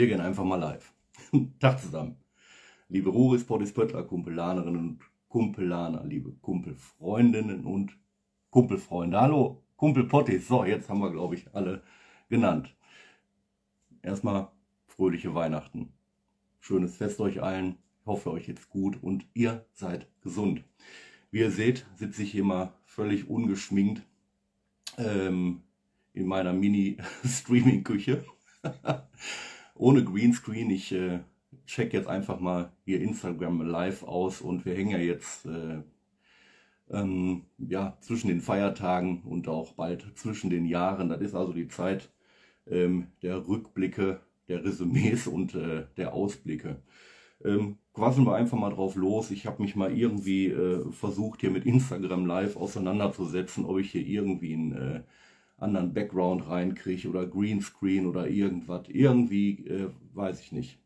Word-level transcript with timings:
Wir 0.00 0.06
gehen 0.06 0.22
einfach 0.22 0.44
mal 0.44 0.56
live. 0.56 0.94
Tag 1.60 1.78
zusammen. 1.78 2.16
Liebe 2.88 3.10
Ruris, 3.10 3.44
Pottis, 3.44 3.74
Pöttler, 3.74 4.02
Kumpelanerinnen 4.02 4.80
und 4.80 5.00
Kumpelaner, 5.28 6.06
liebe 6.06 6.32
Kumpelfreundinnen 6.40 7.66
und 7.66 7.98
Kumpelfreunde. 8.48 9.20
Hallo, 9.20 9.62
Kumpel 9.76 10.04
Pottis. 10.04 10.48
So, 10.48 10.64
jetzt 10.64 10.88
haben 10.88 11.00
wir, 11.00 11.10
glaube 11.10 11.34
ich, 11.34 11.54
alle 11.54 11.82
genannt. 12.30 12.74
Erstmal 14.00 14.50
fröhliche 14.86 15.34
Weihnachten. 15.34 15.92
Schönes 16.60 16.96
Fest 16.96 17.20
euch 17.20 17.42
allen. 17.42 17.76
Ich 18.00 18.06
hoffe, 18.06 18.30
euch 18.30 18.48
jetzt 18.48 18.70
gut 18.70 19.02
und 19.02 19.26
ihr 19.34 19.66
seid 19.74 20.08
gesund. 20.22 20.64
Wie 21.30 21.40
ihr 21.40 21.50
seht, 21.50 21.84
sitze 21.96 22.22
ich 22.22 22.30
hier 22.30 22.44
mal 22.44 22.72
völlig 22.86 23.28
ungeschminkt 23.28 24.00
ähm, 24.96 25.60
in 26.14 26.26
meiner 26.26 26.54
Mini-Streaming-Küche. 26.54 28.24
ohne 29.80 30.04
Greenscreen. 30.04 30.70
Ich 30.70 30.92
äh, 30.92 31.20
check 31.66 31.92
jetzt 31.92 32.08
einfach 32.08 32.38
mal 32.38 32.72
hier 32.84 33.00
Instagram 33.00 33.62
live 33.62 34.02
aus 34.02 34.40
und 34.40 34.64
wir 34.64 34.74
hängen 34.74 34.90
ja 34.90 34.98
jetzt 34.98 35.46
äh, 35.46 35.82
ähm, 36.90 37.44
ja, 37.58 37.96
zwischen 38.00 38.28
den 38.28 38.40
Feiertagen 38.40 39.22
und 39.22 39.48
auch 39.48 39.72
bald 39.72 40.04
zwischen 40.16 40.50
den 40.50 40.66
Jahren. 40.66 41.08
Das 41.08 41.20
ist 41.20 41.34
also 41.34 41.52
die 41.52 41.68
Zeit 41.68 42.10
ähm, 42.68 43.08
der 43.22 43.48
Rückblicke, 43.48 44.20
der 44.48 44.64
Resümees 44.64 45.26
und 45.26 45.54
äh, 45.54 45.86
der 45.96 46.12
Ausblicke. 46.12 46.82
Ähm, 47.42 47.78
quasseln 47.94 48.26
wir 48.26 48.34
einfach 48.34 48.58
mal 48.58 48.70
drauf 48.70 48.96
los. 48.96 49.30
Ich 49.30 49.46
habe 49.46 49.62
mich 49.62 49.76
mal 49.76 49.96
irgendwie 49.96 50.48
äh, 50.48 50.92
versucht, 50.92 51.40
hier 51.40 51.50
mit 51.50 51.64
Instagram 51.64 52.26
Live 52.26 52.56
auseinanderzusetzen, 52.56 53.64
ob 53.64 53.78
ich 53.78 53.92
hier 53.92 54.04
irgendwie 54.04 54.52
ein 54.52 54.72
äh, 54.72 55.02
anderen 55.60 55.92
Background 55.92 56.48
reinkriege 56.48 57.08
oder 57.08 57.26
Greenscreen 57.26 58.06
oder 58.06 58.28
irgendwas. 58.28 58.88
Irgendwie, 58.88 59.66
äh, 59.66 59.90
weiß 60.14 60.40
ich 60.40 60.52
nicht. 60.52 60.78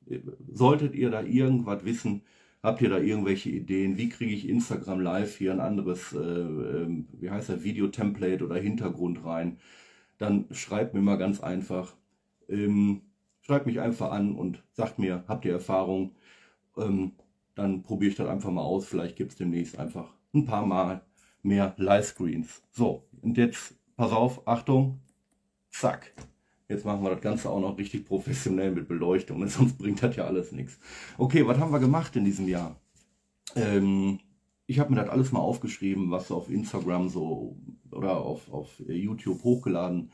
Solltet 0.53 0.95
ihr 0.95 1.11
da 1.11 1.23
irgendwas 1.23 1.85
wissen, 1.85 2.23
habt 2.63 2.83
ihr 2.83 2.91
da 2.91 2.99
irgendwelche 2.99 3.51
Ideen? 3.51 3.97
Wie 3.97 4.09
kriege 4.09 4.35
ich 4.35 4.49
Instagram 4.49 5.01
Live 5.01 5.37
hier 5.37 5.53
ein 5.53 5.61
anderes, 5.61 6.13
äh, 6.13 6.19
äh, 6.19 7.05
wie 7.21 7.31
heißt 7.31 7.51
der, 7.51 7.63
Video-Template 7.63 8.45
oder 8.45 8.57
Hintergrund 8.57 9.25
rein? 9.25 9.59
Dann 10.19 10.47
schreibt 10.51 10.95
mir 10.95 11.03
mal 11.03 11.17
ganz 11.17 11.41
einfach. 11.41 11.95
Ähm, 12.49 13.03
schreibt 13.43 13.67
mich 13.67 13.81
einfach 13.81 14.11
an 14.11 14.35
und 14.35 14.63
sagt 14.73 14.99
mir, 14.99 15.25
habt 15.29 15.45
ihr 15.45 15.53
Erfahrung? 15.53 16.17
Ähm, 16.77 17.13
dann 17.55 17.83
probiere 17.83 18.11
ich 18.11 18.17
das 18.17 18.29
einfach 18.29 18.51
mal 18.51 18.63
aus. 18.63 18.87
Vielleicht 18.87 19.17
gibt 19.17 19.33
es 19.33 19.37
demnächst 19.37 19.79
einfach 19.79 20.13
ein 20.35 20.45
paar 20.45 20.67
Mal 20.67 21.03
mehr 21.43 21.75
Livescreens. 21.77 22.63
So, 22.73 23.05
und 23.23 23.37
jetzt 23.39 23.77
pass 23.97 24.13
auf, 24.13 24.47
Achtung, 24.47 25.01
zack. 25.71 26.13
Jetzt 26.69 26.85
machen 26.85 27.03
wir 27.03 27.11
das 27.11 27.21
Ganze 27.21 27.51
auch 27.51 27.61
noch 27.61 27.77
richtig 27.77 28.07
professionell 28.07 28.71
mit 28.71 28.89
Beleuchtung, 28.89 29.41
ne? 29.41 29.49
sonst 29.49 29.79
bringt 29.79 30.03
das 30.03 30.17
ja 30.17 30.25
alles 30.25 30.53
nichts. 30.53 30.79
Okay, 31.19 31.47
was 31.47 31.59
haben 31.59 31.73
wir 31.73 31.81
gemacht 31.81 32.17
in 32.17 32.25
diesem 32.25 32.49
Jahr? 32.49 32.77
Ähm, 33.55 34.19
ich 34.67 34.79
habe 34.79 34.91
mir 34.91 35.01
das 35.01 35.11
alles 35.11 35.33
mal 35.33 35.41
aufgeschrieben, 35.41 36.11
was 36.11 36.31
auf 36.31 36.51
Instagram 36.51 37.09
so 37.09 37.57
oder 37.91 38.17
auf, 38.17 38.51
auf 38.51 38.81
YouTube 38.89 39.45
hochgeladen 39.45 40.11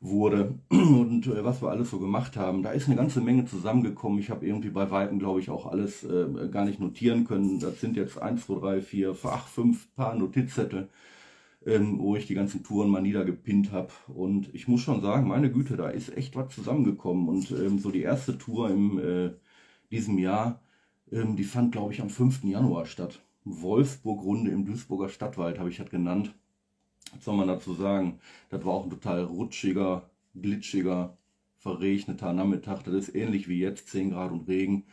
wurde 0.00 0.58
und 0.68 1.26
äh, 1.26 1.44
was 1.44 1.62
wir 1.62 1.70
alles 1.70 1.90
so 1.90 1.98
gemacht 1.98 2.36
haben. 2.36 2.62
Da 2.62 2.70
ist 2.70 2.86
eine 2.86 2.96
ganze 2.96 3.20
Menge 3.20 3.44
zusammengekommen. 3.44 4.18
Ich 4.18 4.30
habe 4.30 4.46
irgendwie 4.46 4.70
bei 4.70 4.90
Weitem, 4.90 5.18
glaube 5.18 5.40
ich, 5.40 5.50
auch 5.50 5.66
alles 5.66 6.04
äh, 6.04 6.48
gar 6.50 6.64
nicht 6.64 6.80
notieren 6.80 7.24
können. 7.24 7.60
Das 7.60 7.80
sind 7.80 7.96
jetzt 7.96 8.18
1, 8.18 8.46
2, 8.46 8.60
3, 8.60 8.80
4, 8.82 9.16
8, 9.24 9.48
5 9.48 9.94
paar 9.94 10.14
Notizzettel 10.14 10.88
ähm, 11.66 11.98
wo 11.98 12.16
ich 12.16 12.26
die 12.26 12.34
ganzen 12.34 12.62
Touren 12.62 12.90
mal 12.90 13.02
niedergepinnt 13.02 13.72
habe. 13.72 13.92
Und 14.08 14.52
ich 14.54 14.68
muss 14.68 14.80
schon 14.80 15.00
sagen, 15.00 15.28
meine 15.28 15.50
Güte, 15.50 15.76
da 15.76 15.88
ist 15.88 16.16
echt 16.16 16.34
was 16.36 16.54
zusammengekommen. 16.54 17.28
Und 17.28 17.50
ähm, 17.52 17.78
so 17.78 17.90
die 17.90 18.02
erste 18.02 18.38
Tour 18.38 18.70
in 18.70 18.98
äh, 18.98 19.30
diesem 19.90 20.18
Jahr, 20.18 20.60
ähm, 21.10 21.36
die 21.36 21.44
fand, 21.44 21.72
glaube 21.72 21.92
ich, 21.92 22.00
am 22.00 22.10
5. 22.10 22.44
Januar 22.44 22.86
statt. 22.86 23.22
Wolfsburg-Runde 23.44 24.50
im 24.50 24.64
Duisburger 24.64 25.08
Stadtwald 25.08 25.58
habe 25.58 25.68
ich 25.68 25.76
das 25.76 25.90
genannt. 25.90 26.34
Was 27.14 27.24
soll 27.24 27.36
man 27.36 27.48
dazu 27.48 27.74
sagen? 27.74 28.20
Das 28.50 28.64
war 28.64 28.72
auch 28.72 28.84
ein 28.84 28.90
total 28.90 29.24
rutschiger, 29.24 30.10
glitschiger, 30.34 31.16
verregneter 31.58 32.32
Nachmittag. 32.32 32.84
Das 32.84 32.94
ist 32.94 33.14
ähnlich 33.14 33.48
wie 33.48 33.58
jetzt, 33.58 33.88
10 33.88 34.10
Grad 34.10 34.32
und 34.32 34.48
Regen. 34.48 34.84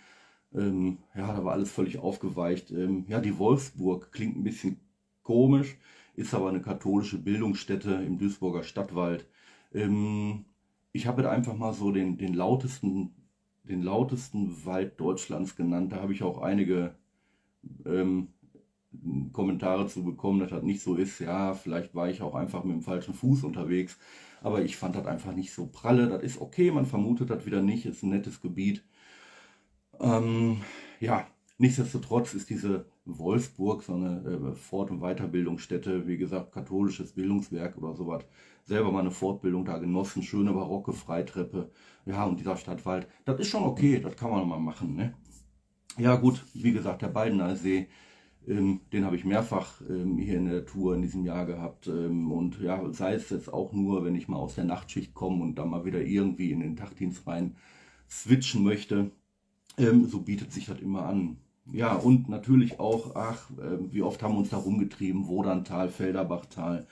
Ähm, 0.53 0.97
ja, 1.15 1.33
da 1.33 1.45
war 1.45 1.53
alles 1.53 1.71
völlig 1.71 1.99
aufgeweicht. 1.99 2.71
Ähm, 2.71 3.05
ja, 3.07 3.21
die 3.21 3.37
Wolfsburg 3.37 4.11
klingt 4.11 4.35
ein 4.35 4.43
bisschen 4.43 4.79
komisch 5.23 5.77
ist 6.19 6.33
aber 6.33 6.49
eine 6.49 6.61
katholische 6.61 7.17
Bildungsstätte 7.17 7.93
im 7.93 8.17
Duisburger 8.17 8.63
Stadtwald. 8.63 9.25
Ähm, 9.73 10.43
ich 10.91 11.07
habe 11.07 11.21
jetzt 11.21 11.31
einfach 11.31 11.55
mal 11.55 11.73
so 11.73 11.91
den, 11.91 12.17
den, 12.17 12.33
lautesten, 12.33 13.15
den 13.63 13.81
lautesten 13.81 14.65
Wald 14.65 14.99
Deutschlands 14.99 15.55
genannt. 15.55 15.93
Da 15.93 16.01
habe 16.01 16.11
ich 16.11 16.21
auch 16.21 16.41
einige 16.41 16.95
ähm, 17.85 18.27
Kommentare 19.31 19.87
zu 19.87 20.03
bekommen, 20.03 20.41
dass 20.41 20.49
das 20.49 20.61
nicht 20.63 20.81
so 20.81 20.95
ist. 20.95 21.19
Ja, 21.19 21.53
vielleicht 21.53 21.95
war 21.95 22.09
ich 22.09 22.21
auch 22.21 22.35
einfach 22.35 22.65
mit 22.65 22.75
dem 22.75 22.81
falschen 22.81 23.13
Fuß 23.13 23.45
unterwegs. 23.45 23.97
Aber 24.41 24.61
ich 24.61 24.75
fand 24.75 24.97
das 24.97 25.05
einfach 25.05 25.33
nicht 25.33 25.53
so 25.53 25.67
pralle. 25.67 26.09
Das 26.09 26.21
ist 26.21 26.41
okay, 26.41 26.69
man 26.71 26.85
vermutet 26.85 27.29
das 27.29 27.45
wieder 27.45 27.61
nicht. 27.61 27.85
Ist 27.85 28.03
ein 28.03 28.09
nettes 28.09 28.41
Gebiet. 28.41 28.83
Ähm, 30.01 30.61
ja, 30.99 31.27
nichtsdestotrotz 31.57 32.33
ist 32.33 32.49
diese 32.49 32.87
Wolfsburg, 33.17 33.83
so 33.83 33.93
eine 33.93 34.51
äh, 34.51 34.55
Fort- 34.55 34.91
und 34.91 34.99
Weiterbildungsstätte, 34.99 36.07
wie 36.07 36.17
gesagt, 36.17 36.51
katholisches 36.51 37.13
Bildungswerk 37.13 37.77
oder 37.77 37.95
sowas. 37.95 38.23
Selber 38.65 38.91
mal 38.91 38.99
eine 38.99 39.11
Fortbildung 39.11 39.65
da 39.65 39.77
genossen, 39.77 40.21
schöne 40.21 40.53
barocke 40.53 40.93
Freitreppe. 40.93 41.71
Ja, 42.05 42.25
und 42.25 42.39
dieser 42.39 42.57
Stadtwald, 42.57 43.07
das 43.25 43.39
ist 43.39 43.47
schon 43.47 43.63
okay, 43.63 43.99
das 43.99 44.15
kann 44.15 44.29
man 44.29 44.47
mal 44.47 44.59
machen. 44.59 44.95
Ne? 44.95 45.13
Ja 45.97 46.15
gut, 46.15 46.45
wie 46.53 46.71
gesagt, 46.71 47.01
der 47.01 47.07
Beidener 47.07 47.55
See, 47.55 47.87
ähm, 48.47 48.81
den 48.93 49.05
habe 49.05 49.15
ich 49.15 49.25
mehrfach 49.25 49.81
ähm, 49.89 50.17
hier 50.17 50.37
in 50.37 50.45
der 50.45 50.65
Tour 50.65 50.95
in 50.95 51.01
diesem 51.01 51.25
Jahr 51.25 51.45
gehabt. 51.45 51.87
Ähm, 51.87 52.31
und 52.31 52.59
ja, 52.61 52.91
sei 52.91 53.13
es 53.13 53.29
jetzt 53.29 53.51
auch 53.51 53.73
nur, 53.73 54.05
wenn 54.05 54.15
ich 54.15 54.27
mal 54.27 54.37
aus 54.37 54.55
der 54.55 54.65
Nachtschicht 54.65 55.13
komme 55.13 55.43
und 55.43 55.55
dann 55.55 55.69
mal 55.69 55.85
wieder 55.85 56.01
irgendwie 56.01 56.51
in 56.51 56.59
den 56.59 56.75
Tagdienst 56.75 57.27
rein 57.27 57.55
switchen 58.09 58.63
möchte, 58.63 59.11
ähm, 59.77 60.07
so 60.07 60.21
bietet 60.21 60.51
sich 60.51 60.65
das 60.65 60.79
immer 60.79 61.05
an. 61.05 61.37
Ja, 61.71 61.93
und 61.95 62.29
natürlich 62.29 62.79
auch, 62.79 63.15
ach, 63.15 63.49
äh, 63.51 63.77
wie 63.91 64.01
oft 64.01 64.23
haben 64.23 64.33
wir 64.33 64.39
uns 64.39 64.49
da 64.49 64.57
rumgetrieben, 64.57 65.27
Wodantal, 65.27 65.89
Felderbachtal, 65.89 66.87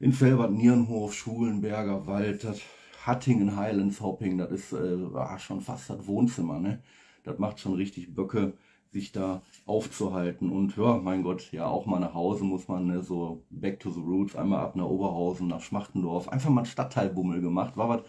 in 0.00 0.12
Felbert, 0.12 0.52
Nierenhof, 0.52 1.14
Schulenberger 1.14 2.06
Wald, 2.06 2.44
das 2.44 2.60
Hattingen, 3.04 3.56
Highlands 3.56 4.00
Hopping, 4.00 4.38
das 4.38 4.50
ist 4.50 4.72
äh, 4.72 4.98
schon 5.38 5.60
fast 5.60 5.90
das 5.90 6.06
Wohnzimmer, 6.06 6.58
ne? 6.58 6.82
Das 7.22 7.38
macht 7.38 7.60
schon 7.60 7.74
richtig 7.74 8.14
Böcke, 8.14 8.54
sich 8.90 9.12
da 9.12 9.42
aufzuhalten. 9.66 10.50
Und 10.50 10.76
ja, 10.76 10.98
mein 10.98 11.22
Gott, 11.22 11.50
ja, 11.52 11.66
auch 11.66 11.86
mal 11.86 12.00
nach 12.00 12.14
Hause 12.14 12.44
muss 12.44 12.68
man 12.68 12.86
ne, 12.86 13.02
so 13.02 13.44
back 13.50 13.80
to 13.80 13.90
the 13.90 14.00
roots, 14.00 14.36
einmal 14.36 14.60
ab 14.60 14.76
nach 14.76 14.84
Oberhausen, 14.86 15.48
nach 15.48 15.60
Schmachtendorf, 15.62 16.28
einfach 16.28 16.50
mal 16.50 16.62
einen 16.62 16.66
Stadtteilbummel 16.66 17.40
gemacht. 17.40 17.76
War 17.76 17.88
was 17.88 18.02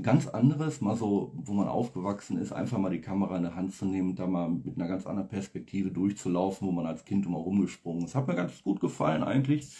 ganz 0.00 0.26
anderes, 0.26 0.80
mal 0.80 0.96
so, 0.96 1.32
wo 1.34 1.52
man 1.52 1.68
aufgewachsen 1.68 2.38
ist, 2.38 2.52
einfach 2.52 2.78
mal 2.78 2.90
die 2.90 3.00
Kamera 3.00 3.36
in 3.36 3.42
der 3.42 3.54
Hand 3.54 3.74
zu 3.74 3.84
nehmen 3.84 4.14
da 4.14 4.26
mal 4.26 4.48
mit 4.48 4.76
einer 4.76 4.88
ganz 4.88 5.06
anderen 5.06 5.28
Perspektive 5.28 5.90
durchzulaufen, 5.90 6.66
wo 6.66 6.72
man 6.72 6.86
als 6.86 7.04
Kind 7.04 7.26
immer 7.26 7.38
rumgesprungen 7.38 8.04
ist. 8.04 8.14
Hat 8.14 8.26
mir 8.26 8.34
ganz 8.34 8.62
gut 8.62 8.80
gefallen 8.80 9.22
eigentlich. 9.22 9.76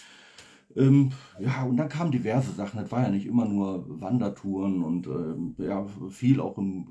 Ähm, 0.76 1.12
ja, 1.38 1.64
und 1.64 1.76
dann 1.76 1.88
kamen 1.88 2.12
diverse 2.12 2.52
Sachen. 2.52 2.80
Das 2.80 2.92
war 2.92 3.02
ja 3.02 3.10
nicht 3.10 3.26
immer 3.26 3.46
nur 3.46 4.00
Wandertouren 4.00 4.82
und 4.82 5.06
ähm, 5.06 5.54
ja, 5.58 5.86
viel 6.10 6.40
auch 6.40 6.58
im 6.58 6.86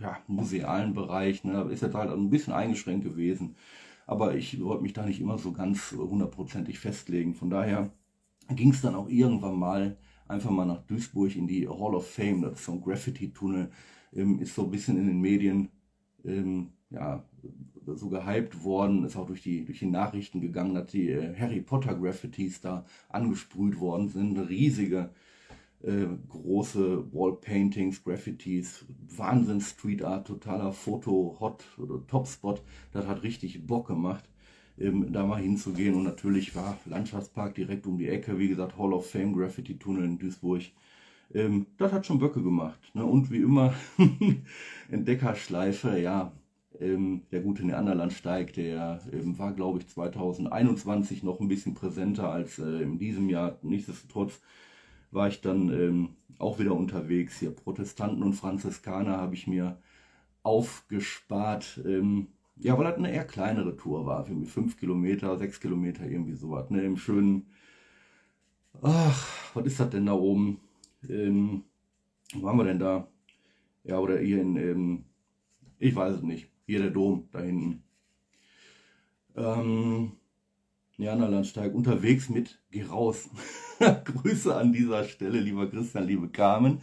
ja, 0.00 0.18
musealen 0.26 0.94
Bereich. 0.94 1.44
Ne? 1.44 1.62
Ist 1.72 1.82
jetzt 1.82 1.94
halt 1.94 2.10
ein 2.10 2.30
bisschen 2.30 2.52
eingeschränkt 2.52 3.04
gewesen. 3.04 3.56
Aber 4.06 4.34
ich 4.36 4.62
wollte 4.62 4.82
mich 4.82 4.92
da 4.92 5.04
nicht 5.04 5.20
immer 5.20 5.38
so 5.38 5.52
ganz 5.52 5.92
hundertprozentig 5.92 6.78
festlegen. 6.78 7.34
Von 7.34 7.50
daher 7.50 7.90
ging 8.48 8.70
es 8.70 8.80
dann 8.80 8.94
auch 8.94 9.08
irgendwann 9.08 9.58
mal 9.58 9.98
einfach 10.28 10.50
mal 10.50 10.66
nach 10.66 10.82
Duisburg 10.82 11.34
in 11.36 11.46
die 11.46 11.68
Hall 11.68 11.94
of 11.94 12.08
Fame, 12.08 12.42
das 12.42 12.60
ist 12.60 12.64
so 12.66 12.72
ein 12.72 12.80
Graffiti-Tunnel, 12.80 13.70
ähm, 14.14 14.38
ist 14.40 14.54
so 14.54 14.64
ein 14.64 14.70
bisschen 14.70 14.98
in 14.98 15.06
den 15.06 15.20
Medien 15.20 15.70
ähm, 16.24 16.70
ja, 16.90 17.24
so 17.86 18.08
gehypt 18.08 18.62
worden, 18.62 19.04
ist 19.04 19.16
auch 19.16 19.26
durch 19.26 19.42
die, 19.42 19.64
durch 19.64 19.78
die 19.78 19.86
Nachrichten 19.86 20.40
gegangen, 20.40 20.74
dass 20.74 20.90
die 20.90 21.10
äh, 21.10 21.34
Harry 21.38 21.60
Potter 21.60 21.94
Graffitis 21.94 22.60
da 22.60 22.84
angesprüht 23.08 23.80
worden 23.80 24.08
sind, 24.08 24.38
riesige 24.38 25.10
äh, 25.82 26.06
große 26.28 27.12
Wallpaintings, 27.12 28.02
Graffitis, 28.04 28.84
Wahnsinn 29.16 29.60
Street 29.60 30.02
Art, 30.02 30.26
totaler 30.26 30.72
Foto, 30.72 31.36
Hot 31.40 31.64
oder 31.78 32.06
Topspot, 32.06 32.62
das 32.92 33.06
hat 33.06 33.22
richtig 33.22 33.66
Bock 33.66 33.86
gemacht 33.86 34.28
ähm, 34.80 35.12
da 35.12 35.26
mal 35.26 35.40
hinzugehen. 35.40 35.94
Und 35.94 36.04
natürlich 36.04 36.54
war 36.54 36.78
Landschaftspark 36.86 37.54
direkt 37.54 37.86
um 37.86 37.98
die 37.98 38.08
Ecke, 38.08 38.38
wie 38.38 38.48
gesagt, 38.48 38.78
Hall 38.78 38.92
of 38.92 39.10
Fame 39.10 39.34
Graffiti 39.34 39.78
Tunnel 39.78 40.04
in 40.04 40.18
Duisburg. 40.18 40.62
Ähm, 41.34 41.66
das 41.76 41.92
hat 41.92 42.06
schon 42.06 42.18
Böcke 42.18 42.42
gemacht. 42.42 42.80
Ne? 42.94 43.04
Und 43.04 43.30
wie 43.30 43.42
immer, 43.42 43.74
Entdeckerschleife, 44.90 45.98
ja, 45.98 46.32
ähm, 46.80 47.22
der 47.32 47.40
gute 47.40 47.66
Neanderlandsteig, 47.66 48.52
der 48.54 49.00
ähm, 49.12 49.38
war, 49.38 49.52
glaube 49.52 49.78
ich, 49.80 49.88
2021 49.88 51.22
noch 51.22 51.40
ein 51.40 51.48
bisschen 51.48 51.74
präsenter 51.74 52.30
als 52.30 52.58
äh, 52.58 52.82
in 52.82 52.98
diesem 52.98 53.28
Jahr. 53.28 53.58
Nichtsdestotrotz 53.62 54.40
war 55.10 55.28
ich 55.28 55.40
dann 55.40 55.70
ähm, 55.70 56.08
auch 56.38 56.58
wieder 56.58 56.74
unterwegs. 56.74 57.38
Hier 57.38 57.50
Protestanten 57.50 58.22
und 58.22 58.34
Franziskaner 58.34 59.18
habe 59.18 59.34
ich 59.34 59.46
mir 59.46 59.78
aufgespart. 60.42 61.80
Ähm, 61.84 62.28
ja, 62.60 62.76
weil 62.76 62.84
das 62.84 62.96
eine 62.96 63.12
eher 63.12 63.24
kleinere 63.24 63.76
Tour 63.76 64.06
war. 64.06 64.28
Mich 64.28 64.50
fünf 64.50 64.76
Kilometer, 64.76 65.38
sechs 65.38 65.60
Kilometer, 65.60 66.04
irgendwie 66.04 66.34
sowas. 66.34 66.70
Ne? 66.70 66.82
Im 66.82 66.96
schönen, 66.96 67.46
ach, 68.82 69.54
was 69.54 69.66
ist 69.66 69.80
das 69.80 69.90
denn 69.90 70.06
da 70.06 70.12
oben? 70.12 70.60
Ähm, 71.08 71.64
wo 72.34 72.42
waren 72.42 72.56
wir 72.56 72.64
denn 72.64 72.78
da? 72.78 73.08
Ja, 73.84 73.98
oder 73.98 74.18
hier 74.18 74.40
in, 74.40 74.56
ähm, 74.56 75.04
ich 75.78 75.94
weiß 75.94 76.16
es 76.16 76.22
nicht. 76.22 76.48
Hier 76.66 76.80
der 76.80 76.90
Dom, 76.90 77.28
da 77.32 77.40
hinten. 77.40 77.82
Ähm, 79.36 80.12
Neanderlandsteig 80.98 81.74
unterwegs 81.74 82.28
mit 82.28 82.60
Geh 82.70 82.82
raus. 82.82 83.30
Grüße 84.04 84.54
an 84.54 84.72
dieser 84.72 85.04
Stelle, 85.04 85.38
lieber 85.38 85.70
Christian, 85.70 86.06
liebe 86.06 86.28
Carmen. 86.28 86.82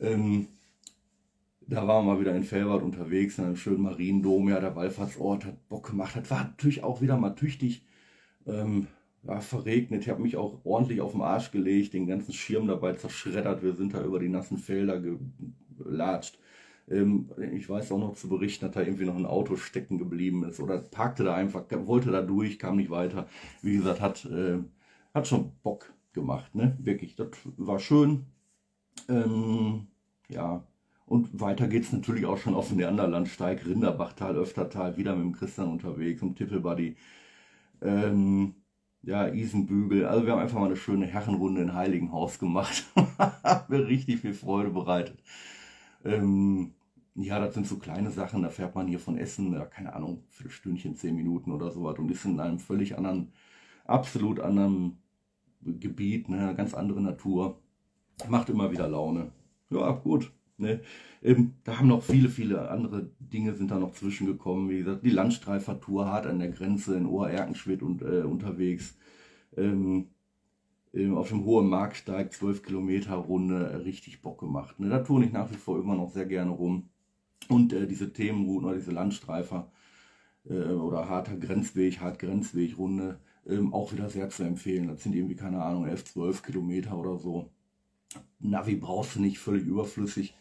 Ähm, 0.00 0.46
da 1.68 1.86
waren 1.86 2.06
wir 2.06 2.14
mal 2.14 2.20
wieder 2.20 2.34
in 2.34 2.44
Felbert 2.44 2.82
unterwegs, 2.82 3.38
in 3.38 3.44
einem 3.44 3.56
schönen 3.56 3.82
Mariendom. 3.82 4.48
Ja, 4.48 4.60
der 4.60 4.76
Wallfahrtsort 4.76 5.44
hat 5.44 5.68
Bock 5.68 5.90
gemacht. 5.90 6.16
Das 6.16 6.30
war 6.30 6.44
natürlich 6.44 6.84
auch 6.84 7.00
wieder 7.00 7.16
mal 7.16 7.34
tüchtig 7.34 7.84
ähm, 8.46 8.86
ja, 9.24 9.40
verregnet. 9.40 10.02
Ich 10.02 10.08
habe 10.08 10.22
mich 10.22 10.36
auch 10.36 10.64
ordentlich 10.64 11.00
auf 11.00 11.12
den 11.12 11.22
Arsch 11.22 11.50
gelegt, 11.50 11.94
den 11.94 12.06
ganzen 12.06 12.32
Schirm 12.32 12.68
dabei 12.68 12.92
zerschreddert. 12.94 13.62
Wir 13.62 13.74
sind 13.74 13.94
da 13.94 14.04
über 14.04 14.20
die 14.20 14.28
nassen 14.28 14.58
Felder 14.58 15.02
gelatscht. 15.78 16.38
Ähm, 16.88 17.30
ich 17.52 17.68
weiß 17.68 17.90
auch 17.92 17.98
noch 17.98 18.14
zu 18.14 18.28
berichten, 18.28 18.66
dass 18.66 18.74
da 18.74 18.82
irgendwie 18.82 19.06
noch 19.06 19.16
ein 19.16 19.26
Auto 19.26 19.56
stecken 19.56 19.98
geblieben 19.98 20.44
ist 20.44 20.60
oder 20.60 20.78
parkte 20.78 21.24
da 21.24 21.34
einfach, 21.34 21.64
wollte 21.86 22.12
da 22.12 22.22
durch, 22.22 22.58
kam 22.58 22.76
nicht 22.76 22.90
weiter. 22.90 23.26
Wie 23.62 23.76
gesagt, 23.76 24.00
hat, 24.00 24.24
äh, 24.26 24.58
hat 25.14 25.26
schon 25.26 25.52
Bock 25.62 25.92
gemacht, 26.12 26.54
ne? 26.54 26.76
Wirklich, 26.80 27.16
das 27.16 27.28
war 27.56 27.80
schön. 27.80 28.26
Ähm, 29.08 29.88
ja, 30.28 30.64
und 31.06 31.40
weiter 31.40 31.68
geht 31.68 31.84
es 31.84 31.92
natürlich 31.92 32.26
auch 32.26 32.38
schon 32.38 32.54
auf 32.54 32.68
den 32.68 32.78
Neanderlandsteig, 32.78 33.64
Rinderbachtal, 33.66 34.36
Öftertal, 34.36 34.96
wieder 34.96 35.14
mit 35.14 35.24
dem 35.24 35.32
Christian 35.32 35.68
unterwegs 35.70 36.22
und 36.22 36.36
Tippelbuddy. 36.36 36.96
Ähm, 37.82 38.54
ja, 39.02 39.28
Isenbügel. 39.28 40.06
Also 40.06 40.26
wir 40.26 40.32
haben 40.32 40.40
einfach 40.40 40.58
mal 40.58 40.66
eine 40.66 40.76
schöne 40.76 41.06
Herrenrunde 41.06 41.62
in 41.62 41.74
Heiligenhaus 41.74 42.38
gemacht. 42.38 42.86
Hat 43.18 43.70
mir 43.70 43.86
richtig 43.86 44.20
viel 44.20 44.34
Freude 44.34 44.70
bereitet. 44.70 45.22
Ähm, 46.04 46.74
ja, 47.14 47.38
das 47.40 47.54
sind 47.54 47.66
so 47.66 47.78
kleine 47.78 48.10
Sachen, 48.10 48.42
da 48.42 48.50
fährt 48.50 48.74
man 48.74 48.88
hier 48.88 48.98
von 49.00 49.16
Essen, 49.16 49.52
ja, 49.52 49.64
keine 49.64 49.94
Ahnung, 49.94 50.24
für 50.30 50.50
Stündchen, 50.50 50.96
zehn 50.96 51.16
Minuten 51.16 51.52
oder 51.52 51.70
sowas 51.70 51.98
und 51.98 52.10
ist 52.10 52.24
in 52.24 52.40
einem 52.40 52.58
völlig 52.58 52.96
anderen, 52.98 53.32
absolut 53.86 54.40
anderen 54.40 54.98
Gebiet, 55.62 56.28
ne, 56.28 56.54
ganz 56.56 56.74
andere 56.74 57.00
Natur. 57.00 57.60
Macht 58.28 58.50
immer 58.50 58.72
wieder 58.72 58.88
Laune. 58.88 59.32
Ja, 59.70 59.92
gut. 59.92 60.32
Ne? 60.58 60.80
Ähm, 61.22 61.54
da 61.64 61.78
haben 61.78 61.88
noch 61.88 62.02
viele, 62.02 62.28
viele 62.28 62.70
andere 62.70 63.10
Dinge 63.20 63.54
sind 63.54 63.70
da 63.70 63.78
noch 63.78 63.92
zwischengekommen. 63.92 64.70
Wie 64.70 64.78
gesagt, 64.78 65.04
die 65.04 65.10
Landstreifertour 65.10 66.06
hart 66.06 66.26
an 66.26 66.38
der 66.38 66.50
Grenze 66.50 66.96
in 66.96 67.06
Ohr-Erkenschwitt 67.06 67.82
und 67.82 68.02
äh, 68.02 68.22
unterwegs. 68.22 68.96
Ähm, 69.56 70.08
auf 71.14 71.28
dem 71.28 71.44
hohen 71.44 71.68
Marktsteig, 71.68 72.32
12 72.32 72.62
Kilometer 72.62 73.16
Runde, 73.16 73.70
äh, 73.70 73.76
richtig 73.76 74.22
Bock 74.22 74.40
gemacht. 74.40 74.80
Ne? 74.80 74.88
Da 74.88 75.00
tue 75.00 75.24
ich 75.24 75.32
nach 75.32 75.50
wie 75.50 75.56
vor 75.56 75.78
immer 75.78 75.94
noch 75.94 76.10
sehr 76.10 76.26
gerne 76.26 76.50
rum. 76.50 76.88
Und 77.48 77.72
äh, 77.72 77.86
diese 77.86 78.12
Themenrouten 78.12 78.66
oder 78.66 78.76
diese 78.76 78.92
Landstreifer 78.92 79.70
äh, 80.48 80.54
oder 80.54 81.08
harter 81.08 81.36
Grenzweg, 81.36 82.00
hart 82.00 82.18
Grenzweg 82.18 82.78
Runde, 82.78 83.20
ähm, 83.46 83.74
auch 83.74 83.92
wieder 83.92 84.08
sehr 84.08 84.30
zu 84.30 84.42
empfehlen. 84.42 84.88
Das 84.88 85.02
sind 85.02 85.14
irgendwie, 85.14 85.36
keine 85.36 85.62
Ahnung, 85.62 85.86
11, 85.86 86.04
12 86.06 86.42
Kilometer 86.42 86.96
oder 86.96 87.18
so. 87.18 87.50
Navi 88.38 88.76
brauchst 88.76 89.16
du 89.16 89.20
nicht, 89.20 89.38
völlig 89.38 89.66
überflüssig. 89.66 90.34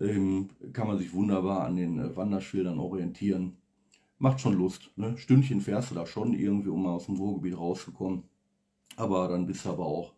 Ähm, 0.00 0.50
kann 0.72 0.88
man 0.88 0.98
sich 0.98 1.12
wunderbar 1.12 1.64
an 1.64 1.76
den 1.76 1.98
äh, 1.98 2.16
Wanderschildern 2.16 2.78
orientieren. 2.78 3.56
Macht 4.18 4.40
schon 4.40 4.54
Lust. 4.54 4.90
Ne? 4.96 5.16
Stündchen 5.16 5.60
fährst 5.60 5.90
du 5.90 5.94
da 5.94 6.06
schon 6.06 6.32
irgendwie, 6.34 6.68
um 6.68 6.82
mal 6.82 6.94
aus 6.94 7.06
dem 7.06 7.16
Ruhrgebiet 7.16 7.58
rauszukommen. 7.58 8.24
Aber 8.96 9.28
dann 9.28 9.46
bist 9.46 9.64
du 9.64 9.70
aber 9.70 9.86
auch 9.86 10.12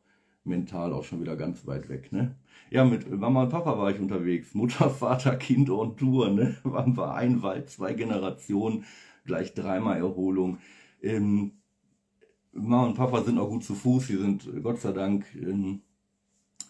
mental 0.44 0.92
auch 0.92 1.04
schon 1.04 1.20
wieder 1.20 1.36
ganz 1.36 1.66
weit 1.66 1.88
weg. 1.88 2.12
Ne? 2.12 2.34
Ja, 2.70 2.84
mit 2.84 3.10
Mama 3.10 3.44
und 3.44 3.50
Papa 3.50 3.78
war 3.78 3.90
ich 3.90 4.00
unterwegs. 4.00 4.54
Mutter, 4.54 4.90
Vater, 4.90 5.36
Kind 5.36 5.70
und 5.70 5.98
Tour. 5.98 6.30
Ne? 6.30 6.56
Waren 6.64 6.96
wir 6.96 7.14
ein 7.14 7.42
Wald, 7.42 7.70
zwei 7.70 7.92
Generationen, 7.92 8.84
gleich 9.24 9.54
dreimal 9.54 9.98
Erholung. 9.98 10.58
Ähm, 11.02 11.52
Mama 12.52 12.86
und 12.86 12.94
Papa 12.94 13.22
sind 13.22 13.38
auch 13.38 13.48
gut 13.48 13.64
zu 13.64 13.74
Fuß. 13.74 14.08
Sie 14.08 14.16
sind 14.16 14.48
Gott 14.62 14.80
sei 14.80 14.92
Dank 14.92 15.26
ähm, 15.36 15.82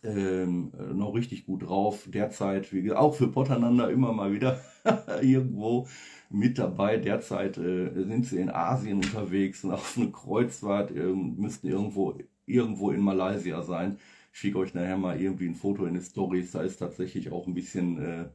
ähm, 0.04 0.72
noch 0.94 1.14
richtig 1.14 1.46
gut 1.46 1.62
drauf. 1.62 2.04
Derzeit, 2.06 2.72
wie 2.72 2.82
gesagt, 2.82 3.00
auch 3.00 3.14
für 3.14 3.28
Potternander 3.28 3.90
immer 3.90 4.12
mal 4.12 4.32
wieder 4.32 4.60
irgendwo 5.22 5.86
mit 6.30 6.58
dabei. 6.58 6.96
Derzeit 6.98 7.58
äh, 7.58 7.90
sind 7.94 8.26
sie 8.26 8.38
in 8.38 8.50
Asien 8.50 8.98
unterwegs 8.98 9.64
und 9.64 9.72
auf 9.72 9.96
eine 9.96 10.10
Kreuzfahrt, 10.10 10.90
äh, 10.90 11.12
müssten 11.12 11.68
irgendwo, 11.68 12.18
irgendwo 12.46 12.90
in 12.90 13.00
Malaysia 13.00 13.62
sein. 13.62 13.98
Ich 14.32 14.40
schicke 14.40 14.58
euch 14.58 14.74
nachher 14.74 14.98
mal 14.98 15.20
irgendwie 15.20 15.48
ein 15.48 15.54
Foto 15.54 15.84
in 15.86 15.94
die 15.94 16.00
Stories. 16.00 16.52
Da 16.52 16.62
ist 16.62 16.78
tatsächlich 16.78 17.30
auch 17.32 17.46
ein 17.46 17.54
bisschen 17.54 17.98
äh, 17.98 18.28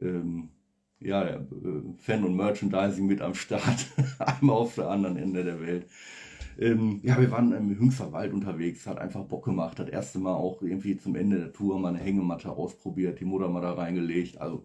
ähm, 0.00 0.48
ja, 1.00 1.24
äh, 1.24 1.40
Fan- 1.98 2.24
und 2.24 2.36
Merchandising 2.36 3.06
mit 3.06 3.20
am 3.20 3.34
Start. 3.34 3.86
Einmal 4.18 4.56
auf 4.56 4.74
der 4.74 4.88
anderen 4.88 5.16
Ende 5.16 5.44
der 5.44 5.60
Welt. 5.60 5.86
Ähm, 6.58 7.00
ja, 7.02 7.20
wir 7.20 7.30
waren 7.30 7.52
im 7.52 7.78
Hüngster 7.78 8.12
Wald 8.12 8.32
unterwegs, 8.32 8.86
hat 8.86 8.98
einfach 8.98 9.24
Bock 9.24 9.44
gemacht. 9.44 9.78
Das 9.78 9.88
erste 9.88 10.18
Mal 10.18 10.34
auch 10.34 10.62
irgendwie 10.62 10.96
zum 10.96 11.16
Ende 11.16 11.38
der 11.38 11.52
Tour 11.52 11.78
mal 11.78 11.88
eine 11.88 11.98
Hängematte 11.98 12.50
ausprobiert, 12.50 13.20
die 13.20 13.24
Mutter 13.24 13.48
mal 13.48 13.62
da 13.62 13.72
reingelegt. 13.72 14.38
Also 14.38 14.64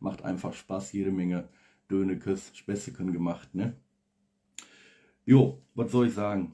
macht 0.00 0.24
einfach 0.24 0.52
Spaß, 0.52 0.92
jede 0.92 1.12
Menge 1.12 1.48
Dönekes, 1.90 2.50
Späßeken 2.54 3.12
gemacht, 3.12 3.54
ne? 3.54 3.76
Jo, 5.24 5.62
was 5.74 5.92
soll 5.92 6.08
ich 6.08 6.14
sagen? 6.14 6.52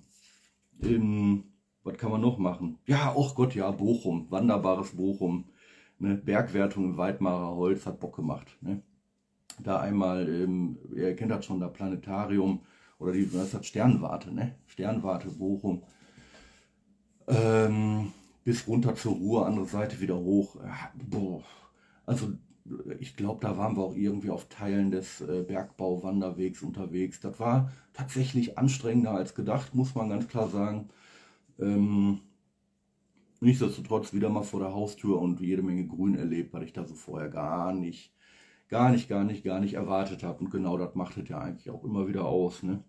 Ähm, 0.83 1.45
was 1.85 1.97
kann 1.99 2.11
man 2.11 2.21
noch 2.21 2.39
machen? 2.39 2.79
Ja, 2.87 3.13
oh 3.15 3.31
Gott, 3.35 3.55
ja, 3.55 3.71
Bochum, 3.71 4.31
wunderbares 4.31 4.97
Bochum. 4.97 5.45
Ne? 5.99 6.17
Bergwertung 6.17 6.85
im 6.85 6.97
Weidmarer 6.97 7.55
Holz 7.55 7.87
hat 7.87 8.01
Bock 8.01 8.17
gemacht. 8.17 8.57
Ne? 8.61 8.83
Da 9.63 9.81
einmal, 9.81 10.29
ähm, 10.29 10.79
ihr 10.95 11.15
kennt 11.15 11.31
das 11.31 11.45
schon, 11.45 11.61
das 11.61 11.73
Planetarium 11.73 12.61
oder 13.05 13.13
die, 13.13 13.31
das 13.31 13.55
hat 13.55 13.67
Sternwarte, 13.67 14.33
ne? 14.35 14.57
Sternwarte 14.67 15.29
Bochum. 15.29 15.83
Ähm, 17.29 18.13
bis 18.45 18.67
runter 18.67 18.95
zur 18.95 19.15
Ruhr, 19.15 19.47
andere 19.47 19.67
Seite 19.67 20.01
wieder 20.01 20.17
hoch. 20.17 20.57
Ja, 20.57 20.93
boah. 21.09 21.43
Also 22.07 22.33
ich 22.99 23.17
glaube, 23.17 23.41
da 23.41 23.59
waren 23.59 23.77
wir 23.77 23.83
auch 23.83 23.95
irgendwie 23.95 24.31
auf 24.31 24.49
Teilen 24.49 24.91
des 24.91 25.21
äh, 25.21 25.43
Bergbauwanderwegs 25.43 26.63
unterwegs. 26.63 27.21
Das 27.21 27.39
war 27.39 27.71
tatsächlich 27.93 28.59
anstrengender 28.59 29.13
als 29.13 29.35
gedacht, 29.35 29.75
muss 29.75 29.95
man 29.95 30.09
ganz 30.09 30.29
klar 30.29 30.49
sagen. 30.49 30.89
Ähm, 31.59 32.21
nichtsdestotrotz 33.41 34.15
wieder 34.15 34.31
mal 34.31 34.43
vor 34.43 34.61
der 34.61 34.73
Haustür 34.75 35.21
und 35.21 35.41
jede 35.41 35.63
Menge 35.63 35.87
Grün 35.87 36.17
erlebt, 36.17 36.53
weil 36.55 36.65
ich 36.65 36.73
da 36.73 36.85
so 36.85 36.95
vorher 36.95 37.29
gar 37.29 37.73
nicht, 37.75 38.15
gar 38.69 38.91
nicht, 38.91 39.09
gar 39.09 39.25
nicht, 39.25 39.45
gar 39.45 39.61
nicht 39.61 39.75
erwartet 39.75 40.23
habe. 40.23 40.41
Und 40.41 40.51
genau 40.51 40.79
das 40.79 40.95
macht 40.95 41.17
es 41.19 41.29
ja 41.29 41.39
eigentlich 41.41 41.71
auch 41.71 41.85
immer 41.85 42.09
wieder 42.09 42.25
aus. 42.25 42.63
Ne? 42.63 42.83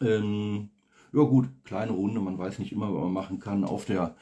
Ähm, 0.00 0.70
ja 1.12 1.22
gut, 1.22 1.48
kleine 1.64 1.92
Runde, 1.92 2.20
man 2.20 2.38
weiß 2.38 2.58
nicht 2.58 2.72
immer, 2.72 2.92
was 2.92 3.02
man 3.02 3.12
machen 3.12 3.38
kann. 3.38 3.64
Auf 3.64 3.84
der 3.84 4.16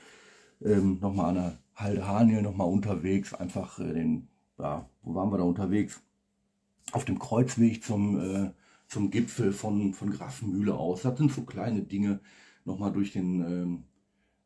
ähm, 0.62 0.98
nochmal 1.00 1.30
an 1.30 1.34
der 1.34 1.58
Halde 1.74 2.06
Haniel 2.06 2.42
nochmal 2.42 2.68
unterwegs, 2.68 3.32
einfach 3.32 3.78
äh, 3.78 3.92
den 3.92 4.28
ja, 4.60 4.88
wo 5.02 5.14
waren 5.14 5.30
wir 5.30 5.38
da 5.38 5.44
unterwegs? 5.44 6.02
Auf 6.92 7.04
dem 7.04 7.18
Kreuzweg 7.18 7.82
zum, 7.82 8.20
äh, 8.20 8.52
zum 8.86 9.10
Gipfel 9.10 9.52
von, 9.52 9.94
von 9.94 10.10
Grafenmühle 10.10 10.74
aus. 10.74 11.02
Das 11.02 11.18
sind 11.18 11.32
so 11.32 11.42
kleine 11.42 11.82
Dinge, 11.82 12.20
nochmal 12.64 12.92
durch 12.92 13.12
den, 13.12 13.40
ähm, 13.40 13.84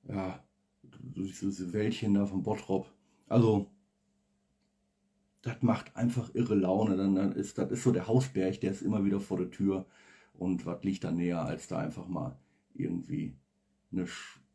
ja, 0.09 0.39
durch 0.83 1.39
diese 1.41 1.73
Wäldchen 1.73 2.15
da 2.15 2.27
von 2.27 2.43
Bottrop. 2.43 2.87
Also, 3.29 3.71
das 5.43 5.63
macht 5.63 5.97
einfach 5.97 6.35
irre 6.35 6.55
Laune. 6.55 6.97
Dann 6.97 7.33
ist, 7.33 7.59
das 7.59 7.71
ist 7.71 7.83
so 7.83 7.91
der 7.91 8.07
Hausberg, 8.07 8.61
der 8.61 8.71
ist 8.71 8.83
immer 8.83 9.05
wieder 9.05 9.21
vor 9.21 9.39
der 9.39 9.51
Tür. 9.51 9.87
Und 10.35 10.67
was 10.67 10.83
liegt 10.83 11.05
da 11.05 11.11
näher, 11.11 11.43
als 11.43 11.69
da 11.69 11.79
einfach 11.79 12.09
mal 12.09 12.37
irgendwie 12.75 13.37
eine 13.93 14.07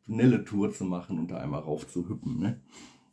schnelle 0.04 0.44
Tour 0.44 0.72
zu 0.72 0.84
machen 0.84 1.18
und 1.18 1.30
da 1.30 1.38
einmal 1.38 1.60
rauf 1.60 1.88
zu 1.88 2.08
hüppen. 2.08 2.38
Ne? 2.38 2.60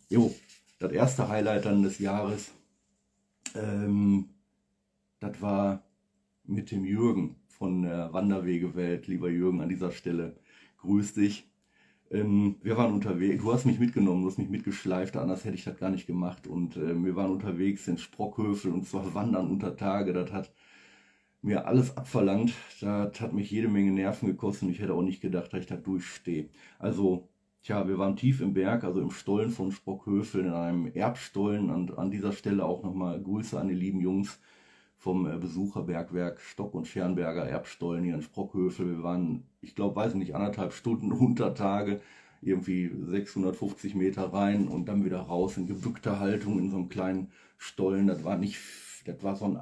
Jo, 0.10 0.34
das 0.80 0.92
erste 0.92 1.30
Highlight 1.30 1.66
dann 1.66 1.84
des 1.84 2.00
Jahres, 2.00 2.52
ähm, 3.56 4.30
das 5.20 5.42
war 5.42 5.84
mit 6.44 6.72
dem 6.72 6.86
Jürgen 6.86 7.36
von 7.48 7.82
der 7.82 8.14
Wanderwegewelt. 8.14 9.08
Lieber 9.08 9.30
Jürgen, 9.30 9.62
an 9.62 9.70
dieser 9.70 9.92
Stelle 9.92 10.38
grüß 10.78 11.14
dich. 11.14 11.50
Ähm, 12.10 12.56
wir 12.62 12.78
waren 12.78 12.94
unterwegs, 12.94 13.44
du 13.44 13.52
hast 13.52 13.66
mich 13.66 13.80
mitgenommen, 13.80 14.22
du 14.22 14.30
hast 14.30 14.38
mich 14.38 14.50
mitgeschleift, 14.50 15.18
anders 15.18 15.44
hätte 15.44 15.56
ich 15.56 15.66
das 15.66 15.78
gar 15.78 15.90
nicht 15.90 16.08
gemacht. 16.08 16.48
Und 16.48 16.78
äh, 16.78 16.96
wir 17.04 17.16
waren 17.16 17.32
unterwegs 17.32 17.88
in 17.88 17.98
Sprockhöfel 17.98 18.72
und 18.72 18.86
zwar 18.86 19.14
wandern 19.14 19.50
unter 19.50 19.76
Tage. 19.76 20.14
Das 20.14 20.32
hat 20.32 20.52
mir 21.42 21.68
alles 21.68 21.96
abverlangt. 21.98 22.54
Das 22.82 23.22
hat 23.22 23.34
mich 23.34 23.52
jede 23.52 23.68
Menge 23.68 23.92
Nerven 23.92 24.28
gekostet 24.28 24.64
und 24.64 24.70
ich 24.72 24.80
hätte 24.80 24.94
auch 24.94 25.02
nicht 25.02 25.22
gedacht, 25.22 25.54
dass 25.54 25.62
ich 25.62 25.68
da 25.68 25.76
durchstehe. 25.76 26.50
Also 26.80 27.30
tja, 27.64 27.88
wir 27.88 27.98
waren 27.98 28.16
tief 28.16 28.42
im 28.42 28.54
Berg, 28.54 28.84
also 28.84 29.02
im 29.02 29.12
Stollen 29.12 29.50
von 29.52 29.72
Sprockhövel, 29.72 30.46
in 30.46 30.54
einem 30.54 30.88
Erbstollen. 30.88 31.70
Und 31.70 31.98
an 31.98 32.12
dieser 32.12 32.32
Stelle 32.32 32.66
auch 32.66 32.84
nochmal 32.84 33.22
Grüße 33.22 33.60
an 33.60 33.68
die 33.68 33.76
lieben 33.76 34.02
Jungs 34.02 34.40
vom 34.98 35.28
äh, 35.28 35.38
Besucherbergwerk 35.38 36.40
Stock 36.42 36.74
und 36.74 36.88
Schernberger 36.88 37.48
Erbstollen 37.48 38.04
hier 38.04 38.16
in 38.16 38.22
Sprockhövel. 38.22 38.98
Wir 38.98 39.04
waren, 39.04 39.44
ich 39.62 39.76
glaube, 39.76 39.96
weiß 39.96 40.16
nicht, 40.16 40.36
anderthalb 40.36 40.74
Stunden 40.74 41.12
unter 41.14 41.54
Tage, 41.54 42.02
irgendwie 42.42 42.92
650 43.06 43.96
Meter 43.96 44.34
rein 44.34 44.68
und 44.68 44.88
dann 44.88 45.06
wieder 45.06 45.20
raus 45.20 45.58
in 45.58 45.68
gebückter 45.68 46.20
Haltung 46.20 46.60
in 46.60 46.70
so 46.70 46.78
einem 46.78 46.90
kleinen 46.90 47.32
Stollen. 47.58 48.08
Das 48.08 48.24
war 48.24 48.38
nicht, 48.38 48.60
das 49.06 49.24
war 49.24 49.36
so 49.36 49.46
ein 49.46 49.58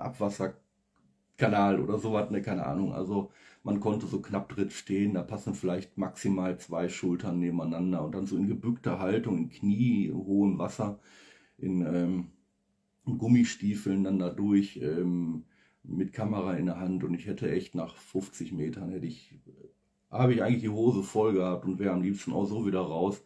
Abwasserkanal 1.35 1.79
oder 1.79 1.97
sowas, 1.97 2.29
ne, 2.31 2.41
keine 2.41 2.65
Ahnung. 2.65 2.93
Also 2.93 3.31
man 3.63 3.79
konnte 3.79 4.05
so 4.07 4.21
knapp 4.21 4.49
dritt 4.49 4.73
stehen, 4.73 5.13
da 5.13 5.23
passen 5.23 5.53
vielleicht 5.53 5.97
maximal 5.97 6.57
zwei 6.59 6.89
Schultern 6.89 7.39
nebeneinander 7.39 8.03
und 8.03 8.13
dann 8.15 8.25
so 8.25 8.37
in 8.37 8.47
gebückter 8.47 8.99
Haltung, 8.99 9.37
in 9.37 9.49
kniehohem 9.49 10.57
Wasser, 10.59 10.99
in 11.57 11.81
ähm, 11.81 12.27
Gummistiefeln 13.17 14.03
dann 14.03 14.19
da 14.19 14.29
durch 14.29 14.77
ähm, 14.81 15.45
mit 15.83 16.13
Kamera 16.13 16.55
in 16.55 16.67
der 16.67 16.79
Hand 16.79 17.03
und 17.03 17.13
ich 17.13 17.27
hätte 17.27 17.51
echt 17.51 17.75
nach 17.75 17.95
50 17.95 18.53
Metern 18.53 18.89
hätte 18.89 19.05
ich, 19.05 19.39
habe 20.09 20.33
ich 20.33 20.41
eigentlich 20.43 20.63
die 20.63 20.69
Hose 20.69 21.03
voll 21.03 21.33
gehabt 21.33 21.65
und 21.65 21.79
wäre 21.79 21.93
am 21.93 22.01
liebsten 22.01 22.33
auch 22.33 22.45
so 22.45 22.65
wieder 22.65 22.81
raus. 22.81 23.23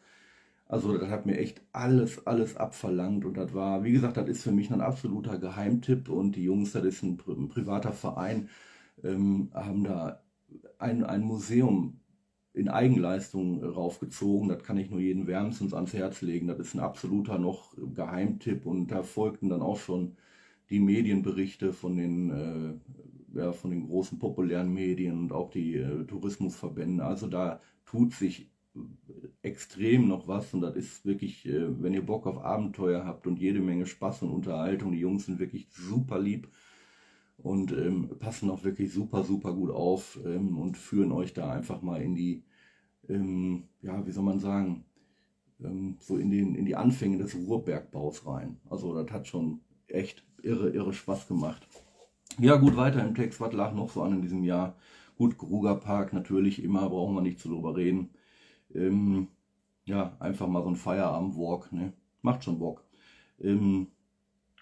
Also 0.70 0.98
das 1.00 1.10
hat 1.10 1.26
mir 1.26 1.38
echt 1.38 1.62
alles, 1.74 2.28
alles 2.28 2.56
abverlangt 2.56 3.26
und 3.26 3.36
das 3.38 3.54
war, 3.56 3.84
wie 3.84 3.92
gesagt, 3.92 4.18
das 4.18 4.30
ist 4.30 4.44
für 4.44 4.52
mich 4.52 4.72
ein 4.72 4.82
absoluter 4.82 5.40
Geheimtipp 5.40 6.10
und 6.10 6.36
die 6.36 6.44
Jungs, 6.44 6.74
das 6.74 6.86
ist 6.86 7.04
ein, 7.04 7.18
privater 7.18 7.92
Verein, 7.92 8.50
ähm, 9.04 9.50
haben 9.54 9.84
da 9.84 10.22
ein, 10.78 11.04
ein 11.04 11.22
Museum 11.24 12.00
in 12.54 12.70
Eigenleistung 12.70 13.64
raufgezogen. 13.64 14.50
Das 14.50 14.64
kann 14.64 14.78
ich 14.78 14.92
nur 14.92 15.00
jedem 15.00 15.28
wärmstens 15.28 15.74
ans 15.74 15.94
Herz 15.94 16.22
legen. 16.22 16.48
Das 16.48 16.60
ist 16.60 16.76
ein 16.76 16.82
absoluter 16.82 17.40
noch 17.40 17.76
Geheimtipp 17.96 18.66
und 18.68 18.90
da 18.92 19.04
folgten 19.04 19.50
dann 19.50 19.62
auch 19.64 19.80
schon 19.80 20.18
die 20.70 20.80
Medienberichte 20.80 21.74
von 21.74 21.98
den, 21.98 22.30
äh, 23.34 23.40
ja, 23.40 23.54
von 23.54 23.72
den 23.72 23.88
großen 23.88 24.20
populären 24.20 24.72
Medien 24.74 25.18
und 25.18 25.32
auch 25.32 25.50
die 25.50 25.76
äh, 25.78 26.06
Tourismusverbände. 26.06 27.04
Also 27.04 27.28
da 27.28 27.60
tut 27.86 28.14
sich 28.14 28.52
extrem 29.42 30.08
noch 30.08 30.28
was 30.28 30.54
und 30.54 30.62
das 30.62 30.76
ist 30.76 31.06
wirklich, 31.06 31.46
äh, 31.46 31.82
wenn 31.82 31.94
ihr 31.94 32.06
Bock 32.06 32.28
auf 32.28 32.44
Abenteuer 32.44 33.06
habt 33.06 33.26
und 33.26 33.40
jede 33.40 33.62
Menge 33.62 33.86
Spaß 33.86 34.24
und 34.24 34.32
Unterhaltung, 34.32 34.92
die 34.92 35.00
Jungs 35.00 35.26
sind 35.26 35.40
wirklich 35.40 35.68
super 35.72 36.20
lieb 36.20 36.50
und 37.38 37.72
ähm, 37.72 38.10
passen 38.20 38.50
auch 38.50 38.64
wirklich 38.64 38.94
super, 38.94 39.24
super 39.24 39.54
gut 39.54 39.72
auf 39.72 40.20
ähm, 40.26 40.58
und 40.58 40.78
führen 40.78 41.12
euch 41.12 41.34
da 41.34 41.52
einfach 41.52 41.82
mal 41.82 42.02
in 42.02 42.16
die, 42.16 42.44
ähm, 43.08 43.70
ja, 43.82 44.06
wie 44.06 44.12
soll 44.12 44.26
man 44.26 44.40
sagen, 44.40 44.84
ähm, 45.64 45.98
so 46.02 46.18
in, 46.18 46.30
den, 46.32 46.56
in 46.56 46.66
die 46.66 46.76
Anfänge 46.76 47.18
des 47.18 47.36
Ruhrbergbaus 47.36 48.26
rein. 48.26 48.60
Also 48.70 48.94
das 48.94 49.12
hat 49.12 49.28
schon 49.28 49.62
echt 49.88 50.26
irre, 50.44 50.70
irre 50.72 50.94
Spaß 50.94 51.28
gemacht. 51.28 51.66
Ja 52.40 52.58
gut, 52.58 52.76
weiter 52.76 53.06
im 53.06 53.16
Text, 53.16 53.40
was 53.40 53.54
lag 53.54 53.74
noch 53.74 53.90
so 53.90 54.02
an 54.02 54.14
in 54.14 54.22
diesem 54.22 54.44
Jahr? 54.44 54.76
Gut, 55.18 55.38
Grugerpark 55.38 56.14
natürlich 56.14 56.64
immer, 56.64 56.90
brauchen 56.90 57.16
wir 57.16 57.22
nicht 57.22 57.40
zu 57.40 57.50
drüber 57.50 57.76
reden. 57.76 58.12
Ähm, 58.74 59.28
ja, 59.86 60.16
einfach 60.20 60.48
mal 60.48 60.64
so 60.64 60.70
ein 60.70 60.76
Feierabend-Walk, 60.76 61.72
ne? 61.72 61.94
Macht 62.22 62.44
schon 62.44 62.60
Bock. 62.60 62.84
Ähm, 63.40 63.88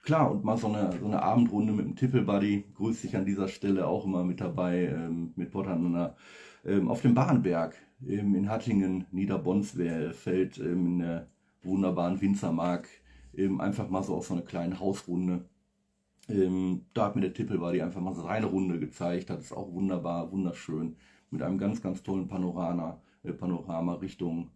Klar, 0.08 0.32
und 0.32 0.46
mal 0.46 0.56
so 0.58 0.68
eine, 0.68 0.98
so 0.98 1.06
eine 1.06 1.22
Abendrunde 1.22 1.74
mit 1.74 1.86
dem 1.86 1.98
Tippelbuddy, 1.98 2.64
grüße 2.76 3.08
dich 3.08 3.18
an 3.18 3.26
dieser 3.26 3.50
Stelle 3.50 3.86
auch 3.88 4.06
immer 4.06 4.24
mit 4.24 4.40
dabei, 4.40 4.86
ähm, 4.86 5.34
mit 5.36 5.52
Potanana, 5.52 6.16
ähm, 6.64 6.88
auf 6.88 7.02
dem 7.02 7.14
Bahnberg 7.14 7.76
ähm, 8.08 8.34
in 8.34 8.50
Hattingen, 8.50 9.06
Niederbonsfeld, 9.12 10.60
ähm, 10.60 10.86
in 10.86 11.00
der 11.00 11.28
wunderbaren 11.62 12.22
Winzermark, 12.22 12.88
ähm, 13.36 13.60
einfach 13.60 13.90
mal 13.90 14.02
so 14.02 14.16
auf 14.16 14.28
so 14.28 14.34
eine 14.34 14.44
kleine 14.44 14.80
Hausrunde. 14.80 15.44
Ähm, 16.30 16.86
da 16.94 17.08
hat 17.08 17.16
mir 17.18 17.24
der 17.24 17.34
Tippelbuddy 17.34 17.82
einfach 17.82 18.00
mal 18.00 18.16
seine 18.16 18.46
Runde 18.46 18.80
gezeigt, 18.80 19.30
das 19.30 19.42
ist 19.42 19.52
auch 19.52 19.74
wunderbar, 19.74 20.32
wunderschön, 20.32 20.96
mit 21.32 21.42
einem 21.42 21.58
ganz, 21.58 21.82
ganz 21.82 22.02
tollen 22.02 22.30
Panorama, 22.30 23.02
Panorama 23.34 23.96
Richtung 23.96 24.50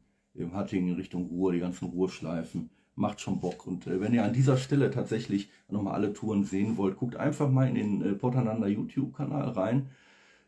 Hattingen, 0.54 0.96
Richtung 0.96 1.26
Ruhr, 1.26 1.52
die 1.52 1.60
ganzen 1.60 1.90
Ruhrschleifen 1.90 2.70
macht 2.96 3.22
schon 3.22 3.40
Bock. 3.40 3.68
Und 3.68 3.88
äh, 3.88 4.00
wenn 4.00 4.14
ihr 4.14 4.24
an 4.24 4.34
dieser 4.34 4.58
Stelle 4.58 4.92
tatsächlich 4.92 5.50
nochmal 5.70 5.96
alle 5.96 6.14
Touren 6.14 6.44
sehen 6.44 6.78
wollt, 6.78 6.98
guckt 6.98 7.16
einfach 7.16 7.50
mal 7.50 7.68
in 7.68 7.76
den 7.76 8.02
äh, 8.02 8.14
Potternander 8.14 8.68
YouTube-Kanal 8.68 9.50
rein. 9.50 9.90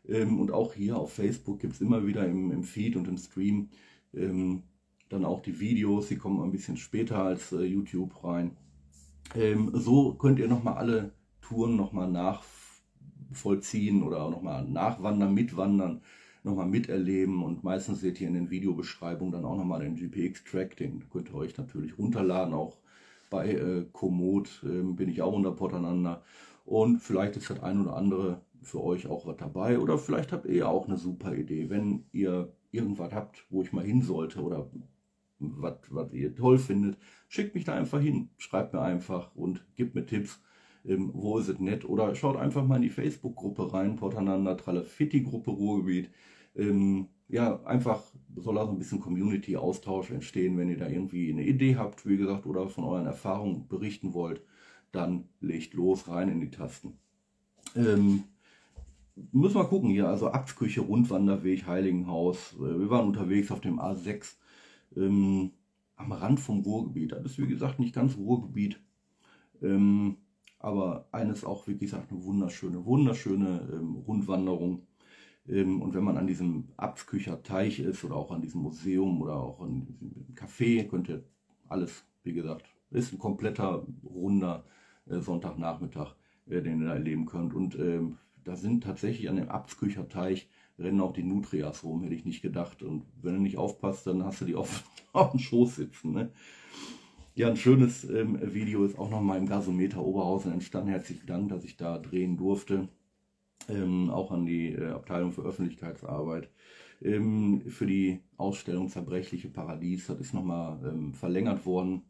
Ähm, 0.06 0.38
und 0.38 0.52
auch 0.52 0.74
hier 0.74 0.96
auf 0.96 1.12
Facebook 1.12 1.60
gibt 1.60 1.74
es 1.74 1.80
immer 1.80 2.06
wieder 2.06 2.26
im, 2.26 2.50
im, 2.50 2.62
Feed 2.62 2.96
und 2.96 3.08
im 3.08 3.16
Stream 3.16 3.70
ähm, 4.12 4.62
dann 5.08 5.24
auch 5.24 5.40
die 5.40 5.58
Videos. 5.60 6.08
Die 6.08 6.16
kommen 6.16 6.42
ein 6.42 6.52
bisschen 6.52 6.76
später 6.76 7.22
als 7.22 7.52
äh, 7.52 7.64
YouTube 7.64 8.22
rein. 8.22 8.56
Ähm, 9.34 9.70
so 9.72 10.14
könnt 10.14 10.38
ihr 10.38 10.48
nochmal 10.48 10.74
alle 10.74 11.12
Touren 11.40 11.76
nochmal 11.76 12.10
nachvollziehen 12.10 14.02
oder 14.02 14.30
nochmal 14.30 14.64
nachwandern, 14.66 15.34
mitwandern 15.34 16.02
nochmal 16.44 16.66
miterleben 16.66 17.42
und 17.42 17.64
meistens 17.64 18.00
seht 18.00 18.20
ihr 18.20 18.28
in 18.28 18.34
den 18.34 18.50
Videobeschreibungen 18.50 19.32
dann 19.32 19.44
auch 19.44 19.56
nochmal 19.56 19.80
den 19.80 19.96
GPX-Track, 19.96 20.76
den 20.76 21.08
könnt 21.10 21.30
ihr 21.30 21.34
euch 21.34 21.56
natürlich 21.56 21.98
runterladen, 21.98 22.54
auch 22.54 22.76
bei 23.30 23.52
äh, 23.52 23.86
Komoot 23.92 24.62
äh, 24.64 24.82
bin 24.82 25.08
ich 25.08 25.22
auch 25.22 25.32
unter 25.32 25.52
Porteinander 25.52 26.22
und 26.66 27.00
vielleicht 27.00 27.36
ist 27.36 27.50
das 27.50 27.62
ein 27.62 27.80
oder 27.80 27.96
andere 27.96 28.42
für 28.62 28.82
euch 28.84 29.06
auch 29.06 29.26
was 29.26 29.38
dabei 29.38 29.78
oder 29.78 29.98
vielleicht 29.98 30.32
habt 30.32 30.46
ihr 30.46 30.68
auch 30.68 30.86
eine 30.86 30.98
super 30.98 31.34
Idee, 31.34 31.70
wenn 31.70 32.04
ihr 32.12 32.52
irgendwas 32.70 33.12
habt, 33.12 33.46
wo 33.50 33.62
ich 33.62 33.72
mal 33.72 33.84
hin 33.84 34.02
sollte 34.02 34.42
oder 34.42 34.70
was, 35.38 36.12
ihr 36.12 36.34
toll 36.34 36.58
findet, 36.58 36.98
schickt 37.28 37.54
mich 37.54 37.64
da 37.64 37.74
einfach 37.74 38.00
hin, 38.00 38.28
schreibt 38.36 38.74
mir 38.74 38.82
einfach 38.82 39.34
und 39.34 39.64
gebt 39.76 39.94
mir 39.94 40.06
Tipps, 40.06 40.40
ähm, 40.84 41.10
wo 41.14 41.38
ist 41.38 41.48
es 41.48 41.58
nett 41.58 41.88
oder 41.88 42.14
schaut 42.14 42.36
einfach 42.36 42.64
mal 42.66 42.76
in 42.76 42.82
die 42.82 42.90
Facebook-Gruppe 42.90 43.72
rein, 43.72 43.96
Porteinander 43.96 44.56
Tralafitti-Gruppe 44.56 45.50
Ruhrgebiet 45.50 46.10
ähm, 46.56 47.08
ja, 47.28 47.62
einfach 47.64 48.02
soll 48.36 48.58
auch 48.58 48.70
ein 48.70 48.78
bisschen 48.78 49.00
Community-Austausch 49.00 50.10
entstehen, 50.10 50.56
wenn 50.58 50.68
ihr 50.68 50.78
da 50.78 50.88
irgendwie 50.88 51.32
eine 51.32 51.44
Idee 51.44 51.76
habt, 51.76 52.06
wie 52.06 52.16
gesagt, 52.16 52.46
oder 52.46 52.68
von 52.68 52.84
euren 52.84 53.06
Erfahrungen 53.06 53.68
berichten 53.68 54.12
wollt, 54.12 54.42
dann 54.92 55.28
legt 55.40 55.74
los, 55.74 56.08
rein 56.08 56.28
in 56.28 56.40
die 56.40 56.50
Tasten. 56.50 56.98
Ähm, 57.76 58.24
müssen 59.32 59.56
wir 59.56 59.64
gucken 59.64 59.90
hier, 59.90 60.08
also 60.08 60.28
Abtküche, 60.28 60.80
Rundwanderweg, 60.80 61.66
Heiligenhaus. 61.66 62.54
Äh, 62.54 62.78
wir 62.78 62.90
waren 62.90 63.06
unterwegs 63.06 63.50
auf 63.50 63.60
dem 63.60 63.80
A6 63.80 64.34
ähm, 64.96 65.52
am 65.96 66.12
Rand 66.12 66.40
vom 66.40 66.60
Ruhrgebiet. 66.60 67.12
Das 67.12 67.24
ist 67.24 67.38
wie 67.38 67.46
gesagt 67.46 67.78
nicht 67.78 67.94
ganz 67.94 68.16
Ruhrgebiet. 68.16 68.80
Ähm, 69.62 70.16
aber 70.58 71.08
eines 71.12 71.44
auch, 71.44 71.66
wie 71.66 71.76
gesagt, 71.76 72.10
eine 72.10 72.24
wunderschöne, 72.24 72.84
wunderschöne 72.84 73.68
ähm, 73.72 73.96
Rundwanderung. 73.96 74.86
Ähm, 75.48 75.82
und 75.82 75.94
wenn 75.94 76.04
man 76.04 76.16
an 76.16 76.26
diesem 76.26 76.68
Abskücher 76.76 77.42
Teich 77.42 77.80
ist 77.80 78.04
oder 78.04 78.16
auch 78.16 78.30
an 78.30 78.42
diesem 78.42 78.62
Museum 78.62 79.20
oder 79.22 79.36
auch 79.36 79.60
an 79.60 79.86
diesem 80.00 80.34
Café, 80.34 80.88
könnte 80.88 81.24
alles, 81.68 82.04
wie 82.22 82.32
gesagt, 82.32 82.66
ist 82.90 83.12
ein 83.12 83.18
kompletter 83.18 83.86
runder 84.04 84.64
äh, 85.06 85.20
Sonntagnachmittag, 85.20 86.14
äh, 86.46 86.62
den 86.62 86.80
ihr 86.80 86.88
da 86.88 86.94
erleben 86.94 87.26
könnt. 87.26 87.54
Und 87.54 87.78
ähm, 87.78 88.18
da 88.44 88.56
sind 88.56 88.84
tatsächlich 88.84 89.28
an 89.28 89.36
dem 89.36 89.48
Abskücher 89.48 90.08
Teich 90.08 90.48
rennen 90.78 91.00
auch 91.00 91.12
die 91.12 91.22
Nutrias 91.22 91.84
rum, 91.84 92.02
hätte 92.02 92.14
ich 92.14 92.24
nicht 92.24 92.42
gedacht. 92.42 92.82
Und 92.82 93.04
wenn 93.22 93.34
du 93.34 93.40
nicht 93.40 93.58
aufpasst, 93.58 94.06
dann 94.06 94.24
hast 94.24 94.40
du 94.40 94.44
die 94.44 94.54
auf, 94.54 94.84
auf 95.12 95.30
dem 95.30 95.40
Schoß 95.40 95.76
sitzen. 95.76 96.12
Ne? 96.12 96.30
Ja, 97.34 97.48
ein 97.48 97.56
schönes 97.56 98.04
ähm, 98.04 98.38
Video 98.54 98.84
ist 98.84 98.98
auch 98.98 99.10
noch 99.10 99.20
mal 99.20 99.38
im 99.38 99.46
Gasometer 99.46 100.04
Oberhausen 100.04 100.52
entstanden. 100.52 100.90
Herzlichen 100.90 101.26
Dank, 101.26 101.48
dass 101.48 101.64
ich 101.64 101.76
da 101.76 101.98
drehen 101.98 102.36
durfte 102.36 102.88
ähm, 103.68 104.10
auch 104.10 104.30
an 104.30 104.46
die 104.46 104.72
äh, 104.72 104.90
Abteilung 104.90 105.32
für 105.32 105.42
Öffentlichkeitsarbeit. 105.42 106.50
Ähm, 107.02 107.62
für 107.68 107.86
die 107.86 108.20
Ausstellung 108.36 108.88
Zerbrechliche 108.88 109.48
Paradies, 109.48 110.06
das 110.06 110.20
ist 110.20 110.34
nochmal 110.34 110.78
ähm, 110.84 111.14
verlängert 111.14 111.66
worden. 111.66 112.02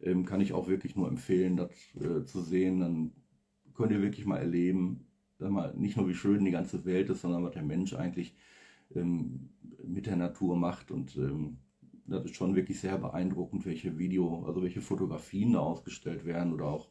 Ähm, 0.00 0.24
kann 0.24 0.40
ich 0.40 0.52
auch 0.52 0.68
wirklich 0.68 0.94
nur 0.96 1.08
empfehlen, 1.08 1.56
das 1.56 1.70
äh, 2.00 2.24
zu 2.24 2.42
sehen. 2.42 2.80
Dann 2.80 3.12
könnt 3.74 3.92
ihr 3.92 4.02
wirklich 4.02 4.26
mal 4.26 4.38
erleben, 4.38 5.06
mal, 5.38 5.74
nicht 5.76 5.96
nur 5.96 6.08
wie 6.08 6.14
schön 6.14 6.44
die 6.44 6.50
ganze 6.50 6.84
Welt 6.84 7.10
ist, 7.10 7.22
sondern 7.22 7.44
was 7.44 7.52
der 7.52 7.62
Mensch 7.62 7.94
eigentlich 7.94 8.36
ähm, 8.94 9.50
mit 9.84 10.06
der 10.06 10.16
Natur 10.16 10.56
macht. 10.56 10.90
Und 10.90 11.16
ähm, 11.16 11.58
das 12.06 12.24
ist 12.24 12.36
schon 12.36 12.54
wirklich 12.54 12.80
sehr 12.80 12.98
beeindruckend, 12.98 13.66
welche 13.66 13.98
Video, 13.98 14.44
also 14.46 14.62
welche 14.62 14.80
Fotografien 14.80 15.52
da 15.52 15.60
ausgestellt 15.60 16.24
werden 16.24 16.52
oder 16.52 16.66
auch 16.66 16.88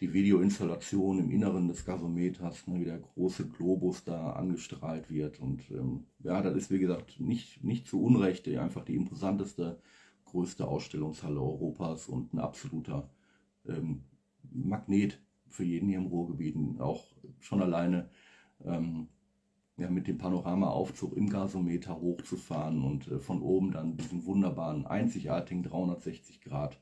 die 0.00 0.12
Videoinstallation 0.12 1.18
im 1.18 1.30
Inneren 1.30 1.68
des 1.68 1.84
Gasometers, 1.84 2.66
ne, 2.66 2.80
wie 2.80 2.84
der 2.84 2.98
große 2.98 3.48
Globus 3.48 4.04
da 4.04 4.32
angestrahlt 4.32 5.10
wird. 5.10 5.40
Und 5.40 5.70
ähm, 5.70 6.04
ja, 6.22 6.42
das 6.42 6.54
ist 6.54 6.70
wie 6.70 6.78
gesagt 6.78 7.18
nicht, 7.18 7.64
nicht 7.64 7.86
zu 7.86 8.02
Unrecht 8.02 8.46
einfach 8.48 8.84
die 8.84 8.94
imposanteste, 8.94 9.80
größte 10.26 10.66
Ausstellungshalle 10.66 11.40
Europas 11.40 12.08
und 12.08 12.34
ein 12.34 12.38
absoluter 12.38 13.08
ähm, 13.66 14.04
Magnet 14.52 15.22
für 15.48 15.64
jeden 15.64 15.88
hier 15.88 15.98
im 15.98 16.06
Ruhrgebiet. 16.06 16.56
Auch 16.78 17.06
schon 17.40 17.62
alleine, 17.62 18.10
ähm, 18.64 19.08
ja, 19.78 19.90
mit 19.90 20.08
dem 20.08 20.18
Panoramaaufzug 20.18 21.16
im 21.16 21.30
Gasometer 21.30 22.00
hochzufahren 22.00 22.82
und 22.82 23.08
äh, 23.08 23.18
von 23.18 23.40
oben 23.40 23.72
dann 23.72 23.96
diesen 23.96 24.26
wunderbaren, 24.26 24.86
einzigartigen 24.86 25.62
360 25.62 26.42
Grad 26.42 26.78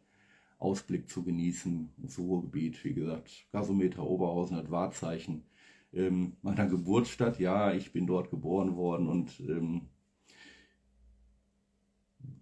Ausblick 0.59 1.09
zu 1.09 1.23
genießen. 1.23 1.91
Das 1.99 2.19
Ruhrgebiet, 2.19 2.83
wie 2.85 2.95
gesagt, 2.95 3.47
Gasometer 3.53 4.05
Oberhausen 4.05 4.57
hat 4.57 4.71
Wahrzeichen 4.71 5.45
ähm, 5.93 6.37
meiner 6.43 6.67
Geburtsstadt. 6.67 7.39
Ja, 7.39 7.73
ich 7.73 7.93
bin 7.93 8.07
dort 8.07 8.31
geboren 8.31 8.77
worden 8.77 9.09
und 9.09 9.41
ähm, 9.41 9.89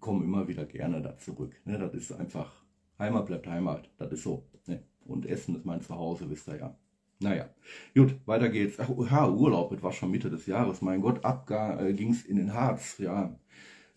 komme 0.01 0.25
immer 0.25 0.49
wieder 0.49 0.65
gerne 0.67 1.03
da 1.03 1.17
zurück. 1.19 1.55
Ne, 1.65 1.79
das 1.79 1.95
ist 1.95 2.13
einfach, 2.13 2.53
Heimat 2.99 3.27
bleibt 3.27 3.47
Heimat, 3.47 3.91
das 3.99 4.13
ist 4.13 4.23
so. 4.23 4.47
Ne? 4.67 4.83
Und 5.05 5.27
Essen 5.27 5.57
ist 5.57 5.65
mein 5.65 5.81
Zuhause, 5.81 6.29
wisst 6.31 6.49
ihr 6.49 6.59
ja. 6.59 6.77
Naja, 7.21 7.49
gut, 7.95 8.17
weiter 8.27 8.49
geht's. 8.49 8.81
Ach, 8.81 8.89
ja, 8.89 9.31
Urlaub, 9.31 9.71
das 9.71 9.83
war 9.83 9.93
schon 9.93 10.11
Mitte 10.11 10.29
des 10.29 10.47
Jahres, 10.47 10.83
mein 10.83 11.01
Gott, 11.01 11.25
ab 11.25 11.49
äh, 11.51 11.93
ging's 11.93 12.25
in 12.25 12.37
den 12.37 12.53
Harz, 12.53 12.99
ja. 12.99 13.39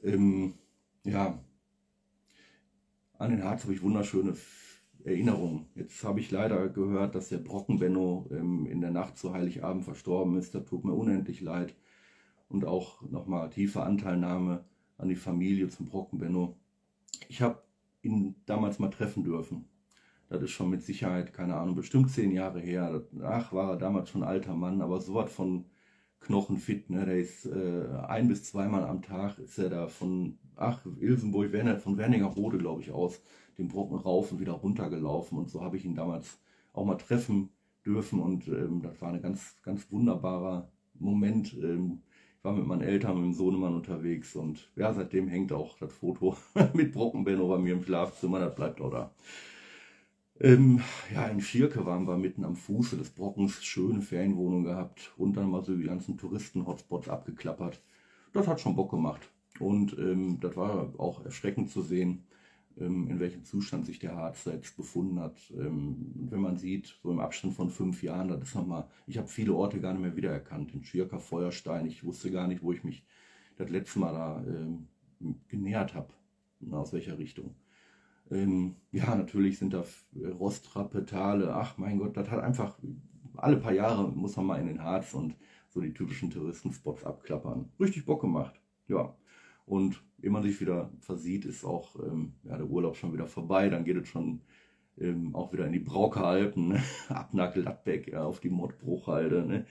Ähm, 0.04 0.54
ja, 1.04 1.40
an 3.18 3.32
den 3.32 3.44
Harz 3.44 3.64
habe 3.64 3.74
ich 3.74 3.82
wunderschöne 3.82 4.36
Erinnerungen. 5.04 5.68
Jetzt 5.76 6.04
habe 6.04 6.20
ich 6.20 6.32
leider 6.32 6.68
gehört, 6.70 7.16
dass 7.16 7.30
der 7.30 7.38
Brockenbenno 7.38 8.28
ähm, 8.32 8.66
in 8.66 8.82
der 8.82 8.92
Nacht 8.92 9.18
zu 9.18 9.34
Heiligabend 9.34 9.84
verstorben 9.84 10.38
ist. 10.38 10.56
Das 10.56 10.66
tut 10.66 10.84
mir 10.84 10.94
unendlich 10.94 11.42
leid. 11.42 11.76
Und 12.50 12.66
auch 12.66 13.02
nochmal 13.04 13.50
tiefe 13.50 13.84
Anteilnahme 13.84 14.66
an 14.98 15.10
die 15.10 15.16
Familie 15.16 15.70
zum 15.70 15.86
Brockenbenno. 15.88 16.56
Ich 17.28 17.42
habe 17.42 17.62
ihn 18.02 18.36
damals 18.46 18.80
mal 18.80 18.90
treffen 18.90 19.24
dürfen. 19.24 19.66
Das 20.30 20.42
ist 20.42 20.52
schon 20.52 20.70
mit 20.70 20.82
Sicherheit, 20.82 21.34
keine 21.34 21.56
Ahnung, 21.56 21.76
bestimmt 21.76 22.10
zehn 22.10 22.32
Jahre 22.32 22.60
her. 22.60 23.04
Ach, 23.22 23.54
war 23.54 23.72
er 23.72 23.78
damals 23.78 24.10
schon 24.10 24.24
alter 24.24 24.56
Mann, 24.56 24.82
aber 24.82 25.00
so 25.00 25.14
was 25.14 25.32
von 25.32 25.66
knochenfit. 26.22 26.90
Ne? 26.90 27.06
Der 27.06 27.18
ist 27.18 27.46
äh, 27.46 27.88
ein 28.08 28.28
bis 28.28 28.44
zweimal 28.44 28.84
am 28.84 29.02
Tag 29.02 29.38
ist 29.40 29.58
er 29.58 29.70
da 29.70 29.88
von, 29.88 30.38
ach, 30.56 30.86
Ilsenburg, 31.00 31.52
von 31.82 31.98
Werningerode, 31.98 32.58
glaube 32.58 32.82
ich, 32.82 32.92
aus 32.92 33.22
den 33.58 33.68
Brocken 33.68 33.98
rauf 33.98 34.32
und 34.32 34.40
wieder 34.40 34.54
runtergelaufen. 34.54 35.38
Und 35.38 35.50
so 35.50 35.62
habe 35.62 35.78
ich 35.78 35.86
ihn 35.86 35.96
damals 35.96 36.40
auch 36.74 36.86
mal 36.86 36.96
treffen 36.96 37.50
dürfen. 37.86 38.20
Und 38.20 38.48
ähm, 38.48 38.82
das 38.82 39.02
war 39.02 39.14
ein 39.14 39.22
ganz, 39.22 39.56
ganz 39.64 39.92
wunderbarer 39.92 40.70
Moment. 40.96 41.54
Ähm, 41.54 42.02
war 42.46 42.54
mit 42.54 42.68
meinen 42.68 42.82
Eltern, 42.82 43.16
mit 43.16 43.26
dem 43.26 43.34
Sohnemann 43.34 43.74
unterwegs 43.74 44.36
und 44.36 44.70
ja, 44.76 44.94
seitdem 44.94 45.28
hängt 45.28 45.52
auch 45.52 45.78
das 45.80 45.92
Foto 45.92 46.38
mit 46.74 46.94
Brockenbenno 46.94 47.48
bei 47.48 47.58
mir 47.58 47.74
im 47.74 47.84
Schlafzimmer, 47.84 48.40
das 48.40 48.56
bleibt 48.56 48.80
auch 48.80 48.92
da. 48.92 49.12
Ähm, 50.40 50.82
ja, 51.14 51.28
in 51.28 51.40
Schirke 51.40 51.86
waren 51.86 52.08
wir 52.08 52.18
mitten 52.18 52.44
am 52.44 52.58
Fuße 52.58 52.98
des 52.98 53.10
Brockens, 53.10 53.64
schöne 53.64 54.02
Ferienwohnung 54.02 54.66
gehabt 54.66 55.14
und 55.18 55.38
dann 55.38 55.50
mal 55.50 55.64
so 55.64 55.76
die 55.76 55.84
ganzen 55.84 56.18
Touristen-Hotspots 56.18 57.08
abgeklappert. 57.08 57.82
Das 58.34 58.48
hat 58.48 58.60
schon 58.60 58.76
Bock 58.76 58.92
gemacht 58.92 59.30
und 59.60 59.98
ähm, 59.98 60.40
das 60.42 60.58
war 60.58 60.94
auch 60.98 61.24
erschreckend 61.24 61.70
zu 61.70 61.82
sehen, 61.82 62.26
ähm, 62.78 63.08
in 63.10 63.22
welchem 63.22 63.46
Zustand 63.46 63.86
sich 63.86 64.00
der 64.00 64.16
Harz 64.16 64.44
selbst 64.44 64.76
befunden 64.76 65.22
hat. 65.22 65.38
Ähm, 65.58 66.12
wenn 66.30 66.42
man 66.42 66.58
sieht, 66.58 67.00
so 67.02 67.12
im 67.12 67.20
Abstand 67.22 67.54
von 67.54 67.70
fünf 67.70 68.04
Jahren, 68.04 68.28
das 68.28 68.42
ist 68.42 68.56
nochmal, 68.56 68.90
ich 69.08 69.18
habe 69.18 69.30
viele 69.30 69.54
Orte 69.54 69.80
gar 69.80 69.94
nicht 69.94 70.02
mehr 70.02 70.18
wiedererkannt. 70.18 70.74
In 70.74 70.84
Schirker, 70.84 71.20
Feuerstein, 71.20 71.86
ich 71.86 72.04
wusste 72.04 72.30
gar 72.30 72.48
nicht, 72.48 72.62
wo 72.62 72.74
ich 72.74 72.84
mich 72.84 73.06
das 73.58 73.70
letzte 73.70 74.00
Mal 74.00 74.12
da 74.12 74.44
ähm, 74.46 74.88
genähert 75.48 75.94
habe, 75.94 76.10
aus 76.72 76.92
welcher 76.92 77.18
Richtung. 77.18 77.56
Ähm, 78.32 78.76
ja, 78.92 79.16
natürlich 79.16 79.60
sind 79.60 79.74
da 79.74 79.84
Rostrappe, 80.40 81.06
Tale, 81.06 81.54
ach 81.54 81.78
mein 81.78 82.00
Gott, 82.00 82.18
das 82.18 82.30
hat 82.30 82.40
einfach, 82.40 82.78
alle 83.38 83.58
paar 83.58 83.74
Jahre 83.74 84.10
muss 84.10 84.36
man 84.38 84.46
mal 84.46 84.60
in 84.60 84.68
den 84.68 84.84
Harz 84.84 85.14
und 85.14 85.36
so 85.70 85.82
die 85.82 85.94
typischen 85.94 86.32
Touristenspots 86.32 87.04
abklappern. 87.04 87.70
Richtig 87.80 88.06
Bock 88.06 88.22
gemacht, 88.22 88.60
ja. 88.88 89.14
Und 89.66 90.04
ehe 90.22 90.30
man 90.30 90.44
sich 90.44 90.60
wieder 90.62 90.92
versieht, 91.00 91.46
ist 91.46 91.66
auch 91.66 91.96
ähm, 92.00 92.34
ja, 92.44 92.58
der 92.58 92.68
Urlaub 92.68 92.96
schon 92.96 93.14
wieder 93.14 93.28
vorbei. 93.28 93.70
Dann 93.70 93.84
geht 93.84 93.98
es 93.98 94.08
schon 94.08 94.42
ähm, 94.98 95.36
auch 95.36 95.52
wieder 95.54 95.66
in 95.66 95.74
die 95.74 95.80
Brauker 95.80 96.26
Alpen, 96.26 96.70
ne? 96.70 96.84
ab 97.10 97.34
nach 97.34 97.54
Gladbeck, 97.54 98.08
ja, 98.08 98.24
auf 98.24 98.40
die 98.40 98.50
Mottbruchhalde. 98.50 99.46
Ne? 99.46 99.66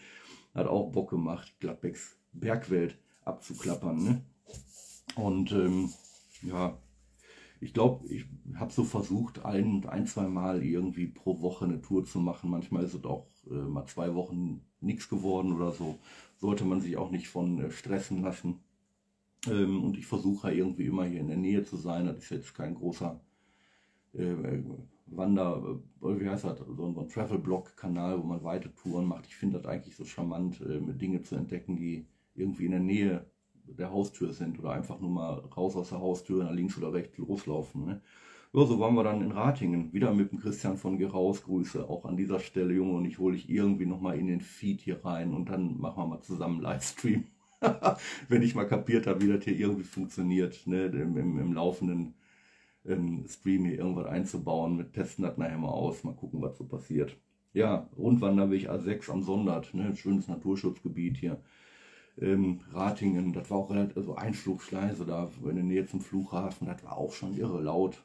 Hat 0.54 0.66
auch 0.66 0.92
Bock 0.92 1.10
gemacht, 1.10 1.54
Gladbecks 1.60 2.18
Bergwelt 2.32 2.98
abzuklappern. 3.24 4.04
Ne? 4.04 4.22
Und 5.16 5.52
ähm, 5.52 5.90
ja, 6.42 6.76
ich 7.64 7.72
glaube, 7.72 8.06
ich 8.08 8.26
habe 8.56 8.70
so 8.70 8.84
versucht, 8.84 9.44
ein, 9.46 9.86
ein, 9.86 10.06
zwei 10.06 10.28
Mal 10.28 10.62
irgendwie 10.62 11.06
pro 11.06 11.40
Woche 11.40 11.64
eine 11.64 11.80
Tour 11.80 12.04
zu 12.04 12.20
machen. 12.20 12.50
Manchmal 12.50 12.84
ist 12.84 12.92
es 12.92 13.04
auch 13.04 13.26
äh, 13.50 13.54
mal 13.54 13.86
zwei 13.86 14.14
Wochen 14.14 14.60
nichts 14.80 15.08
geworden 15.08 15.54
oder 15.54 15.72
so. 15.72 15.98
Sollte 16.36 16.66
man 16.66 16.82
sich 16.82 16.98
auch 16.98 17.10
nicht 17.10 17.28
von 17.28 17.58
äh, 17.60 17.70
stressen 17.70 18.20
lassen. 18.20 18.60
Ähm, 19.48 19.82
und 19.82 19.96
ich 19.96 20.04
versuche 20.04 20.52
irgendwie 20.52 20.84
immer 20.84 21.06
hier 21.06 21.20
in 21.20 21.28
der 21.28 21.38
Nähe 21.38 21.64
zu 21.64 21.78
sein. 21.78 22.04
Das 22.04 22.18
ist 22.18 22.30
jetzt 22.30 22.54
kein 22.54 22.74
großer 22.74 23.18
äh, 24.12 24.62
Wander, 25.06 25.80
äh, 26.02 26.20
wie 26.20 26.28
heißt 26.28 26.44
das, 26.44 26.58
so 26.58 26.86
ein 26.86 27.08
Travel-Blog-Kanal, 27.08 28.18
wo 28.22 28.26
man 28.26 28.44
weite 28.44 28.74
Touren 28.74 29.06
macht. 29.06 29.26
Ich 29.26 29.36
finde 29.36 29.56
das 29.56 29.66
eigentlich 29.66 29.96
so 29.96 30.04
charmant, 30.04 30.60
äh, 30.60 30.80
Dinge 30.92 31.22
zu 31.22 31.34
entdecken, 31.34 31.76
die 31.76 32.06
irgendwie 32.34 32.66
in 32.66 32.72
der 32.72 32.80
Nähe 32.80 33.26
der 33.66 33.90
Haustür 33.90 34.32
sind 34.32 34.58
oder 34.58 34.70
einfach 34.70 35.00
nur 35.00 35.10
mal 35.10 35.38
raus 35.56 35.76
aus 35.76 35.90
der 35.90 36.00
Haustür 36.00 36.44
nach 36.44 36.52
links 36.52 36.78
oder 36.78 36.92
rechts 36.92 37.18
loslaufen. 37.18 37.86
Ne? 37.86 38.00
Ja, 38.52 38.64
so 38.66 38.78
waren 38.78 38.94
wir 38.94 39.02
dann 39.02 39.22
in 39.22 39.32
Ratingen, 39.32 39.92
wieder 39.92 40.14
mit 40.14 40.30
dem 40.30 40.38
Christian 40.38 40.76
von 40.76 40.96
Geraus, 40.96 41.42
Grüße 41.42 41.88
auch 41.88 42.04
an 42.04 42.16
dieser 42.16 42.38
Stelle, 42.38 42.74
Junge, 42.74 42.92
und 42.92 43.04
ich 43.04 43.18
hole 43.18 43.34
dich 43.34 43.50
irgendwie 43.50 43.86
nochmal 43.86 44.18
in 44.18 44.28
den 44.28 44.40
Feed 44.40 44.80
hier 44.80 45.04
rein 45.04 45.34
und 45.34 45.48
dann 45.48 45.78
machen 45.78 46.02
wir 46.02 46.06
mal 46.06 46.20
zusammen 46.20 46.60
Livestream. 46.60 47.24
wenn 48.28 48.42
ich 48.42 48.54
mal 48.54 48.66
kapiert 48.66 49.06
habe, 49.06 49.22
wie 49.22 49.32
das 49.32 49.44
hier 49.44 49.58
irgendwie 49.58 49.84
funktioniert, 49.84 50.66
ne, 50.66 50.86
im, 50.86 51.16
im, 51.16 51.38
im 51.38 51.52
laufenden 51.52 52.14
ähm, 52.84 53.24
Stream 53.28 53.64
hier 53.64 53.78
irgendwas 53.78 54.06
einzubauen. 54.06 54.78
Wir 54.78 54.92
testen 54.92 55.24
das 55.24 55.36
nachher 55.36 55.58
mal 55.58 55.68
aus, 55.68 56.04
mal 56.04 56.14
gucken, 56.14 56.42
was 56.42 56.56
so 56.56 56.64
passiert. 56.64 57.16
Ja, 57.52 57.88
Rundwanderweg 57.96 58.68
A6 58.68 59.10
am 59.10 59.22
Sondert, 59.22 59.74
ne, 59.74 59.94
schönes 59.96 60.28
Naturschutzgebiet 60.28 61.16
hier. 61.16 61.40
Ähm, 62.20 62.60
Ratingen, 62.72 63.32
das 63.32 63.50
war 63.50 63.58
auch 63.58 63.70
relativ, 63.70 63.96
also 63.96 64.14
Einflugschleise 64.14 65.04
da 65.04 65.30
in 65.42 65.56
der 65.56 65.64
Nähe 65.64 65.86
zum 65.86 66.00
Flughafen, 66.00 66.66
das 66.66 66.84
war 66.84 66.96
auch 66.96 67.12
schon 67.12 67.36
irre 67.36 67.60
laut 67.60 68.04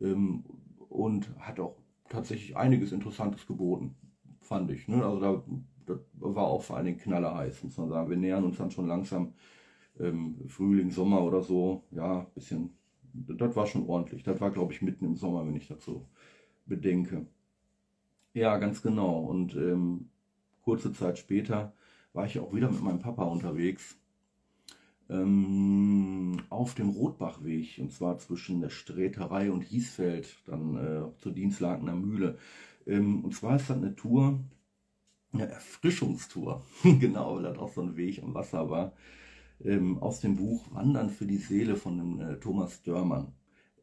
ähm, 0.00 0.44
und 0.90 1.28
hat 1.40 1.58
auch 1.60 1.76
tatsächlich 2.08 2.56
einiges 2.56 2.92
Interessantes 2.92 3.46
geboten, 3.46 3.96
fand 4.40 4.70
ich. 4.70 4.88
Ne? 4.88 5.04
Also 5.04 5.20
da 5.20 5.42
das 5.86 6.00
war 6.18 6.44
auch 6.44 6.62
vor 6.62 6.76
allen 6.76 6.86
Dingen 6.86 6.98
knallerheiß, 6.98 7.62
muss 7.64 7.78
man 7.78 7.88
sagen. 7.88 8.10
Wir 8.10 8.16
nähern 8.16 8.44
uns 8.44 8.58
dann 8.58 8.70
schon 8.70 8.88
langsam 8.88 9.34
ähm, 9.98 10.36
Frühling, 10.48 10.90
Sommer 10.90 11.22
oder 11.22 11.42
so. 11.42 11.84
Ja, 11.92 12.26
bisschen, 12.34 12.76
das 13.12 13.54
war 13.56 13.66
schon 13.66 13.86
ordentlich. 13.88 14.22
Das 14.24 14.40
war, 14.40 14.50
glaube 14.50 14.72
ich, 14.72 14.82
mitten 14.82 15.04
im 15.04 15.16
Sommer, 15.16 15.46
wenn 15.46 15.56
ich 15.56 15.72
so 15.78 16.06
bedenke. 16.66 17.26
Ja, 18.34 18.58
ganz 18.58 18.82
genau. 18.82 19.20
Und 19.20 19.54
ähm, 19.54 20.10
kurze 20.62 20.92
Zeit 20.92 21.18
später 21.18 21.72
war 22.16 22.26
ich 22.26 22.38
auch 22.40 22.52
wieder 22.54 22.70
mit 22.70 22.82
meinem 22.82 22.98
Papa 22.98 23.24
unterwegs 23.24 23.96
ähm, 25.08 26.38
auf 26.50 26.74
dem 26.74 26.88
Rotbachweg 26.90 27.78
und 27.78 27.92
zwar 27.92 28.18
zwischen 28.18 28.60
der 28.60 28.70
Sträterei 28.70 29.50
und 29.50 29.62
Hiesfeld, 29.62 30.36
dann 30.46 30.76
äh, 30.76 31.18
zur 31.18 31.32
Dienstlagener 31.32 31.94
Mühle. 31.94 32.38
Ähm, 32.86 33.24
und 33.24 33.34
zwar 33.34 33.56
ist 33.56 33.70
das 33.70 33.76
eine 33.76 33.94
Tour, 33.94 34.40
eine 35.32 35.48
Erfrischungstour, 35.48 36.64
genau, 36.82 37.36
weil 37.36 37.44
das 37.44 37.58
auch 37.58 37.72
so 37.72 37.82
ein 37.82 37.96
Weg 37.96 38.22
am 38.22 38.34
Wasser 38.34 38.70
war, 38.70 38.92
ähm, 39.64 39.98
aus 39.98 40.20
dem 40.20 40.36
Buch 40.36 40.66
Wandern 40.74 41.10
für 41.10 41.26
die 41.26 41.36
Seele 41.36 41.76
von 41.76 41.98
dem, 41.98 42.20
äh, 42.20 42.36
Thomas 42.40 42.82
Dörmann. 42.82 43.32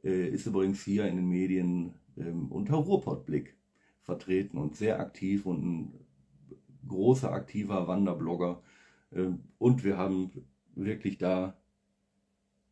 Äh, 0.04 0.30
ist 0.30 0.46
übrigens 0.46 0.84
hier 0.84 1.08
in 1.08 1.16
den 1.16 1.30
Medien 1.30 1.94
ähm, 2.18 2.52
unter 2.52 2.76
Ruhrpottblick 2.76 3.56
vertreten 4.02 4.58
und 4.58 4.76
sehr 4.76 5.00
aktiv 5.00 5.46
und 5.46 5.64
ein 5.64 6.03
großer 6.88 7.32
aktiver 7.32 7.88
Wanderblogger. 7.88 8.62
Ähm, 9.12 9.40
und 9.58 9.84
wir 9.84 9.98
haben 9.98 10.32
wirklich 10.76 11.18
da 11.18 11.56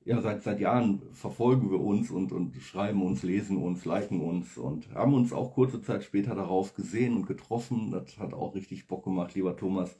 ja, 0.03 0.19
seit, 0.21 0.41
seit 0.41 0.59
Jahren 0.59 1.01
verfolgen 1.13 1.69
wir 1.69 1.79
uns 1.79 2.09
und, 2.09 2.31
und 2.31 2.55
schreiben 2.55 3.03
uns, 3.03 3.21
lesen 3.21 3.57
uns, 3.57 3.85
liken 3.85 4.19
uns 4.19 4.57
und 4.57 4.91
haben 4.95 5.13
uns 5.13 5.31
auch 5.31 5.53
kurze 5.53 5.81
Zeit 5.81 6.03
später 6.03 6.33
darauf 6.33 6.73
gesehen 6.73 7.15
und 7.15 7.27
getroffen. 7.27 7.91
Das 7.91 8.17
hat 8.17 8.33
auch 8.33 8.55
richtig 8.55 8.87
Bock 8.87 9.03
gemacht, 9.03 9.35
lieber 9.35 9.55
Thomas. 9.55 9.95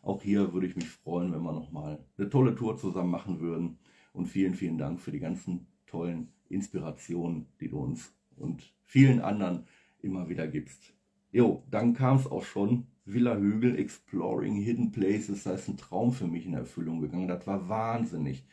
Auch 0.00 0.22
hier 0.22 0.52
würde 0.52 0.66
ich 0.66 0.76
mich 0.76 0.88
freuen, 0.88 1.32
wenn 1.32 1.42
wir 1.42 1.52
nochmal 1.52 2.02
eine 2.16 2.30
tolle 2.30 2.54
Tour 2.54 2.76
zusammen 2.78 3.10
machen 3.10 3.40
würden. 3.40 3.78
Und 4.14 4.26
vielen, 4.26 4.54
vielen 4.54 4.78
Dank 4.78 5.00
für 5.00 5.12
die 5.12 5.18
ganzen 5.18 5.66
tollen 5.86 6.28
Inspirationen, 6.48 7.46
die 7.60 7.68
du 7.68 7.78
uns 7.78 8.14
und 8.36 8.72
vielen 8.84 9.20
anderen 9.20 9.66
immer 10.00 10.28
wieder 10.28 10.46
gibst. 10.46 10.94
Jo, 11.32 11.64
dann 11.70 11.94
kam 11.94 12.16
es 12.16 12.26
auch 12.26 12.44
schon. 12.44 12.86
Villa 13.04 13.36
Hügel 13.36 13.78
Exploring 13.78 14.56
Hidden 14.56 14.92
Places, 14.92 15.44
da 15.44 15.52
ist 15.52 15.68
ein 15.68 15.76
Traum 15.76 16.12
für 16.12 16.26
mich 16.26 16.46
in 16.46 16.54
Erfüllung 16.54 17.00
gegangen. 17.00 17.28
Das 17.28 17.46
war 17.46 17.68
wahnsinnig 17.68 18.44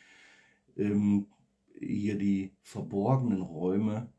ähm, 0.78 1.28
hier 1.80 2.18
die 2.18 2.52
verborgenen 2.62 3.42
Räume 3.42 4.12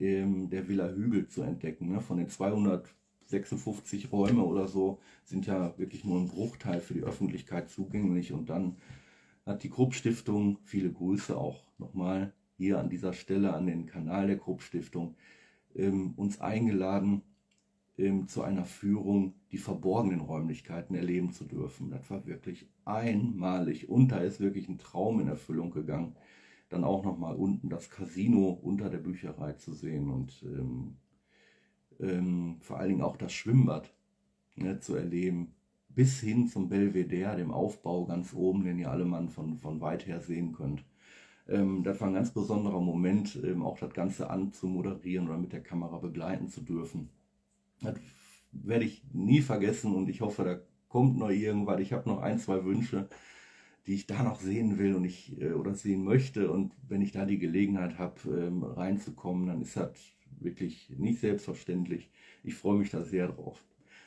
ähm, 0.00 0.50
der 0.50 0.68
Villa 0.68 0.88
Hügel 0.88 1.28
zu 1.28 1.42
entdecken. 1.42 1.88
Ne? 1.88 2.00
Von 2.00 2.18
den 2.18 2.28
200 2.28 2.94
56 3.26 4.12
Räume 4.12 4.44
oder 4.44 4.68
so 4.68 5.00
sind 5.24 5.46
ja 5.46 5.76
wirklich 5.78 6.04
nur 6.04 6.20
ein 6.20 6.28
Bruchteil 6.28 6.80
für 6.80 6.94
die 6.94 7.02
Öffentlichkeit 7.02 7.70
zugänglich. 7.70 8.32
Und 8.32 8.50
dann 8.50 8.76
hat 9.46 9.62
die 9.62 9.70
Krupp 9.70 9.94
Stiftung, 9.94 10.58
viele 10.64 10.92
Grüße 10.92 11.36
auch 11.36 11.64
nochmal 11.78 12.32
hier 12.56 12.78
an 12.78 12.88
dieser 12.88 13.12
Stelle 13.12 13.54
an 13.54 13.66
den 13.66 13.86
Kanal 13.86 14.26
der 14.26 14.38
Krupp 14.38 14.62
Stiftung, 14.62 15.16
ähm, 15.74 16.12
uns 16.16 16.40
eingeladen, 16.40 17.22
ähm, 17.96 18.28
zu 18.28 18.42
einer 18.42 18.64
Führung 18.64 19.34
die 19.52 19.58
verborgenen 19.58 20.20
Räumlichkeiten 20.20 20.94
erleben 20.94 21.32
zu 21.32 21.44
dürfen. 21.44 21.90
Das 21.90 22.10
war 22.10 22.26
wirklich 22.26 22.68
einmalig 22.84 23.88
und 23.88 24.08
da 24.08 24.18
ist 24.18 24.40
wirklich 24.40 24.68
ein 24.68 24.78
Traum 24.78 25.20
in 25.20 25.28
Erfüllung 25.28 25.70
gegangen. 25.70 26.16
Dann 26.68 26.84
auch 26.84 27.04
nochmal 27.04 27.36
unten 27.36 27.68
das 27.68 27.90
Casino 27.90 28.50
unter 28.50 28.90
der 28.90 28.98
Bücherei 28.98 29.52
zu 29.52 29.74
sehen 29.74 30.10
und 30.10 30.42
ähm, 30.44 30.96
ähm, 32.00 32.56
vor 32.60 32.78
allen 32.78 32.88
Dingen 32.90 33.02
auch 33.02 33.16
das 33.16 33.32
Schwimmbad 33.32 33.94
ne, 34.56 34.80
zu 34.80 34.96
erleben, 34.96 35.54
bis 35.88 36.20
hin 36.20 36.48
zum 36.48 36.68
Belvedere, 36.68 37.36
dem 37.36 37.52
Aufbau 37.52 38.06
ganz 38.06 38.34
oben, 38.34 38.64
den 38.64 38.78
ihr 38.78 38.90
alle 38.90 39.04
Mann 39.04 39.28
von, 39.28 39.58
von 39.58 39.80
weit 39.80 40.06
her 40.06 40.20
sehen 40.20 40.52
könnt. 40.52 40.84
Ähm, 41.48 41.84
das 41.84 42.00
war 42.00 42.08
ein 42.08 42.14
ganz 42.14 42.32
besonderer 42.32 42.80
Moment, 42.80 43.38
ähm, 43.44 43.62
auch 43.62 43.78
das 43.78 43.92
Ganze 43.94 44.30
anzumoderieren 44.30 45.28
oder 45.28 45.38
mit 45.38 45.52
der 45.52 45.62
Kamera 45.62 45.98
begleiten 45.98 46.48
zu 46.48 46.62
dürfen. 46.62 47.10
Das 47.84 47.94
werde 48.52 48.84
ich 48.84 49.04
nie 49.12 49.40
vergessen 49.40 49.94
und 49.94 50.08
ich 50.08 50.20
hoffe, 50.20 50.44
da 50.44 50.60
kommt 50.88 51.18
noch 51.18 51.30
irgendwas. 51.30 51.80
Ich 51.80 51.92
habe 51.92 52.08
noch 52.08 52.20
ein, 52.20 52.38
zwei 52.38 52.64
Wünsche, 52.64 53.08
die 53.86 53.94
ich 53.94 54.06
da 54.06 54.22
noch 54.22 54.40
sehen 54.40 54.78
will 54.78 54.94
und 54.94 55.04
ich 55.04 55.40
äh, 55.40 55.52
oder 55.52 55.74
sehen 55.74 56.04
möchte. 56.04 56.50
Und 56.50 56.72
wenn 56.88 57.02
ich 57.02 57.12
da 57.12 57.24
die 57.24 57.38
Gelegenheit 57.38 57.98
habe, 57.98 58.20
ähm, 58.30 58.62
reinzukommen, 58.62 59.46
dann 59.46 59.62
ist 59.62 59.76
das 59.76 59.92
wirklich 60.40 60.90
nicht 60.96 61.20
selbstverständlich. 61.20 62.10
Ich 62.42 62.54
freue 62.54 62.78
mich 62.78 62.90
da 62.90 63.02
sehr 63.02 63.28
drauf. 63.28 63.62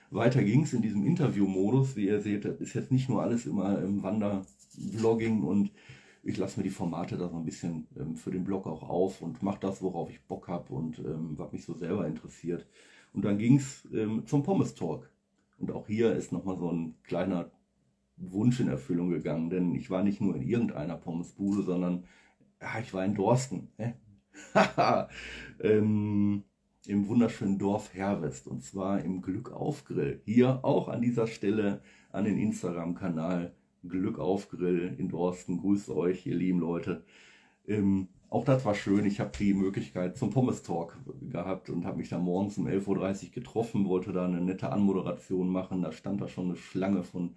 Weiter 0.10 0.44
ging 0.44 0.64
es 0.64 0.74
in 0.74 0.82
diesem 0.82 1.04
Interview-Modus. 1.04 1.96
Wie 1.96 2.08
ihr 2.08 2.22
seht, 2.22 2.46
ist 2.46 2.74
jetzt 2.74 2.92
nicht 2.92 3.10
nur 3.10 3.22
alles 3.22 3.46
immer 3.46 3.82
im 3.82 4.04
Wandervlogging 4.04 5.44
und 5.44 5.72
ich 6.28 6.38
lasse 6.38 6.60
mir 6.60 6.66
die 6.66 6.70
Formate 6.70 7.18
da 7.18 7.30
so 7.30 7.38
ein 7.38 7.46
bisschen 7.46 7.88
ähm, 7.98 8.18
für 8.18 8.32
den 8.32 8.44
Blog 8.44 8.68
auch 8.68 8.84
auf 8.84 9.22
und 9.22 9.42
mache 9.42 9.60
das, 9.62 9.82
worauf 9.82 10.10
ich 10.10 10.22
Bock 10.26 10.50
habe 10.50 10.74
und 10.74 11.00
ähm, 11.00 11.38
was 11.38 11.54
mich 11.54 11.64
so 11.64 11.74
selber 11.74 12.06
interessiert. 12.06 12.68
Und 13.14 13.24
dann 13.24 13.38
ging 13.38 13.56
es 13.56 13.88
ähm, 13.94 14.26
zum 14.26 14.44
Pommes 14.44 14.76
Talk. 14.76 15.10
Und 15.58 15.72
auch 15.72 15.88
hier 15.88 16.14
ist 16.14 16.34
nochmal 16.34 16.58
so 16.58 16.70
ein 16.70 16.96
kleiner 17.04 17.50
Wunsch 18.18 18.60
in 18.60 18.68
Erfüllung 18.68 19.10
gegangen, 19.10 19.50
denn 19.50 19.74
ich 19.74 19.90
war 19.90 20.04
nicht 20.04 20.20
nur 20.20 20.36
in 20.36 20.42
irgendeiner 20.42 20.98
Pommesbude, 20.98 21.64
sondern 21.64 22.04
ja, 22.62 22.80
ich 22.82 22.94
war 22.94 23.06
in 23.06 23.16
Dorsten. 23.16 23.70
Ne? 23.78 23.96
ähm, 25.62 26.44
Im 26.88 27.08
wunderschönen 27.08 27.58
Dorf 27.58 27.94
Herwest 27.94 28.48
und 28.48 28.64
zwar 28.64 29.02
im 29.02 29.22
Glück 29.22 29.54
auf 29.54 29.86
Grill. 29.86 30.22
Hier 30.26 30.60
auch 30.66 30.90
an 30.90 31.02
dieser 31.02 31.28
Stelle 31.28 31.82
an 32.12 32.26
den 32.26 32.38
Instagram-Kanal 32.38 33.56
Glück 33.88 34.20
auf 34.20 34.50
Grill 34.50 34.96
in 34.98 35.10
Dorsten. 35.10 35.60
Grüßt 35.60 35.90
euch, 35.90 36.26
ihr 36.26 36.36
lieben 36.36 36.60
Leute. 36.60 37.04
Ähm, 37.68 38.08
auch 38.30 38.44
das 38.44 38.66
war 38.66 38.76
schön. 38.76 39.06
Ich 39.06 39.20
habe 39.20 39.32
die 39.38 39.54
Möglichkeit 39.54 40.18
zum 40.18 40.32
Pommes 40.32 40.64
Talk 40.64 40.98
gehabt 41.22 41.70
und 41.70 41.86
habe 41.86 41.98
mich 41.98 42.10
da 42.10 42.20
morgens 42.20 42.58
um 42.58 42.68
11.30 42.68 42.88
Uhr 42.88 43.32
getroffen, 43.32 43.88
wollte 43.88 44.12
da 44.12 44.26
eine 44.26 44.42
nette 44.42 44.72
Anmoderation 44.72 45.50
machen. 45.50 45.82
Da 45.82 45.92
stand 45.92 46.22
da 46.22 46.28
schon 46.28 46.48
eine 46.48 46.58
Schlange 46.58 47.04
von 47.04 47.36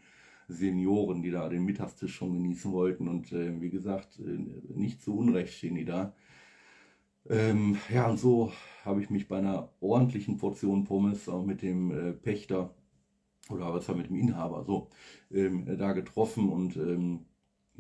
Senioren, 0.49 1.23
die 1.23 1.31
da 1.31 1.49
den 1.49 1.65
Mittagstisch 1.65 2.15
schon 2.15 2.33
genießen 2.33 2.73
wollten. 2.73 3.07
Und 3.07 3.33
äh, 3.33 3.61
wie 3.61 3.71
gesagt, 3.71 4.19
äh, 4.19 4.75
nicht 4.75 5.01
zu 5.01 5.17
Unrecht 5.17 5.55
stehen 5.55 5.77
die 5.77 5.85
da. 5.85 6.13
Ähm, 7.29 7.77
ja, 7.93 8.09
und 8.09 8.19
so 8.19 8.53
habe 8.85 9.01
ich 9.01 9.11
mich 9.11 9.29
bei 9.29 9.39
einer 9.39 9.71
ordentlichen 9.81 10.39
Portion 10.39 10.85
Pommes 10.85 11.29
auch 11.29 11.45
mit 11.45 11.63
dem 11.63 11.91
äh, 11.93 12.13
Pächter 12.13 12.75
oder 13.49 13.73
was 13.73 13.89
war 13.89 13.97
mit 13.97 14.09
dem 14.09 14.17
Inhaber 14.17 14.65
so 14.65 14.89
ähm, 15.31 15.67
da 15.79 15.93
getroffen 15.93 16.49
und 16.49 16.77
ähm, 16.77 17.21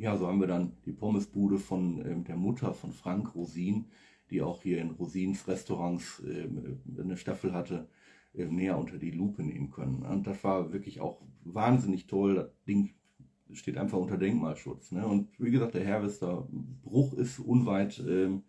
ja, 0.01 0.17
so 0.17 0.27
haben 0.27 0.41
wir 0.41 0.47
dann 0.47 0.73
die 0.87 0.93
Pommesbude 0.93 1.59
von 1.59 2.05
ähm, 2.07 2.25
der 2.25 2.37
Mutter 2.37 2.73
von 2.73 2.93
Frank 2.93 3.35
Rosin, 3.35 3.85
die 4.31 4.41
auch 4.41 4.63
hier 4.63 4.81
in 4.81 4.93
Rosins 4.93 5.47
Restaurants 5.47 6.23
ähm, 6.27 6.81
eine 6.99 7.19
Staffel 7.19 7.53
hatte, 7.53 7.87
äh, 8.33 8.47
näher 8.47 8.79
unter 8.79 8.97
die 8.97 9.11
Lupe 9.11 9.43
nehmen 9.43 9.71
können. 9.71 10.03
Und 10.03 10.27
das 10.27 10.43
war 10.43 10.73
wirklich 10.73 11.01
auch 11.01 11.21
wahnsinnig 11.45 12.07
toll. 12.07 12.37
Das 12.37 12.49
Ding 12.67 12.95
steht 13.53 13.77
einfach 13.77 13.99
unter 13.99 14.17
Denkmalschutz. 14.17 14.93
Ne? 14.93 15.07
Und 15.07 15.29
wie 15.39 15.51
gesagt, 15.51 15.75
der 15.75 15.85
Herwester 15.85 16.49
Bruch 16.83 17.13
ist 17.15 17.39
unweit 17.39 18.03
ähm, 18.09 18.45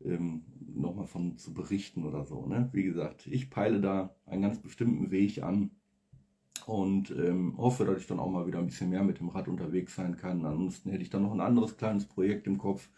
ähm, 0.04 0.44
nochmal 0.60 1.08
von 1.08 1.38
zu 1.38 1.54
berichten 1.54 2.06
oder 2.06 2.26
so. 2.26 2.46
Ne? 2.46 2.70
Wie 2.74 2.84
gesagt, 2.84 3.28
ich 3.28 3.50
peile 3.50 3.82
da 3.82 4.16
einen 4.26 4.42
ganz 4.42 4.60
bestimmten 4.60 5.12
Weg 5.12 5.44
an 5.44 5.72
und 6.66 7.12
ähm, 7.12 7.56
hoffe, 7.58 7.86
dass 7.86 8.00
ich 8.00 8.08
dann 8.08 8.20
auch 8.20 8.30
mal 8.30 8.48
wieder 8.48 8.60
ein 8.60 8.68
bisschen 8.68 8.90
mehr 8.90 9.04
mit 9.04 9.20
dem 9.20 9.30
Rad 9.30 9.48
unterwegs 9.48 9.96
sein 9.96 10.18
kann. 10.18 10.46
Ansonsten 10.46 10.90
hätte 10.90 11.04
ich 11.04 11.10
dann 11.10 11.24
noch 11.24 11.34
ein 11.34 11.42
anderes 11.42 11.78
kleines 11.78 12.06
Projekt 12.06 12.48
im 12.48 12.58
Kopf. 12.58 12.90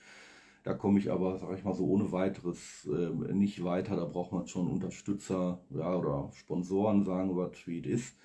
Da 0.63 0.73
komme 0.73 0.99
ich 0.99 1.11
aber, 1.11 1.39
sage 1.39 1.55
ich 1.55 1.63
mal 1.65 1.73
so, 1.73 1.85
ohne 1.85 2.13
weiteres 2.13 2.87
äh, 2.87 3.33
nicht 3.33 3.63
weiter. 3.65 3.97
Da 3.97 4.05
braucht 4.05 4.31
man 4.31 4.47
schon 4.47 4.69
Unterstützer 4.69 5.59
ja, 5.71 5.93
oder 5.95 6.29
Sponsoren, 6.33 7.03
sagen 7.03 7.35
wir, 7.35 7.51
wie 7.65 7.79
es 7.79 7.85
ist 7.85 8.15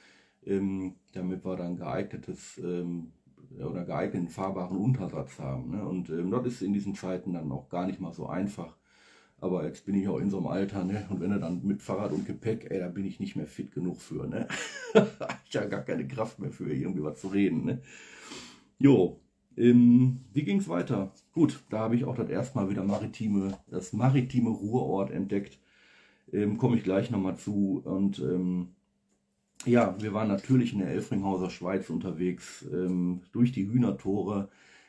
ähm, 0.45 0.95
damit 1.13 1.45
wir 1.45 1.57
dann 1.57 1.77
geeignetes 1.77 2.59
ähm, 2.59 3.13
oder 3.59 3.85
geeigneten 3.85 4.29
fahrbaren 4.29 4.77
Untersatz 4.77 5.39
haben. 5.39 5.71
Ne? 5.71 5.87
Und 5.87 6.11
ähm, 6.11 6.31
das 6.31 6.47
ist 6.47 6.63
in 6.63 6.73
diesen 6.73 6.95
Zeiten 6.95 7.33
dann 7.33 7.51
auch 7.53 7.69
gar 7.69 7.87
nicht 7.87 8.01
mal 8.01 8.13
so 8.13 8.27
einfach. 8.27 8.77
Aber 9.41 9.65
jetzt 9.65 9.87
bin 9.87 9.95
ich 9.95 10.09
auch 10.09 10.19
in 10.19 10.31
so 10.31 10.39
einem 10.39 10.49
Alter, 10.49 10.85
ne? 10.85 11.07
Und 11.11 11.21
wenn 11.21 11.31
er 11.31 11.39
dann 11.39 11.65
mit 11.65 11.81
Fahrrad 11.81 12.13
und 12.13 12.27
Gepäck, 12.27 12.67
ey, 12.71 12.81
da 12.81 12.89
bin 12.89 13.05
ich 13.05 13.21
nicht 13.21 13.37
mehr 13.37 13.47
fit 13.47 13.71
genug 13.73 14.01
für, 14.01 14.27
ne? 14.27 14.49
ich 15.49 15.57
habe 15.57 15.69
gar 15.69 15.83
keine 15.83 16.09
Kraft 16.09 16.41
mehr 16.41 16.51
für 16.51 16.73
irgendwie 16.73 17.05
was 17.05 17.21
zu 17.21 17.29
reden, 17.29 17.65
ne? 17.65 17.81
Jo, 18.81 19.21
ähm, 19.57 20.21
wie 20.33 20.51
es 20.57 20.69
weiter? 20.69 21.13
Gut, 21.33 21.63
da 21.71 21.81
habe 21.81 21.97
ich 21.97 22.05
auch 22.05 22.17
das 22.17 22.29
erste 22.29 22.59
Mal 22.59 22.71
wieder 22.71 22.85
maritime, 22.85 23.59
das 23.69 23.93
maritime 23.93 24.51
Ruhrort 24.51 25.11
entdeckt. 25.11 25.59
Ähm, 26.33 26.59
Komme 26.59 26.77
ich 26.77 26.85
gleich 26.85 27.11
nochmal 27.11 27.37
zu. 27.37 27.81
Und 27.85 28.19
ähm, 28.21 28.75
ja, 29.69 29.95
wir 30.01 30.15
waren 30.15 30.29
natürlich 30.29 30.73
in 30.73 30.81
der 30.81 30.89
Elfringhauser 30.89 31.51
Schweiz 31.51 31.91
unterwegs, 31.91 32.67
ähm, 32.73 33.23
durch 33.33 33.53
die 33.53 33.69
Hühnertore. 33.69 34.49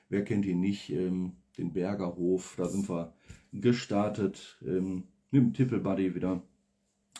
Wer 0.10 0.24
kennt 0.24 0.46
ihn 0.46 0.60
nicht? 0.60 0.90
Ähm, 0.90 1.34
den 1.58 1.74
Bergerhof, 1.74 2.56
da 2.58 2.66
sind 2.66 2.90
wir 2.90 3.14
gestartet 3.52 4.58
ähm, 4.66 5.04
mit 5.32 5.44
dem 5.44 5.54
Tippelbuddy 5.54 6.16
wieder 6.16 6.42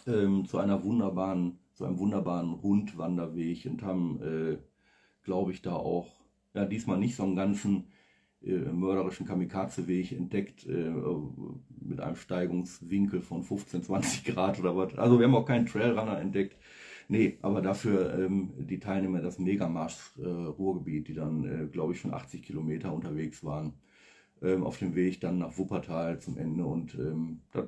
ähm, 0.08 0.46
zu 0.46 0.58
einer 0.58 0.84
wunderbaren, 0.84 1.60
zu 1.74 1.86
einem 1.86 2.00
wunderbaren 2.00 2.54
Rundwanderweg 2.54 3.66
und 3.66 3.84
haben, 3.84 4.22
äh, 4.22 4.58
glaube 5.24 5.52
ich, 5.52 5.62
da 5.62 5.74
auch, 5.74 6.08
ja, 6.54 6.66
diesmal 6.66 6.98
nicht 6.98 7.16
so 7.16 7.24
einen 7.24 7.36
ganzen 7.36 7.88
äh, 8.42 8.54
mörderischen 8.54 9.28
Kamikaze-Weg 9.28 10.14
entdeckt 10.14 10.66
äh, 10.66 10.94
mit 11.82 12.00
einem 12.00 12.16
Steigungswinkel 12.16 13.22
von 13.22 13.44
15, 13.44 13.84
20 13.84 14.24
Grad 14.24 14.60
oder 14.60 14.76
was. 14.76 14.98
Also 14.98 15.20
wir 15.20 15.28
haben 15.28 15.36
auch 15.36 15.46
keinen 15.46 15.66
Trailrunner 15.66 16.20
entdeckt 16.20 16.56
Nee, 17.12 17.40
aber 17.42 17.62
dafür 17.62 18.20
ähm, 18.20 18.54
die 18.60 18.80
Teilnehmer 18.80 19.20
das 19.20 19.40
Megamarsch 19.40 19.98
äh, 20.20 20.28
Ruhrgebiet, 20.28 21.08
die 21.08 21.16
dann, 21.16 21.44
äh, 21.44 21.66
glaube 21.68 21.94
ich, 21.94 22.00
schon 22.00 22.14
80 22.14 22.44
Kilometer 22.44 22.94
unterwegs 22.94 23.44
waren, 23.44 23.74
ähm, 24.44 24.64
auf 24.64 24.78
dem 24.78 24.94
Weg 24.94 25.20
dann 25.20 25.40
nach 25.40 25.58
Wuppertal 25.58 26.20
zum 26.20 26.38
Ende. 26.38 26.66
Und 26.66 26.94
ähm, 26.94 27.42
das 27.52 27.66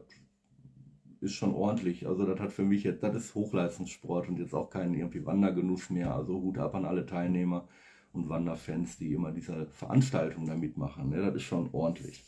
ist 1.21 1.33
schon 1.33 1.55
ordentlich. 1.55 2.07
Also 2.07 2.25
das 2.27 2.39
hat 2.39 2.51
für 2.53 2.63
mich 2.63 2.83
jetzt, 2.83 3.01
das 3.01 3.15
ist 3.15 3.33
Hochleistungssport 3.33 4.29
und 4.29 4.37
jetzt 4.37 4.53
auch 4.53 4.69
kein 4.69 4.93
irgendwie 4.93 5.25
Wandergenuss 5.25 5.89
mehr. 5.89 6.13
Also 6.13 6.35
Hut 6.35 6.59
ab 6.59 6.75
an 6.75 6.85
alle 6.85 7.07
Teilnehmer 7.07 7.67
und 8.13 8.29
Wanderfans, 8.29 8.99
die 8.99 9.11
immer 9.11 9.31
diese 9.31 9.65
Veranstaltung 9.71 10.45
da 10.45 10.55
mitmachen. 10.55 11.09
Ne? 11.09 11.17
Das 11.17 11.35
ist 11.35 11.43
schon 11.43 11.69
ordentlich. 11.71 12.23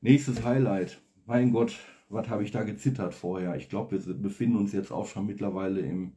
Nächstes 0.00 0.44
Highlight. 0.44 1.00
Mein 1.26 1.52
Gott, 1.52 1.78
was 2.08 2.28
habe 2.28 2.42
ich 2.42 2.50
da 2.50 2.64
gezittert 2.64 3.14
vorher? 3.14 3.54
Ich 3.54 3.68
glaube, 3.68 4.04
wir 4.04 4.14
befinden 4.14 4.56
uns 4.56 4.72
jetzt 4.72 4.90
auch 4.90 5.06
schon 5.06 5.26
mittlerweile 5.26 5.80
im. 5.80 6.12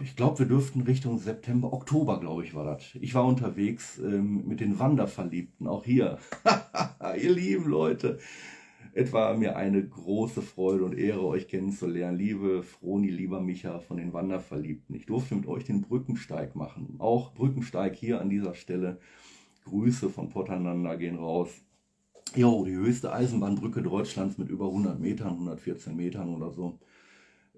Ich 0.00 0.16
glaube, 0.16 0.40
wir 0.40 0.46
dürften 0.46 0.80
Richtung 0.80 1.18
September, 1.18 1.72
Oktober, 1.72 2.18
glaube 2.18 2.44
ich, 2.44 2.54
war 2.54 2.64
das. 2.64 2.82
Ich 3.00 3.14
war 3.14 3.24
unterwegs 3.24 3.98
ähm, 3.98 4.46
mit 4.46 4.60
den 4.60 4.78
Wanderverliebten, 4.78 5.66
auch 5.66 5.84
hier. 5.84 6.18
Ihr 7.22 7.30
lieben 7.30 7.68
Leute, 7.68 8.18
es 8.94 9.12
war 9.12 9.36
mir 9.36 9.56
eine 9.56 9.86
große 9.86 10.42
Freude 10.42 10.84
und 10.84 10.98
Ehre, 10.98 11.24
euch 11.24 11.48
kennenzulernen. 11.48 12.18
Liebe 12.18 12.62
Froni, 12.62 13.08
lieber 13.08 13.40
Micha 13.40 13.78
von 13.80 13.96
den 13.96 14.12
Wanderverliebten. 14.12 14.94
Ich 14.94 15.06
durfte 15.06 15.34
mit 15.34 15.46
euch 15.46 15.64
den 15.64 15.82
Brückensteig 15.82 16.54
machen. 16.56 16.96
Auch 16.98 17.32
Brückensteig 17.32 17.94
hier 17.94 18.20
an 18.20 18.28
dieser 18.28 18.54
Stelle. 18.54 18.98
Grüße 19.64 20.10
von 20.10 20.28
Potternander 20.28 20.96
gehen 20.96 21.16
raus. 21.16 21.48
Jo, 22.34 22.64
die 22.64 22.74
höchste 22.74 23.12
Eisenbahnbrücke 23.12 23.82
Deutschlands 23.82 24.36
mit 24.38 24.48
über 24.48 24.66
100 24.66 24.98
Metern, 24.98 25.32
114 25.32 25.94
Metern 25.94 26.34
oder 26.34 26.50
so. 26.50 26.78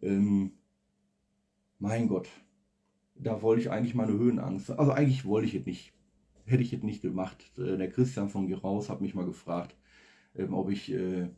Ähm, 0.03 0.53
mein 1.85 2.09
Gott, 2.09 2.29
da 3.15 3.43
wollte 3.43 3.61
ich 3.61 3.71
eigentlich 3.71 3.95
meine 3.95 4.13
Höhenangst. 4.13 4.71
Also 4.71 4.93
eigentlich 4.93 5.27
wollte 5.27 5.47
ich 5.47 5.55
es 5.55 5.67
nicht. 5.67 5.93
Hätte 6.47 6.63
ich 6.63 6.73
es 6.73 6.83
nicht 6.83 7.03
gemacht. 7.03 7.53
Äh, 7.59 7.77
der 7.77 7.91
Christian 7.91 8.31
von 8.31 8.49
Geraus 8.49 8.89
hat 8.89 9.03
mich 9.03 9.15
mal 9.15 9.27
gefragt, 9.27 9.77
ähm, 10.35 10.55
ob 10.55 10.71
ich 10.71 10.91
äh, 10.91 11.29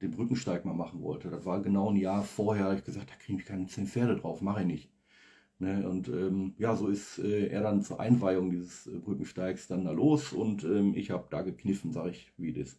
den 0.00 0.10
Brückensteig 0.10 0.64
mal 0.64 0.74
machen 0.74 1.02
wollte. 1.02 1.30
Das 1.30 1.44
war 1.44 1.60
genau 1.60 1.90
ein 1.90 1.96
Jahr 1.96 2.22
vorher, 2.22 2.64
habe 2.64 2.76
ich 2.76 2.84
gesagt, 2.84 3.10
da 3.10 3.14
kriege 3.14 3.38
ich 3.40 3.46
keine 3.46 3.66
zehn 3.66 3.86
Pferde 3.86 4.16
drauf, 4.16 4.40
mache 4.40 4.62
ich 4.62 4.66
nicht. 4.66 4.90
Ne? 5.58 5.88
Und 5.88 6.08
ähm, 6.08 6.54
ja, 6.58 6.74
so 6.74 6.88
ist 6.88 7.18
äh, 7.18 7.48
er 7.48 7.62
dann 7.62 7.82
zur 7.82 8.00
Einweihung 8.00 8.50
dieses 8.50 8.86
äh, 8.86 8.98
Brückensteigs 8.98 9.68
dann 9.68 9.84
da 9.84 9.92
los 9.92 10.32
und 10.32 10.64
ähm, 10.64 10.94
ich 10.96 11.10
habe 11.10 11.26
da 11.30 11.42
gekniffen, 11.42 11.92
sage 11.92 12.10
ich, 12.10 12.32
wie 12.38 12.54
das. 12.54 12.78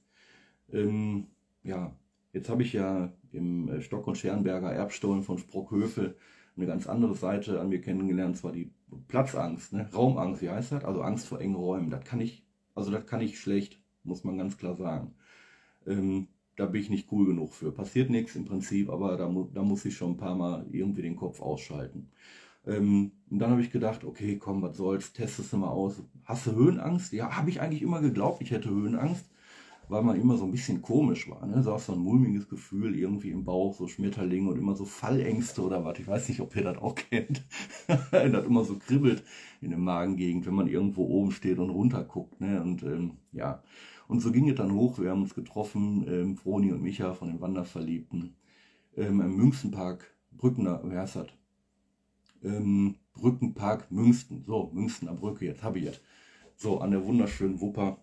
Ähm, 0.72 1.28
ja, 1.64 1.96
jetzt 2.34 2.50
habe 2.50 2.64
ich 2.64 2.74
ja 2.74 3.14
im 3.32 3.70
äh, 3.70 3.82
Stock- 3.82 4.08
und 4.08 4.18
Scherenberger 4.18 4.72
Erbstollen 4.72 5.24
von 5.24 5.38
Sprockhövel 5.38 6.18
eine 6.56 6.68
ganz 6.68 6.88
andere 6.88 7.16
Seite 7.16 7.60
an 7.60 7.70
mir 7.70 7.82
kennengelernt, 7.82 8.38
zwar 8.38 8.52
die 8.52 8.72
Platzangst, 9.08 9.74
ne? 9.74 9.90
Raumangst, 9.94 10.42
wie 10.42 10.50
heißt 10.50 10.72
das? 10.74 10.86
Also 10.86 11.02
Angst 11.02 11.28
vor 11.28 11.42
engen 11.42 11.56
Räumen. 11.56 11.90
Das 11.90 12.04
kann 12.04 12.22
ich, 12.22 12.46
also 12.76 12.92
das 12.92 13.06
kann 13.06 13.22
ich 13.22 13.40
schlecht 13.40 13.84
muss 14.04 14.24
man 14.24 14.38
ganz 14.38 14.58
klar 14.58 14.76
sagen. 14.76 15.14
Ähm, 15.88 16.28
da 16.56 16.66
bin 16.68 16.82
ich 16.82 16.90
nicht 16.90 17.12
cool 17.12 17.26
genug 17.26 17.54
für. 17.54 17.72
Passiert 17.72 18.10
nichts 18.10 18.36
im 18.36 18.46
Prinzip, 18.46 18.90
aber 18.90 19.18
da, 19.18 19.28
mu 19.28 19.48
da 19.54 19.64
muss 19.64 19.86
ich 19.86 19.96
schon 19.98 20.12
ein 20.12 20.18
paar 20.18 20.36
Mal 20.36 20.66
irgendwie 20.72 21.02
den 21.02 21.16
Kopf 21.16 21.42
ausschalten. 21.42 22.12
Ähm, 22.66 23.12
und 23.30 23.40
dann 23.40 23.52
habe 23.52 23.62
ich 23.62 23.72
gedacht, 23.72 24.04
okay, 24.04 24.38
komm, 24.38 24.62
was 24.62 24.78
soll's, 24.78 25.14
testest 25.14 25.54
du 25.54 25.58
mal 25.58 25.70
aus. 25.70 26.02
Hast 26.26 26.48
du 26.48 26.54
Höhenangst? 26.54 27.14
Ja, 27.14 27.36
habe 27.36 27.50
ich 27.50 27.62
eigentlich 27.62 27.82
immer 27.82 28.02
geglaubt, 28.02 28.42
ich 28.42 28.52
hätte 28.52 28.70
Höhenangst 28.70 29.26
weil 29.90 30.04
man 30.04 30.20
immer 30.20 30.38
so 30.38 30.46
ein 30.46 30.52
bisschen 30.52 30.82
komisch 30.82 31.30
war. 31.30 31.46
Ne? 31.46 31.62
So, 31.62 31.78
so 31.78 31.94
ein 31.94 32.00
mulmiges 32.00 32.48
Gefühl 32.48 32.96
irgendwie 32.96 33.32
im 33.32 33.44
Bauch, 33.44 33.76
so 33.76 33.88
Schmetterlinge 33.88 34.50
und 34.50 34.58
immer 34.58 34.76
so 34.76 34.86
Fallängste 34.86 35.62
oder 35.62 35.84
was. 35.84 36.00
Ich 36.00 36.08
weiß 36.08 36.30
nicht, 36.30 36.40
ob 36.40 36.56
ihr 36.56 36.64
das 36.64 36.78
auch 36.78 36.96
kennt. 37.10 37.44
das 38.12 38.46
immer 38.46 38.64
so 38.64 38.78
kribbelt 38.78 39.24
in 39.62 39.70
der 39.70 39.80
Magengegend, 39.80 40.46
wenn 40.46 40.56
man 40.56 40.68
irgendwo 40.68 41.06
oben 41.06 41.32
steht 41.32 41.60
und 41.60 41.70
runter 41.70 42.04
guckt. 42.04 42.40
Ne? 42.42 42.62
Und 42.62 42.84
ähm, 42.84 43.18
ja, 43.32 43.62
und 44.08 44.22
so 44.22 44.32
ging 44.32 44.50
es 44.50 44.56
dann 44.56 44.74
hoch. 44.74 45.00
Wir 45.00 45.12
haben 45.12 45.24
uns 45.24 45.36
getroffen, 45.36 46.06
ähm, 46.08 46.38
Froni 46.38 46.72
und 46.72 46.82
Micha 46.82 47.14
von 47.14 47.30
den 47.30 47.42
Wanderverliebten, 47.42 48.36
ähm, 48.96 49.22
im 49.22 49.36
Münzenpark, 49.36 50.14
Brückener, 50.32 50.82
wer 50.84 51.02
heißt 51.02 51.18
das? 51.18 51.28
Ähm, 52.44 52.96
Brückenpark 53.14 53.92
Münsten. 53.92 54.44
So, 54.46 54.72
Münstener 54.74 55.14
Brücke, 55.14 55.46
jetzt 55.46 55.64
habe 55.64 55.80
ich 55.80 55.86
es. 55.86 56.02
So, 56.56 56.80
an 56.80 56.92
der 56.92 57.06
wunderschönen 57.06 57.62
Wupper 57.62 57.98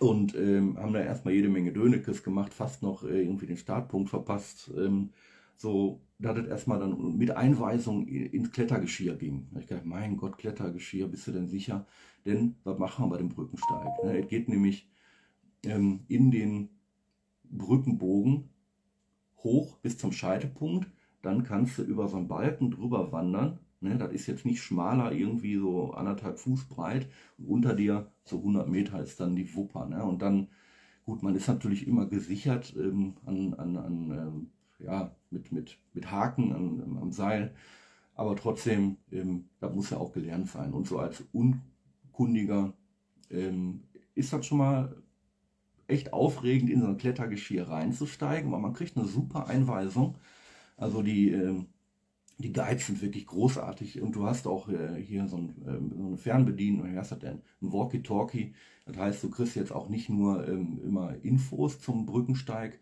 und 0.00 0.34
ähm, 0.34 0.76
haben 0.78 0.92
da 0.92 1.00
erstmal 1.00 1.34
jede 1.34 1.48
Menge 1.48 1.72
Dönekes 1.72 2.22
gemacht, 2.22 2.52
fast 2.52 2.82
noch 2.82 3.04
äh, 3.04 3.22
irgendwie 3.22 3.46
den 3.46 3.56
Startpunkt 3.56 4.10
verpasst. 4.10 4.70
Ähm, 4.76 5.10
so, 5.56 6.00
da 6.18 6.34
das 6.34 6.46
erstmal 6.46 6.78
dann 6.78 7.16
mit 7.16 7.30
Einweisung 7.30 8.06
ins 8.06 8.50
Klettergeschirr 8.50 9.16
ging. 9.16 9.48
Ich 9.58 9.66
gedacht, 9.66 9.86
mein 9.86 10.16
Gott, 10.16 10.38
Klettergeschirr, 10.38 11.08
bist 11.08 11.26
du 11.26 11.32
denn 11.32 11.48
sicher? 11.48 11.86
Denn 12.26 12.56
was 12.64 12.78
machen 12.78 13.04
wir 13.06 13.10
bei 13.10 13.18
dem 13.18 13.30
Brückensteig? 13.30 14.04
Ne? 14.04 14.18
Es 14.18 14.28
geht 14.28 14.48
nämlich 14.48 14.88
ähm, 15.64 16.00
in 16.08 16.30
den 16.30 16.68
Brückenbogen 17.44 18.50
hoch 19.38 19.78
bis 19.78 19.96
zum 19.96 20.12
Scheitepunkt. 20.12 20.90
Dann 21.22 21.42
kannst 21.42 21.78
du 21.78 21.82
über 21.82 22.08
so 22.08 22.16
einen 22.16 22.28
Balken 22.28 22.70
drüber 22.70 23.12
wandern 23.12 23.60
Ne, 23.80 23.98
das 23.98 24.12
ist 24.12 24.26
jetzt 24.26 24.46
nicht 24.46 24.62
schmaler, 24.62 25.12
irgendwie 25.12 25.56
so 25.56 25.92
anderthalb 25.92 26.38
Fuß 26.38 26.64
breit. 26.66 27.08
Und 27.38 27.46
unter 27.48 27.74
dir, 27.74 28.10
so 28.24 28.38
100 28.38 28.68
Meter, 28.68 29.02
ist 29.02 29.20
dann 29.20 29.36
die 29.36 29.54
Wupper. 29.54 29.86
Ne? 29.86 30.02
Und 30.02 30.22
dann, 30.22 30.48
gut, 31.04 31.22
man 31.22 31.34
ist 31.34 31.48
natürlich 31.48 31.86
immer 31.86 32.06
gesichert 32.06 32.74
ähm, 32.76 33.16
an, 33.26 33.54
an, 33.54 33.76
an 33.76 34.10
ähm, 34.10 34.50
ja, 34.78 35.14
mit, 35.30 35.52
mit, 35.52 35.78
mit 35.92 36.10
Haken 36.10 36.52
an, 36.52 36.98
am 37.00 37.12
Seil. 37.12 37.54
Aber 38.14 38.34
trotzdem, 38.36 38.96
ähm, 39.12 39.48
das 39.60 39.74
muss 39.74 39.90
ja 39.90 39.98
auch 39.98 40.12
gelernt 40.12 40.48
sein. 40.48 40.72
Und 40.72 40.86
so 40.86 40.98
als 40.98 41.22
Unkundiger 41.32 42.72
ähm, 43.30 43.82
ist 44.14 44.32
das 44.32 44.46
schon 44.46 44.58
mal 44.58 45.02
echt 45.86 46.12
aufregend, 46.12 46.70
in 46.70 46.80
so 46.80 46.88
ein 46.88 46.96
Klettergeschirr 46.96 47.68
reinzusteigen, 47.68 48.50
weil 48.50 48.60
man 48.60 48.72
kriegt 48.72 48.96
eine 48.96 49.06
super 49.06 49.46
Einweisung. 49.48 50.16
Also 50.76 51.02
die, 51.02 51.30
ähm, 51.30 51.66
die 52.38 52.52
Guides 52.52 52.86
sind 52.86 53.00
wirklich 53.00 53.26
großartig 53.26 54.02
und 54.02 54.14
du 54.14 54.26
hast 54.26 54.46
auch 54.46 54.68
äh, 54.68 55.00
hier 55.00 55.26
so, 55.26 55.38
ein, 55.38 55.48
äh, 55.66 55.96
so 55.96 56.06
eine 56.06 56.16
Fernbedienung, 56.18 56.92
wie 56.92 56.96
heißt 56.96 57.12
das 57.12 57.18
denn? 57.18 57.42
Ein 57.62 57.72
Walkie-Talkie. 57.72 58.54
Das 58.84 58.96
heißt, 58.96 59.24
du 59.24 59.30
kriegst 59.30 59.56
jetzt 59.56 59.72
auch 59.72 59.88
nicht 59.88 60.10
nur 60.10 60.46
ähm, 60.46 60.78
immer 60.84 61.14
Infos 61.22 61.80
zum 61.80 62.04
Brückensteig, 62.04 62.78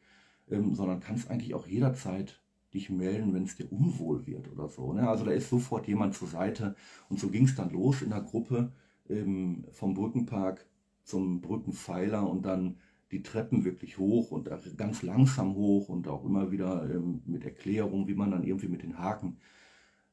ähm, 0.50 0.74
sondern 0.74 1.00
kannst 1.00 1.30
eigentlich 1.30 1.54
auch 1.54 1.66
jederzeit 1.66 2.40
dich 2.74 2.90
melden, 2.90 3.32
wenn 3.32 3.44
es 3.44 3.56
dir 3.56 3.70
unwohl 3.70 4.26
wird 4.26 4.50
oder 4.50 4.68
so. 4.68 4.92
Ne? 4.92 5.08
Also 5.08 5.24
da 5.24 5.30
ist 5.30 5.48
sofort 5.48 5.86
jemand 5.86 6.14
zur 6.14 6.28
Seite 6.28 6.74
und 7.08 7.20
so 7.20 7.28
ging 7.28 7.44
es 7.44 7.54
dann 7.54 7.70
los 7.70 8.02
in 8.02 8.10
der 8.10 8.22
Gruppe 8.22 8.72
ähm, 9.08 9.64
vom 9.70 9.94
Brückenpark 9.94 10.66
zum 11.04 11.40
Brückenpfeiler 11.40 12.28
und 12.28 12.44
dann 12.44 12.78
die 13.14 13.22
Treppen 13.22 13.64
wirklich 13.64 13.96
hoch 13.96 14.32
und 14.32 14.50
ganz 14.76 15.02
langsam 15.02 15.54
hoch 15.54 15.88
und 15.88 16.08
auch 16.08 16.24
immer 16.24 16.50
wieder 16.50 16.90
ähm, 16.90 17.22
mit 17.26 17.44
Erklärung, 17.44 18.08
wie 18.08 18.14
man 18.14 18.32
dann 18.32 18.42
irgendwie 18.42 18.66
mit 18.66 18.82
den 18.82 18.98
Haken 18.98 19.36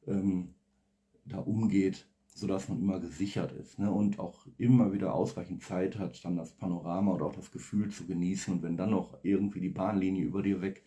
ähm, 0.06 0.54
da 1.24 1.38
umgeht, 1.38 2.06
sodass 2.28 2.68
man 2.68 2.78
immer 2.78 3.00
gesichert 3.00 3.50
ist 3.52 3.80
ne? 3.80 3.90
und 3.90 4.20
auch 4.20 4.46
immer 4.56 4.92
wieder 4.92 5.14
ausreichend 5.14 5.62
Zeit 5.62 5.98
hat, 5.98 6.24
dann 6.24 6.36
das 6.36 6.52
Panorama 6.52 7.12
oder 7.12 7.26
auch 7.26 7.34
das 7.34 7.50
Gefühl 7.50 7.90
zu 7.90 8.06
genießen. 8.06 8.54
Und 8.54 8.62
wenn 8.62 8.76
dann 8.76 8.90
noch 8.90 9.18
irgendwie 9.24 9.60
die 9.60 9.68
Bahnlinie 9.68 10.24
über 10.24 10.42
dir 10.42 10.62
weg 10.62 10.84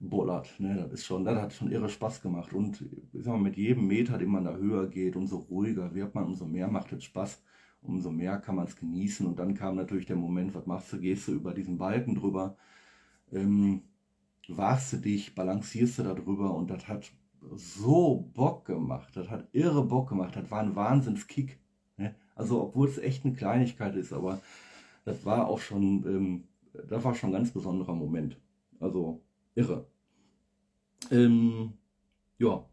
bollert, 0.00 0.58
ne? 0.58 0.76
das 0.76 0.92
ist 0.92 1.04
schon, 1.04 1.26
das 1.26 1.38
hat 1.38 1.52
schon 1.52 1.70
irre 1.70 1.90
Spaß 1.90 2.22
gemacht. 2.22 2.54
Und 2.54 2.80
ich 3.12 3.24
sag 3.24 3.34
mal, 3.34 3.42
mit 3.42 3.58
jedem 3.58 3.86
Meter, 3.86 4.16
den 4.16 4.30
man 4.30 4.44
da 4.44 4.56
höher 4.56 4.88
geht, 4.88 5.16
umso 5.16 5.36
ruhiger 5.36 5.94
wird 5.94 6.14
man, 6.14 6.24
umso 6.24 6.46
mehr 6.46 6.68
macht 6.68 6.92
es 6.92 7.04
Spaß 7.04 7.42
umso 7.82 8.10
mehr 8.10 8.38
kann 8.38 8.56
man 8.56 8.66
es 8.66 8.76
genießen. 8.76 9.26
Und 9.26 9.38
dann 9.38 9.54
kam 9.54 9.76
natürlich 9.76 10.06
der 10.06 10.16
Moment, 10.16 10.54
was 10.54 10.66
machst 10.66 10.92
du? 10.92 11.00
Gehst 11.00 11.28
du 11.28 11.32
über 11.32 11.52
diesen 11.52 11.78
Balken 11.78 12.14
drüber, 12.14 12.56
ähm, 13.32 13.82
warst 14.48 14.92
du 14.92 14.96
dich, 14.98 15.34
balancierst 15.34 15.98
du 15.98 16.02
da 16.04 16.14
drüber 16.14 16.54
und 16.54 16.70
das 16.70 16.88
hat 16.88 17.12
so 17.54 18.30
Bock 18.34 18.64
gemacht. 18.64 19.16
Das 19.16 19.30
hat 19.30 19.48
irre 19.52 19.84
Bock 19.84 20.08
gemacht. 20.08 20.36
Das 20.36 20.50
war 20.50 20.60
ein 20.60 20.76
Wahnsinnskick. 20.76 21.58
Ne? 21.96 22.14
Also, 22.34 22.62
obwohl 22.62 22.88
es 22.88 22.98
echt 22.98 23.24
eine 23.24 23.34
Kleinigkeit 23.34 23.96
ist, 23.96 24.12
aber 24.12 24.40
das 25.04 25.24
war 25.24 25.48
auch 25.48 25.60
schon, 25.60 26.04
ähm, 26.06 26.44
das 26.88 27.02
war 27.04 27.14
schon 27.14 27.30
ein 27.30 27.34
ganz 27.34 27.50
besonderer 27.50 27.94
Moment. 27.94 28.40
Also, 28.80 29.20
irre. 29.54 29.86
Ähm, 31.10 31.72
ja, 32.38 32.64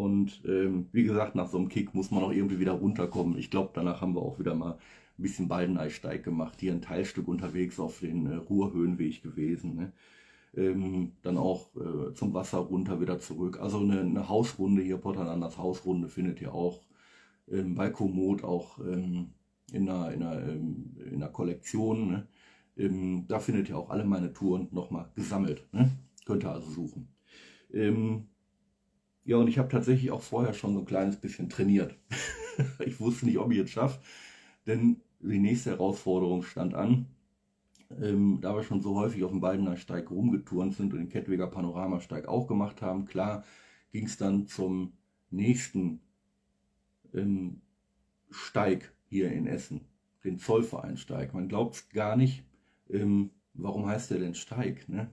und 0.00 0.40
ähm, 0.46 0.86
wie 0.92 1.04
gesagt, 1.04 1.34
nach 1.34 1.48
so 1.50 1.58
einem 1.58 1.68
Kick 1.68 1.94
muss 1.94 2.10
man 2.10 2.22
auch 2.22 2.32
irgendwie 2.32 2.58
wieder 2.58 2.72
runterkommen. 2.72 3.36
Ich 3.36 3.50
glaube, 3.50 3.70
danach 3.74 4.00
haben 4.00 4.14
wir 4.14 4.22
auch 4.22 4.38
wieder 4.38 4.54
mal 4.54 4.72
ein 4.72 5.22
bisschen 5.22 5.46
Baldeneisteig 5.46 6.24
gemacht. 6.24 6.58
Hier 6.58 6.72
ein 6.72 6.80
Teilstück 6.80 7.28
unterwegs 7.28 7.78
auf 7.78 8.00
den 8.00 8.24
äh, 8.24 8.36
Ruhrhöhenweg 8.36 9.22
gewesen. 9.22 9.74
Ne? 9.76 9.92
Ähm, 10.56 11.12
dann 11.20 11.36
auch 11.36 11.68
äh, 11.76 12.14
zum 12.14 12.32
Wasser 12.32 12.58
runter 12.58 13.02
wieder 13.02 13.18
zurück. 13.18 13.60
Also 13.60 13.78
eine, 13.80 14.00
eine 14.00 14.28
Hausrunde 14.30 14.80
hier, 14.80 14.96
Potterlanders 14.96 15.58
Hausrunde 15.58 16.08
findet 16.08 16.40
ihr 16.40 16.54
auch 16.54 16.80
ähm, 17.48 17.74
bei 17.74 17.90
Komoot 17.90 18.42
auch 18.42 18.78
ähm, 18.78 19.34
in, 19.70 19.86
einer, 19.86 20.12
in, 20.12 20.22
einer, 20.22 20.48
ähm, 20.48 20.96
in 21.10 21.16
einer 21.16 21.28
Kollektion. 21.28 22.08
Ne? 22.08 22.26
Ähm, 22.78 23.26
da 23.28 23.38
findet 23.38 23.68
ihr 23.68 23.76
auch 23.76 23.90
alle 23.90 24.06
meine 24.06 24.32
Touren 24.32 24.68
nochmal 24.70 25.10
gesammelt. 25.14 25.62
Ne? 25.72 25.90
Könnt 26.24 26.44
ihr 26.44 26.52
also 26.52 26.70
suchen. 26.70 27.08
Ähm, 27.70 28.29
Ja, 29.30 29.36
und 29.36 29.46
ich 29.46 29.58
habe 29.58 29.68
tatsächlich 29.68 30.10
auch 30.10 30.22
vorher 30.22 30.54
schon 30.54 30.74
so 30.74 30.80
ein 30.80 30.86
kleines 30.86 31.14
bisschen 31.14 31.48
trainiert. 31.48 31.94
ich 32.84 32.98
wusste 32.98 33.26
nicht, 33.26 33.38
ob 33.38 33.52
ich 33.52 33.58
es 33.58 33.70
schaffe, 33.70 34.00
denn 34.66 34.96
die 35.20 35.38
nächste 35.38 35.70
Herausforderung 35.70 36.42
stand 36.42 36.74
an. 36.74 37.06
Ähm, 38.02 38.40
da 38.40 38.56
wir 38.56 38.64
schon 38.64 38.80
so 38.80 38.96
häufig 38.96 39.22
auf 39.22 39.30
dem 39.30 39.40
Baldener 39.40 39.76
Steig 39.76 40.10
rumgeturnt 40.10 40.74
sind 40.74 40.92
und 40.92 40.98
den 40.98 41.08
Kettweger 41.10 41.46
Panoramasteig 41.46 42.26
auch 42.26 42.48
gemacht 42.48 42.82
haben, 42.82 43.04
klar 43.04 43.44
ging 43.92 44.06
es 44.06 44.16
dann 44.16 44.48
zum 44.48 44.94
nächsten 45.30 46.00
ähm, 47.14 47.60
Steig 48.32 48.92
hier 49.10 49.30
in 49.30 49.46
Essen, 49.46 49.82
den 50.24 50.40
Zollvereinsteig. 50.40 51.34
Man 51.34 51.46
glaubt 51.46 51.76
es 51.76 51.88
gar 51.90 52.16
nicht. 52.16 52.42
Ähm, 52.88 53.30
warum 53.54 53.86
heißt 53.86 54.10
der 54.10 54.18
denn 54.18 54.34
Steig? 54.34 54.88
Ne? 54.88 55.08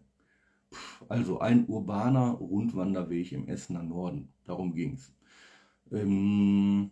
Also 1.09 1.39
ein 1.39 1.65
urbaner 1.67 2.31
Rundwanderweg 2.31 3.31
im 3.31 3.47
Essener 3.47 3.83
Norden. 3.83 4.29
Darum 4.45 4.73
ging 4.73 4.95
es. 4.95 5.13
Ähm, 5.91 6.91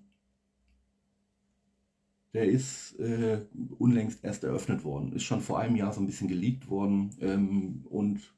der 2.33 2.49
ist 2.49 2.99
äh, 2.99 3.45
unlängst 3.77 4.23
erst 4.23 4.43
eröffnet 4.43 4.83
worden. 4.83 5.13
Ist 5.13 5.23
schon 5.23 5.41
vor 5.41 5.59
einem 5.59 5.75
Jahr 5.75 5.93
so 5.93 6.01
ein 6.01 6.05
bisschen 6.05 6.27
geleakt 6.27 6.69
worden. 6.69 7.15
Ähm, 7.21 7.85
und 7.89 8.33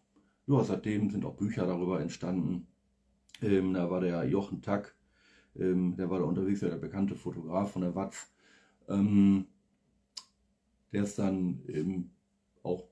ja, 0.46 0.64
seitdem 0.64 1.10
sind 1.10 1.26
auch 1.26 1.36
Bücher 1.36 1.66
darüber 1.66 2.00
entstanden. 2.00 2.68
Ähm, 3.42 3.74
da 3.74 3.90
war 3.90 4.02
der 4.02 4.26
Jochen 4.26 4.62
Tack, 4.62 4.96
ähm, 5.56 5.96
der 5.98 6.10
war 6.10 6.20
da 6.20 6.26
unterwegs, 6.26 6.60
der 6.60 6.70
bekannte 6.76 7.16
Fotograf 7.16 7.72
von 7.72 7.82
der 7.82 7.96
Watz. 7.96 8.32
Ähm, 8.88 9.48
der 10.92 11.04
ist 11.04 11.20
dann 11.20 12.12
auch 12.64 12.88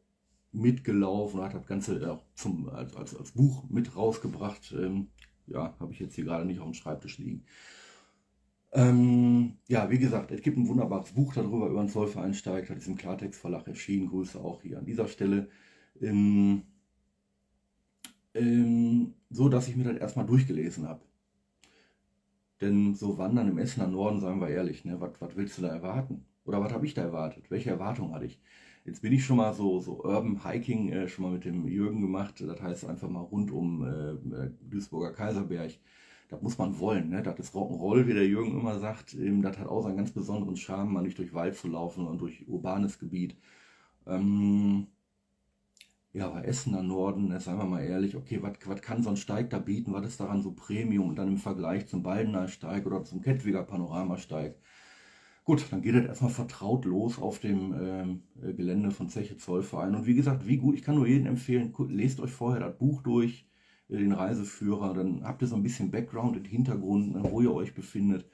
mitgelaufen, 0.56 1.42
hat 1.42 1.54
das 1.54 1.68
Ganze 1.68 2.12
auch 2.12 2.24
zum, 2.36 2.70
als, 2.70 2.96
als, 2.96 3.16
als 3.16 3.32
Buch 3.32 3.64
mit 3.70 3.96
rausgebracht. 3.96 4.74
Ähm, 4.78 5.08
ja, 5.48 5.76
habe 5.80 5.94
ich 5.94 6.00
jetzt 6.00 6.16
hier 6.16 6.26
gerade 6.26 6.46
nicht 6.46 6.60
auf 6.60 6.66
dem 6.66 6.74
Schreibtisch 6.74 7.18
liegen. 7.18 7.46
Ähm, 8.72 9.58
ja, 9.68 9.90
wie 9.90 10.00
gesagt, 10.00 10.32
es 10.32 10.42
gibt 10.42 10.58
ein 10.58 10.68
wunderbares 10.68 11.12
Buch 11.12 11.34
darüber, 11.34 11.70
über 11.70 11.82
den 11.82 11.90
Zollvereinsteig, 11.90 12.68
das 12.68 12.80
ist 12.80 12.88
im 12.88 12.98
Klartext 12.98 13.40
Verlag 13.40 13.68
erschienen. 13.68 14.10
Grüße 14.10 14.40
auch 14.40 14.62
hier 14.62 14.80
an 14.80 14.86
dieser 14.86 15.08
Stelle. 15.08 15.50
Ähm, 16.02 16.64
ähm, 18.34 19.14
so, 19.30 19.48
dass 19.50 19.68
ich 19.68 19.76
mir 19.78 19.86
das 19.86 19.98
erstmal 19.98 20.26
durchgelesen 20.26 20.88
habe. 20.88 21.02
Denn 22.62 22.96
so 22.96 23.18
Wandern 23.18 23.48
im 23.50 23.58
Essener 23.58 23.88
Norden, 23.88 24.20
sagen 24.20 24.42
wir 24.42 24.50
ehrlich, 24.50 24.86
ne, 24.86 25.00
was 25.00 25.36
willst 25.36 25.58
du 25.58 25.62
da 25.62 25.70
erwarten? 25.70 26.26
Oder 26.44 26.62
was 26.62 26.74
habe 26.74 26.86
ich 26.86 26.94
da 26.94 27.02
erwartet? 27.02 27.50
Welche 27.50 27.70
Erwartung 27.70 28.14
hatte 28.14 28.26
ich? 28.26 28.40
Jetzt 28.86 29.02
bin 29.02 29.14
ich 29.14 29.26
schon 29.26 29.38
mal 29.38 29.54
so, 29.54 29.80
so 29.80 30.04
Urban 30.04 30.46
Hiking 30.46 30.90
äh, 30.90 31.08
schon 31.08 31.26
mal 31.26 31.32
mit 31.32 31.46
dem 31.46 31.68
Jürgen 31.68 32.02
gemacht. 32.02 32.40
Das 32.40 32.62
heißt 32.62 32.86
einfach 32.86 33.10
mal 33.10 33.22
rund 33.22 33.52
um 33.52 33.84
äh, 33.84 34.12
äh 34.12 34.52
Duisburger 34.62 35.12
Kaiserberg. 35.12 35.72
Das 36.30 36.42
muss 36.42 36.58
man 36.60 36.80
wollen. 36.80 37.10
Ne? 37.10 37.24
Das 37.24 37.40
ist 37.40 37.56
Rock'n'Roll, 37.56 38.06
wie 38.08 38.14
der 38.14 38.28
Jürgen 38.28 38.60
immer 38.60 38.78
sagt. 38.80 39.16
Ähm, 39.16 39.42
das 39.42 39.58
hat 39.58 39.68
auch 39.68 39.82
seinen 39.82 39.98
ganz 39.98 40.12
besonderen 40.12 40.56
Charme, 40.56 40.94
mal 40.94 41.02
nicht 41.02 41.18
durch 41.18 41.34
Wald 41.34 41.56
zu 41.56 41.68
laufen 41.68 42.06
und 42.06 42.20
durch 42.22 42.48
urbanes 42.48 43.00
Gebiet. 43.00 43.36
Ähm, 44.06 44.88
ja, 46.14 46.30
bei 46.30 46.44
Essener 46.44 46.84
Norden, 46.84 47.28
ne, 47.30 47.40
sagen 47.40 47.58
wir 47.58 47.66
mal 47.66 47.84
ehrlich, 47.84 48.16
okay, 48.16 48.42
was 48.42 48.82
kann 48.82 49.04
so 49.04 49.10
ein 49.10 49.18
Steig 49.18 49.50
da 49.50 49.60
bieten? 49.60 49.94
Was 49.94 50.06
ist 50.06 50.20
daran 50.20 50.44
so 50.44 50.52
Premium? 50.54 51.10
Und 51.10 51.16
dann 51.18 51.28
im 51.28 51.38
Vergleich 51.38 51.88
zum 51.88 52.04
Baldener 52.04 52.48
Steig 52.48 52.86
oder 52.86 53.04
zum 53.04 53.22
Kettwiger 53.22 53.64
Panoramasteig 53.64 54.56
Gut, 55.46 55.68
dann 55.70 55.84
geht 55.84 55.94
das 55.94 56.06
erstmal 56.06 56.32
vertraut 56.32 56.86
los 56.86 57.20
auf 57.20 57.38
dem 57.38 57.76
ähm, 57.80 58.24
äh, 58.42 58.52
Gelände 58.54 58.90
von 58.90 59.10
Zeche 59.10 59.38
Zollverein. 59.38 59.94
Und 59.94 60.08
wie 60.08 60.16
gesagt, 60.16 60.48
wie 60.48 60.58
gut, 60.58 60.74
ich 60.74 60.82
kann 60.82 60.96
nur 60.96 61.06
jedem 61.06 61.28
empfehlen, 61.28 61.72
lest 61.88 62.20
euch 62.20 62.32
vorher 62.32 62.62
das 62.62 62.76
Buch 62.80 63.04
durch, 63.04 63.48
äh, 63.88 63.98
den 63.98 64.12
Reiseführer, 64.12 64.96
dann 64.96 65.24
habt 65.24 65.44
ihr 65.44 65.48
so 65.48 65.56
ein 65.56 65.62
bisschen 65.62 65.92
Background 65.92 66.36
im 66.36 66.46
Hintergrund, 66.46 67.14
ne, 67.14 67.24
wo 67.30 67.42
ihr 67.42 67.54
euch 67.54 67.76
befindet. 67.76 68.26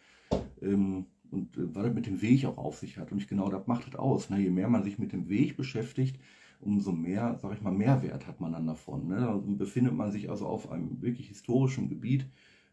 Ähm, 0.61 1.07
und 1.31 1.57
äh, 1.57 1.75
was 1.75 1.83
das 1.83 1.93
mit 1.93 2.07
dem 2.07 2.21
Weg 2.21 2.45
auch 2.45 2.57
auf 2.57 2.77
sich 2.77 2.97
hat. 2.97 3.11
Und 3.11 3.17
ich 3.17 3.27
genau 3.27 3.49
das 3.49 3.67
macht 3.67 3.89
es 3.89 3.95
aus. 3.95 4.29
Ne? 4.29 4.39
Je 4.39 4.49
mehr 4.49 4.69
man 4.69 4.83
sich 4.83 4.97
mit 4.97 5.11
dem 5.11 5.27
Weg 5.27 5.57
beschäftigt, 5.57 6.17
umso 6.61 6.93
mehr, 6.93 7.37
sag 7.41 7.53
ich 7.53 7.61
mal, 7.61 7.73
Mehrwert 7.73 8.25
hat 8.25 8.39
man 8.39 8.53
dann 8.53 8.67
davon. 8.67 9.09
Ne? 9.09 9.17
Da 9.17 9.37
befindet 9.45 9.93
man 9.93 10.13
sich 10.13 10.29
also 10.29 10.45
auf 10.47 10.71
einem 10.71 11.01
wirklich 11.01 11.27
historischen 11.27 11.89
Gebiet. 11.89 12.25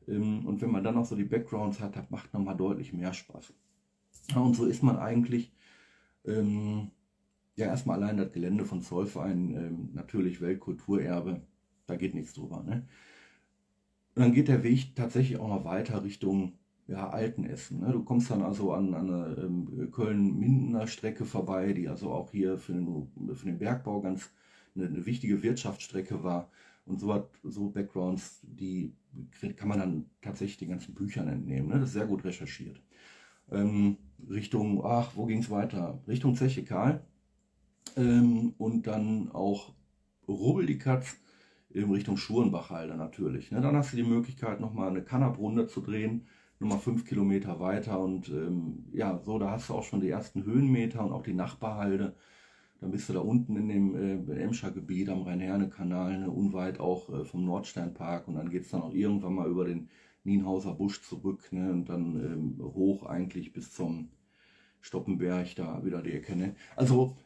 Ähm, 0.06 0.46
und 0.46 0.60
wenn 0.62 0.70
man 0.70 0.84
dann 0.84 0.96
auch 0.96 1.06
so 1.06 1.16
die 1.16 1.24
Backgrounds 1.24 1.80
hat, 1.80 1.96
das 1.96 2.08
macht 2.10 2.32
nochmal 2.32 2.56
deutlich 2.56 2.92
mehr 2.92 3.12
Spaß. 3.12 3.52
Und 4.34 4.54
so 4.54 4.66
ist 4.66 4.82
man 4.82 4.98
eigentlich 4.98 5.52
ähm, 6.24 6.90
ja 7.56 7.66
erstmal 7.66 8.02
allein 8.02 8.18
das 8.18 8.32
Gelände 8.32 8.64
von 8.64 8.82
Zollverein, 8.82 9.54
ähm, 9.54 9.88
natürlich 9.94 10.40
Weltkulturerbe, 10.40 11.42
da 11.86 11.96
geht 11.96 12.14
nichts 12.14 12.34
drüber. 12.34 12.62
Ne? 12.62 12.86
Und 14.14 14.22
dann 14.22 14.32
geht 14.32 14.48
der 14.48 14.62
Weg 14.62 14.94
tatsächlich 14.94 15.38
auch 15.38 15.48
noch 15.48 15.64
weiter 15.64 16.04
Richtung 16.04 16.58
ja, 16.86 17.08
Altenessen. 17.08 17.80
Ne? 17.80 17.92
Du 17.92 18.02
kommst 18.04 18.30
dann 18.30 18.42
also 18.42 18.72
an, 18.72 18.94
an 18.94 19.10
eine 19.10 19.36
ähm, 19.42 19.90
Köln-Mindener 19.90 20.86
Strecke 20.86 21.24
vorbei, 21.24 21.72
die 21.72 21.88
also 21.88 22.10
auch 22.10 22.30
hier 22.30 22.58
für 22.58 22.72
den, 22.72 23.08
für 23.34 23.46
den 23.46 23.58
Bergbau 23.58 24.00
ganz 24.00 24.30
eine, 24.74 24.86
eine 24.86 25.06
wichtige 25.06 25.42
Wirtschaftsstrecke 25.42 26.22
war. 26.22 26.50
Und 26.84 27.00
so, 27.00 27.12
hat, 27.12 27.28
so 27.42 27.68
Backgrounds, 27.68 28.40
die 28.42 28.94
kann 29.56 29.68
man 29.68 29.78
dann 29.78 30.06
tatsächlich 30.22 30.56
den 30.56 30.70
ganzen 30.70 30.94
Büchern 30.94 31.28
entnehmen. 31.28 31.68
Ne? 31.68 31.80
Das 31.80 31.90
ist 31.90 31.94
sehr 31.94 32.06
gut 32.06 32.24
recherchiert 32.24 32.80
ähm, 33.50 33.96
Richtung, 34.28 34.84
ach, 34.84 35.12
wo 35.14 35.26
ging 35.26 35.40
es 35.40 35.50
weiter? 35.50 36.02
Richtung 36.06 36.34
Zeche 36.34 36.64
Karl 36.64 37.04
ähm, 37.96 38.54
und 38.58 38.86
dann 38.86 39.30
auch 39.32 39.72
Rubbel-die-Katz 40.26 41.16
in 41.70 41.90
Richtung 41.90 42.16
Schurenbachhalde 42.16 42.96
natürlich. 42.96 43.50
Ne? 43.50 43.60
Dann 43.60 43.76
hast 43.76 43.92
du 43.92 43.96
die 43.96 44.02
Möglichkeit, 44.02 44.60
nochmal 44.60 44.88
eine 44.88 45.02
Kannabrunde 45.02 45.66
zu 45.66 45.80
drehen, 45.80 46.26
nochmal 46.58 46.78
fünf 46.78 47.04
Kilometer 47.04 47.60
weiter 47.60 48.00
und 48.00 48.28
ähm, 48.28 48.86
ja, 48.92 49.20
so, 49.24 49.38
da 49.38 49.50
hast 49.50 49.68
du 49.68 49.74
auch 49.74 49.84
schon 49.84 50.00
die 50.00 50.08
ersten 50.08 50.44
Höhenmeter 50.44 51.04
und 51.04 51.12
auch 51.12 51.22
die 51.22 51.34
Nachbarhalde. 51.34 52.14
Dann 52.80 52.90
bist 52.92 53.08
du 53.08 53.12
da 53.12 53.20
unten 53.20 53.56
in 53.56 53.68
dem 53.68 54.28
äh, 54.30 54.40
Emscher 54.40 54.70
Gebiet 54.70 55.08
am 55.08 55.22
Rhein-Herne-Kanal, 55.22 56.18
ne, 56.20 56.30
unweit 56.30 56.80
auch 56.80 57.08
äh, 57.10 57.24
vom 57.24 57.44
Nordsternpark 57.44 58.28
und 58.28 58.34
dann 58.34 58.50
geht 58.50 58.62
es 58.62 58.70
dann 58.70 58.82
auch 58.82 58.94
irgendwann 58.94 59.34
mal 59.34 59.48
über 59.48 59.64
den 59.64 59.88
Nienhauser 60.28 60.74
Busch 60.74 61.02
zurück 61.02 61.48
ne, 61.52 61.72
und 61.72 61.88
dann 61.88 62.16
ähm, 62.16 62.74
hoch 62.74 63.04
eigentlich 63.04 63.52
bis 63.52 63.72
zum 63.72 64.10
Stoppenberg, 64.80 65.54
da 65.56 65.84
wieder 65.84 66.02
die 66.02 66.12
Ecke. 66.12 66.36
Ne. 66.36 66.54
Also, 66.76 67.16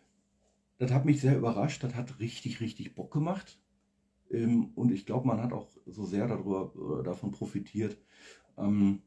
das 0.78 0.90
hat 0.90 1.04
mich 1.04 1.20
sehr 1.20 1.36
überrascht, 1.36 1.82
das 1.84 1.94
hat 1.94 2.18
richtig, 2.20 2.60
richtig 2.60 2.94
Bock 2.94 3.12
gemacht. 3.12 3.58
Ähm, 4.30 4.70
und 4.74 4.92
ich 4.92 5.06
glaube, 5.06 5.26
man 5.26 5.42
hat 5.42 5.52
auch 5.52 5.68
so 5.86 6.04
sehr 6.04 6.26
darüber, 6.26 6.72
äh, 7.00 7.04
davon 7.04 7.30
profitiert, 7.32 7.96
ähm, 8.56 9.02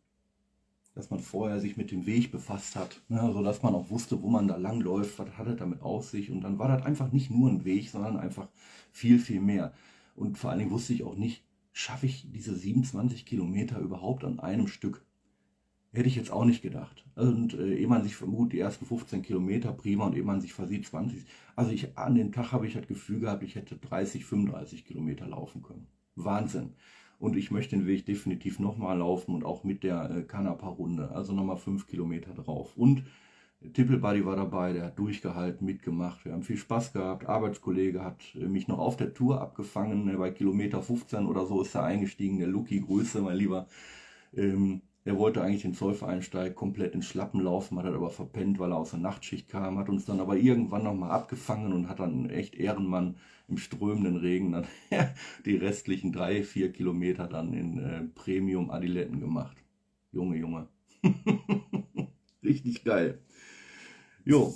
dass 0.94 1.10
man 1.10 1.20
vorher 1.20 1.60
sich 1.60 1.76
mit 1.76 1.92
dem 1.92 2.06
Weg 2.06 2.32
befasst 2.32 2.76
hat, 2.76 3.02
ne, 3.10 3.32
sodass 3.34 3.64
man 3.64 3.76
auch 3.76 3.90
wusste, 3.90 4.22
wo 4.22 4.30
man 4.30 4.48
da 4.48 4.56
langläuft, 4.58 5.20
was 5.20 5.38
hat 5.38 5.48
es 5.48 5.58
damit 5.58 5.82
auf 5.82 6.10
sich. 6.10 6.32
Und 6.32 6.42
dann 6.42 6.60
war 6.60 6.70
das 6.70 6.86
einfach 6.86 7.12
nicht 7.12 7.32
nur 7.32 7.50
ein 7.50 7.66
Weg, 7.66 7.90
sondern 7.90 8.18
einfach 8.18 8.48
viel, 8.92 9.20
viel 9.20 9.42
mehr. 9.42 9.74
Und 10.16 10.38
vor 10.38 10.50
allen 10.50 10.60
Dingen 10.60 10.72
wusste 10.72 10.94
ich 10.94 11.04
auch 11.04 11.16
nicht, 11.16 11.45
schaffe 11.76 12.06
ich 12.06 12.32
diese 12.32 12.56
27 12.56 13.26
Kilometer 13.26 13.80
überhaupt 13.80 14.24
an 14.24 14.40
einem 14.40 14.68
Stück? 14.68 15.06
Hätte 15.92 16.08
ich 16.08 16.16
jetzt 16.16 16.32
auch 16.32 16.46
nicht 16.46 16.62
gedacht. 16.62 17.06
Und 17.16 17.54
äh, 17.54 17.76
ehe 17.76 17.88
man 17.88 18.02
sich 18.02 18.16
vermutet, 18.16 18.54
die 18.54 18.60
ersten 18.60 18.86
15 18.86 19.22
Kilometer 19.22 19.74
prima 19.74 20.06
und 20.06 20.16
ehe 20.16 20.24
man 20.24 20.40
sich 20.40 20.54
versieht 20.54 20.86
20. 20.86 21.26
Also 21.58 21.72
ich, 21.72 21.98
an 21.98 22.16
dem 22.16 22.32
Tag 22.32 22.54
habe 22.54 22.66
ich 22.66 22.74
das 22.74 22.88
Gefühl 22.88 23.20
gehabt, 23.20 23.44
ich 23.44 23.56
hätte 23.56 23.76
30, 23.76 24.24
35 24.24 24.86
Kilometer 24.86 25.28
laufen 25.28 25.64
können. 25.64 25.88
Wahnsinn. 26.16 26.76
Und 27.20 27.36
ich 27.36 27.52
möchte 27.52 27.76
den 27.76 27.88
Weg 27.88 28.06
definitiv 28.06 28.60
nochmal 28.60 28.98
laufen 28.98 29.36
und 29.36 29.44
auch 29.44 29.66
mit 29.66 29.84
der 29.84 30.10
äh, 30.10 30.24
Kanapa-Runde. 30.24 31.12
Also 31.12 31.34
nochmal 31.34 31.58
5 31.58 31.88
Kilometer 31.88 32.34
drauf. 32.34 32.78
Und 32.78 33.04
Tippelbuddy 33.74 34.26
war 34.26 34.36
dabei, 34.36 34.74
der 34.74 34.86
hat 34.86 35.00
durchgehalten, 35.00 35.66
mitgemacht. 35.66 36.24
Wir 36.26 36.34
haben 36.34 36.44
viel 36.44 36.58
Spaß 36.58 36.94
gehabt. 36.94 37.28
Arbeitskollege 37.28 38.04
hat 38.04 38.22
mich 38.36 38.68
noch 38.68 38.80
auf 38.80 38.96
der 38.96 39.14
Tour 39.14 39.42
abgefangen. 39.42 40.16
Bei 40.18 40.30
Kilometer 40.32 40.82
15 40.82 41.26
oder 41.26 41.46
so 41.46 41.62
ist 41.62 41.76
er 41.76 41.84
eingestiegen. 41.84 42.40
Der 42.40 42.48
Lucky, 42.48 42.80
Grüße, 42.80 43.22
mein 43.22 43.38
Lieber. 43.38 43.68
Ähm, 44.36 44.82
der 45.06 45.18
wollte 45.20 45.42
eigentlich 45.44 45.62
den 45.62 45.76
Zollvereinsteig 45.76 46.56
komplett 46.56 46.96
in 46.96 47.04
Schlappen 47.04 47.40
laufen, 47.40 47.78
hat 47.78 47.86
er 47.86 47.94
aber 47.94 48.10
verpennt, 48.10 48.58
weil 48.58 48.72
er 48.72 48.78
aus 48.78 48.90
der 48.90 49.00
Nachtschicht 49.00 49.50
kam, 49.50 49.78
hat 49.78 49.88
uns 49.88 50.06
dann 50.06 50.20
aber 50.20 50.36
irgendwann 50.36 50.84
nochmal 50.84 51.12
abgefangen 51.12 51.74
und 51.74 51.90
hat 51.90 52.00
dann 52.00 52.30
echt 52.32 52.56
Ehrenmann 52.56 53.16
im 53.48 53.58
strömenden 53.58 54.18
Regen 54.18 54.52
dann 54.52 54.66
die 55.46 55.58
restlichen 55.58 56.12
drei, 56.12 56.44
vier 56.44 56.72
Kilometer 56.72 57.28
dann 57.28 57.54
in 57.54 57.78
äh, 57.80 58.02
Premium-Adiletten 58.16 59.20
gemacht. 59.20 59.58
Junge, 60.12 60.38
Junge. 60.38 60.68
Richtig 62.44 62.84
geil. 62.84 63.20
Jo, 64.28 64.56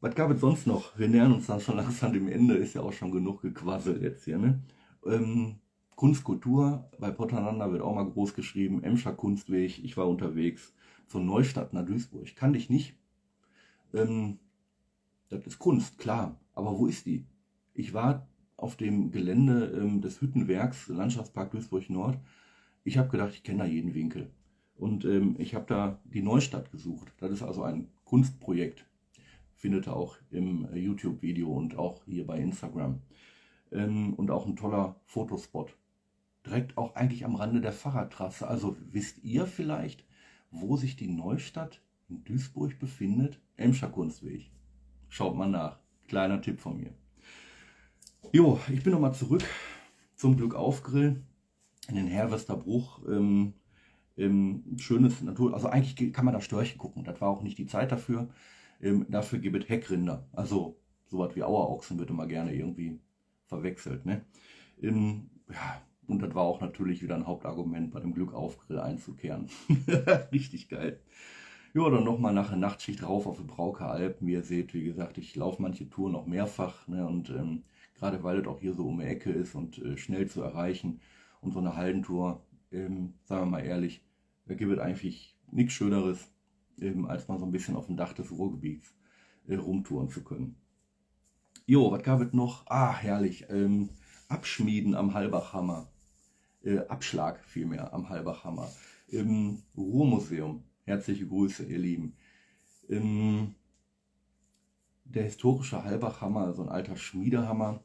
was 0.00 0.14
gab 0.14 0.30
es 0.30 0.40
sonst 0.40 0.66
noch? 0.66 0.98
Wir 0.98 1.08
nähern 1.08 1.32
uns 1.32 1.46
dann 1.46 1.60
schon 1.60 1.76
langsam 1.76 2.14
dem 2.14 2.28
Ende, 2.28 2.54
ist 2.54 2.74
ja 2.74 2.80
auch 2.80 2.94
schon 2.94 3.10
genug 3.10 3.42
gequasselt 3.42 4.00
jetzt 4.00 4.24
hier, 4.24 4.38
ne? 4.38 4.62
Ähm, 5.04 5.56
Kunstkultur, 5.96 6.90
bei 6.98 7.10
Potternander 7.10 7.70
wird 7.70 7.82
auch 7.82 7.94
mal 7.94 8.08
groß 8.08 8.32
geschrieben, 8.32 8.82
Emscher 8.82 9.12
Kunstweg, 9.12 9.84
ich 9.84 9.98
war 9.98 10.08
unterwegs 10.08 10.72
von 11.06 11.26
Neustadt 11.26 11.74
nach 11.74 11.84
Duisburg. 11.84 12.34
Kann 12.36 12.54
ich 12.54 12.70
nicht. 12.70 12.96
Ähm, 13.92 14.38
das 15.28 15.46
ist 15.46 15.58
Kunst, 15.58 15.98
klar, 15.98 16.40
aber 16.54 16.78
wo 16.78 16.86
ist 16.86 17.04
die? 17.04 17.26
Ich 17.74 17.92
war 17.92 18.26
auf 18.56 18.76
dem 18.76 19.10
Gelände 19.10 19.78
ähm, 19.78 20.00
des 20.00 20.22
Hüttenwerks, 20.22 20.88
Landschaftspark 20.88 21.50
Duisburg 21.50 21.90
Nord, 21.90 22.18
ich 22.82 22.96
habe 22.96 23.10
gedacht, 23.10 23.34
ich 23.34 23.42
kenne 23.42 23.58
da 23.58 23.64
jeden 23.66 23.92
Winkel. 23.92 24.30
Und 24.74 25.04
ähm, 25.04 25.36
ich 25.38 25.54
habe 25.54 25.66
da 25.66 26.00
die 26.04 26.22
Neustadt 26.22 26.72
gesucht. 26.72 27.12
Das 27.18 27.30
ist 27.30 27.42
also 27.42 27.62
ein 27.62 27.88
Kunstprojekt. 28.06 28.86
Findet 29.54 29.86
ihr 29.86 29.96
auch 29.96 30.16
im 30.30 30.66
äh, 30.72 30.78
YouTube-Video 30.78 31.52
und 31.52 31.76
auch 31.76 32.04
hier 32.06 32.26
bei 32.26 32.38
Instagram. 32.38 33.02
Ähm, 33.72 34.14
und 34.14 34.30
auch 34.30 34.46
ein 34.46 34.56
toller 34.56 34.96
Fotospot. 35.04 35.76
Direkt 36.46 36.78
auch 36.78 36.94
eigentlich 36.94 37.24
am 37.24 37.34
Rande 37.34 37.60
der 37.60 37.72
Fahrradtrasse. 37.72 38.46
Also 38.46 38.76
wisst 38.80 39.22
ihr 39.24 39.46
vielleicht, 39.46 40.06
wo 40.50 40.76
sich 40.76 40.96
die 40.96 41.08
Neustadt 41.08 41.82
in 42.08 42.24
Duisburg 42.24 42.78
befindet? 42.78 43.40
Emscher 43.56 43.88
Kunstweg. 43.88 44.50
Schaut 45.08 45.36
mal 45.36 45.48
nach. 45.48 45.80
Kleiner 46.06 46.40
Tipp 46.40 46.60
von 46.60 46.76
mir. 46.78 46.94
Jo, 48.32 48.60
ich 48.72 48.82
bin 48.82 48.92
nochmal 48.92 49.14
zurück 49.14 49.42
zum 50.14 50.36
Glück 50.36 50.54
aufgrillen 50.54 51.26
in 51.88 51.96
den 51.96 52.06
Herwesterbruch. 52.06 53.00
Ähm, 53.08 53.54
ähm, 54.16 54.64
schönes 54.78 55.22
Natur, 55.22 55.54
also 55.54 55.68
eigentlich 55.68 56.12
kann 56.12 56.24
man 56.24 56.34
da 56.34 56.40
Störche 56.40 56.76
gucken. 56.76 57.04
Das 57.04 57.20
war 57.20 57.28
auch 57.28 57.42
nicht 57.42 57.58
die 57.58 57.66
Zeit 57.66 57.92
dafür. 57.92 58.28
Ähm, 58.80 59.06
dafür 59.08 59.38
gibt 59.38 59.62
es 59.62 59.68
Heckrinder. 59.68 60.28
Also 60.32 60.78
sowas 61.06 61.34
wie 61.36 61.42
Auerochsen 61.42 61.98
wird 61.98 62.10
immer 62.10 62.26
gerne 62.26 62.54
irgendwie 62.54 63.00
verwechselt. 63.46 64.06
Ne? 64.06 64.24
Ähm, 64.82 65.30
ja, 65.50 65.82
und 66.06 66.22
das 66.22 66.34
war 66.34 66.42
auch 66.42 66.60
natürlich 66.60 67.02
wieder 67.02 67.14
ein 67.14 67.26
Hauptargument 67.26 67.90
bei 67.90 68.00
dem 68.00 68.14
Glück 68.14 68.34
Aufgrill 68.34 68.78
einzukehren. 68.78 69.48
Richtig 70.32 70.68
geil. 70.68 71.00
Ja, 71.74 71.90
dann 71.90 72.04
nochmal 72.04 72.32
nach 72.32 72.48
der 72.48 72.58
Nachtschicht 72.58 73.02
rauf 73.02 73.26
auf 73.26 73.38
die 73.38 73.44
Brauker 73.44 73.90
Alpen. 73.90 74.26
Wie 74.26 74.32
ihr 74.32 74.42
seht, 74.42 74.72
wie 74.72 74.84
gesagt, 74.84 75.18
ich 75.18 75.36
laufe 75.36 75.60
manche 75.60 75.88
Touren 75.90 76.12
noch 76.12 76.26
mehrfach. 76.26 76.88
Ne? 76.88 77.06
Und 77.06 77.30
ähm, 77.30 77.64
gerade 77.94 78.22
weil 78.22 78.38
es 78.38 78.46
auch 78.46 78.60
hier 78.60 78.72
so 78.72 78.88
um 78.88 78.98
die 78.98 79.04
Ecke 79.04 79.30
ist 79.30 79.54
und 79.54 79.78
äh, 79.78 79.96
schnell 79.96 80.26
zu 80.28 80.42
erreichen. 80.42 81.00
Und 81.40 81.52
so 81.52 81.58
eine 81.58 81.76
Hallentour, 81.76 82.42
ähm, 82.72 83.14
sagen 83.24 83.42
wir 83.42 83.50
mal 83.50 83.64
ehrlich, 83.64 84.02
da 84.46 84.54
gibt 84.54 84.72
es 84.72 84.78
eigentlich 84.78 85.36
nichts 85.50 85.74
Schöneres, 85.74 86.30
ähm, 86.80 87.06
als 87.06 87.28
mal 87.28 87.38
so 87.38 87.46
ein 87.46 87.52
bisschen 87.52 87.76
auf 87.76 87.86
dem 87.86 87.96
Dach 87.96 88.12
des 88.12 88.30
Ruhrgebiets 88.30 88.94
äh, 89.46 89.56
rumtouren 89.56 90.08
zu 90.08 90.22
können. 90.22 90.56
Jo, 91.66 91.90
was 91.90 92.02
gab 92.02 92.20
es 92.20 92.32
noch? 92.32 92.66
Ah, 92.66 92.96
herrlich. 92.96 93.46
Ähm, 93.48 93.88
Abschmieden 94.28 94.94
am 94.94 95.14
Halbachhammer. 95.14 95.88
Äh, 96.62 96.78
Abschlag 96.88 97.44
vielmehr 97.44 97.92
am 97.92 98.08
Halbachhammer. 98.08 98.68
Im 99.08 99.62
Ruhrmuseum. 99.76 100.64
Herzliche 100.84 101.26
Grüße, 101.26 101.64
ihr 101.64 101.78
Lieben. 101.78 102.16
Ähm, 102.88 103.54
der 105.04 105.24
historische 105.24 105.82
Halbachhammer, 105.84 106.52
so 106.52 106.62
ein 106.62 106.68
alter 106.68 106.96
Schmiedehammer, 106.96 107.82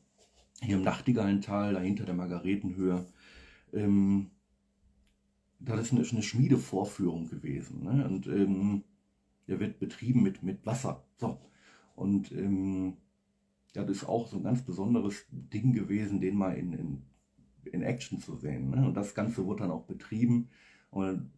hier 0.62 0.78
im 0.78 0.84
Nachtigallental, 0.84 1.74
dahinter 1.74 2.06
der 2.06 2.14
Margaretenhöhe. 2.14 3.06
Ähm, 3.74 4.32
das 5.64 5.80
ist 5.82 5.94
eine, 5.94 6.08
eine 6.08 6.24
Schmiedevorführung 6.24 7.28
gewesen. 7.30 7.84
Ne? 7.84 8.08
Und 8.08 8.28
ähm, 8.28 8.84
der 9.48 9.60
wird 9.60 9.80
betrieben 9.80 10.24
mit, 10.24 10.44
mit 10.44 10.66
Wasser. 10.66 11.04
So. 11.18 11.40
Und 11.96 12.32
ähm, 12.32 12.98
ja, 13.76 13.84
das 13.84 13.98
ist 13.98 14.06
auch 14.06 14.28
so 14.28 14.38
ein 14.38 14.44
ganz 14.44 14.64
besonderes 14.64 15.26
Ding 15.32 15.74
gewesen, 15.74 16.20
den 16.20 16.36
mal 16.36 16.56
in, 16.58 16.74
in, 16.74 17.02
in 17.66 17.82
Action 17.84 18.20
zu 18.20 18.36
sehen. 18.36 18.70
Ne? 18.72 18.86
Und 18.86 18.96
das 18.96 19.14
Ganze 19.14 19.46
wurde 19.46 19.64
dann 19.64 19.72
auch 19.72 19.86
betrieben 19.86 20.50
und 20.90 21.32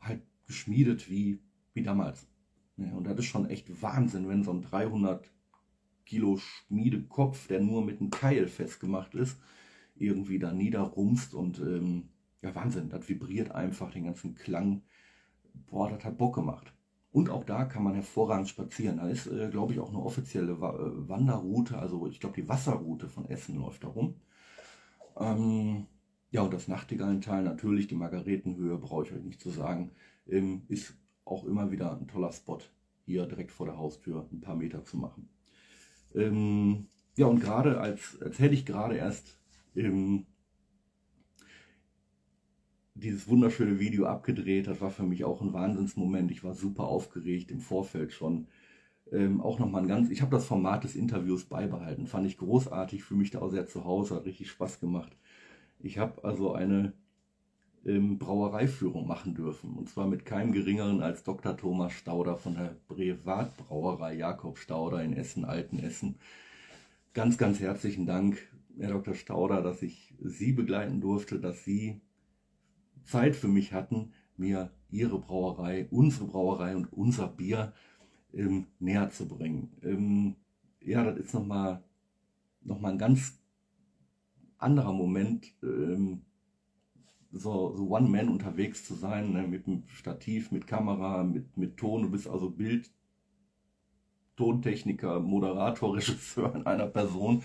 halt 0.00 0.22
geschmiedet 0.46 1.08
wie, 1.08 1.38
wie 1.74 1.82
damals. 1.82 2.26
Ne? 2.76 2.94
Und 2.94 3.04
das 3.04 3.18
ist 3.18 3.26
schon 3.26 3.48
echt 3.48 3.82
Wahnsinn, 3.82 4.28
wenn 4.28 4.42
so 4.42 4.52
ein 4.52 4.62
300 4.62 5.30
Kilo 6.04 6.36
Schmiedekopf, 6.36 7.46
der 7.46 7.60
nur 7.60 7.84
mit 7.84 8.00
einem 8.00 8.10
Keil 8.10 8.48
festgemacht 8.48 9.14
ist, 9.14 9.38
irgendwie 9.94 10.38
da 10.38 10.52
niederrumst 10.52 11.34
und 11.34 11.60
ähm, 11.60 12.08
ja, 12.42 12.54
Wahnsinn, 12.54 12.90
das 12.90 13.08
vibriert 13.08 13.52
einfach 13.52 13.92
den 13.92 14.04
ganzen 14.04 14.34
Klang. 14.34 14.82
Boah, 15.70 15.88
das 15.90 16.04
hat 16.04 16.18
Bock 16.18 16.34
gemacht. 16.34 16.72
Und 17.12 17.30
auch 17.30 17.44
da 17.44 17.64
kann 17.64 17.84
man 17.84 17.94
hervorragend 17.94 18.48
spazieren. 18.48 18.96
Da 18.96 19.08
ist, 19.08 19.26
äh, 19.26 19.48
glaube 19.50 19.72
ich, 19.72 19.80
auch 19.80 19.90
eine 19.90 20.02
offizielle 20.02 20.60
Wa 20.60 20.74
äh, 20.74 21.08
Wanderroute, 21.08 21.78
also 21.78 22.06
ich 22.06 22.20
glaube, 22.20 22.40
die 22.40 22.48
Wasserroute 22.48 23.08
von 23.08 23.26
Essen 23.26 23.56
läuft 23.56 23.84
da 23.84 23.88
rum. 23.88 24.16
Ähm, 25.18 25.86
ja, 26.30 26.42
und 26.42 26.52
das 26.54 26.68
Nachtigallental, 26.68 27.42
natürlich, 27.42 27.86
die 27.86 27.94
Margaretenhöhe, 27.94 28.78
brauche 28.78 29.04
ich 29.04 29.12
euch 29.12 29.22
nicht 29.22 29.40
zu 29.40 29.50
sagen, 29.50 29.92
ähm, 30.26 30.62
ist 30.68 30.94
auch 31.24 31.44
immer 31.44 31.70
wieder 31.70 31.96
ein 31.98 32.08
toller 32.08 32.32
Spot, 32.32 32.58
hier 33.04 33.26
direkt 33.26 33.52
vor 33.52 33.66
der 33.66 33.76
Haustür 33.76 34.26
ein 34.32 34.40
paar 34.40 34.56
Meter 34.56 34.84
zu 34.84 34.96
machen. 34.96 35.28
Ähm, 36.14 36.86
ja, 37.16 37.26
und 37.26 37.40
gerade 37.40 37.80
als, 37.80 38.20
als 38.22 38.38
hätte 38.38 38.54
ich 38.54 38.64
gerade 38.64 38.96
erst 38.96 39.38
ähm, 39.76 40.26
dieses 43.02 43.28
wunderschöne 43.28 43.78
Video 43.78 44.06
abgedreht. 44.06 44.66
Das 44.66 44.80
war 44.80 44.90
für 44.90 45.02
mich 45.02 45.24
auch 45.24 45.40
ein 45.40 45.52
Wahnsinnsmoment. 45.52 46.30
Ich 46.30 46.44
war 46.44 46.54
super 46.54 46.84
aufgeregt 46.84 47.50
im 47.50 47.60
Vorfeld 47.60 48.12
schon. 48.12 48.46
Ähm, 49.10 49.40
auch 49.40 49.58
nochmal 49.58 49.82
ein 49.82 49.88
ganz, 49.88 50.10
ich 50.10 50.22
habe 50.22 50.34
das 50.34 50.46
Format 50.46 50.84
des 50.84 50.96
Interviews 50.96 51.44
beibehalten. 51.44 52.06
Fand 52.06 52.26
ich 52.26 52.38
großartig, 52.38 53.04
für 53.04 53.14
mich 53.14 53.30
da 53.30 53.40
auch 53.40 53.50
sehr 53.50 53.66
zu 53.66 53.84
Hause, 53.84 54.14
hat 54.14 54.24
richtig 54.24 54.50
Spaß 54.50 54.80
gemacht. 54.80 55.16
Ich 55.80 55.98
habe 55.98 56.24
also 56.24 56.52
eine 56.52 56.94
ähm, 57.84 58.18
Brauereiführung 58.18 59.06
machen 59.06 59.34
dürfen. 59.34 59.74
Und 59.74 59.88
zwar 59.88 60.06
mit 60.06 60.24
keinem 60.24 60.52
geringeren 60.52 61.02
als 61.02 61.24
Dr. 61.24 61.56
Thomas 61.56 61.92
Stauder 61.92 62.36
von 62.36 62.54
der 62.54 62.76
Privatbrauerei 62.88 64.14
Jakob 64.14 64.58
Stauder 64.58 65.02
in 65.02 65.12
Essen, 65.12 65.44
Altenessen. 65.44 66.16
Ganz, 67.12 67.36
ganz 67.36 67.60
herzlichen 67.60 68.06
Dank, 68.06 68.38
Herr 68.78 68.90
Dr. 68.90 69.14
Stauder, 69.14 69.60
dass 69.62 69.82
ich 69.82 70.14
Sie 70.20 70.52
begleiten 70.52 71.00
durfte, 71.00 71.38
dass 71.40 71.64
Sie 71.64 72.00
Zeit 73.04 73.36
für 73.36 73.48
mich 73.48 73.72
hatten, 73.72 74.12
mir 74.36 74.70
ihre 74.90 75.18
Brauerei, 75.18 75.86
unsere 75.90 76.26
Brauerei 76.26 76.76
und 76.76 76.92
unser 76.92 77.28
Bier 77.28 77.72
ähm, 78.32 78.66
näher 78.78 79.10
zu 79.10 79.26
bringen. 79.28 79.70
Ähm, 79.82 80.36
ja, 80.80 81.04
das 81.04 81.16
ist 81.18 81.34
nochmal 81.34 81.82
noch 82.64 82.80
mal 82.80 82.92
ein 82.92 82.98
ganz 82.98 83.38
anderer 84.58 84.92
Moment, 84.92 85.52
ähm, 85.62 86.22
so, 87.32 87.74
so 87.74 87.88
One-Man 87.88 88.28
unterwegs 88.28 88.84
zu 88.84 88.94
sein, 88.94 89.32
ne, 89.32 89.46
mit 89.46 89.66
einem 89.66 89.84
Stativ, 89.88 90.52
mit 90.52 90.66
Kamera, 90.66 91.24
mit, 91.24 91.56
mit 91.56 91.76
Ton. 91.76 92.02
Du 92.02 92.10
bist 92.10 92.28
also 92.28 92.50
Bild, 92.50 92.90
Tontechniker, 94.36 95.20
Moderator, 95.20 95.94
Regisseur 95.96 96.54
in 96.54 96.66
einer 96.66 96.86
Person 96.86 97.42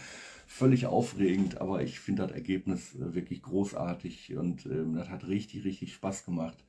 völlig 0.48 0.88
aufregend, 0.88 1.60
aber 1.60 1.84
ich 1.84 2.00
finde 2.00 2.24
das 2.24 2.32
Ergebnis 2.32 2.96
äh, 2.96 3.14
wirklich 3.14 3.44
großartig 3.44 4.36
und 4.38 4.66
ähm, 4.66 4.96
das 4.96 5.10
hat 5.10 5.28
richtig, 5.28 5.66
richtig 5.66 5.94
Spaß 5.94 6.26
gemacht. 6.26 6.66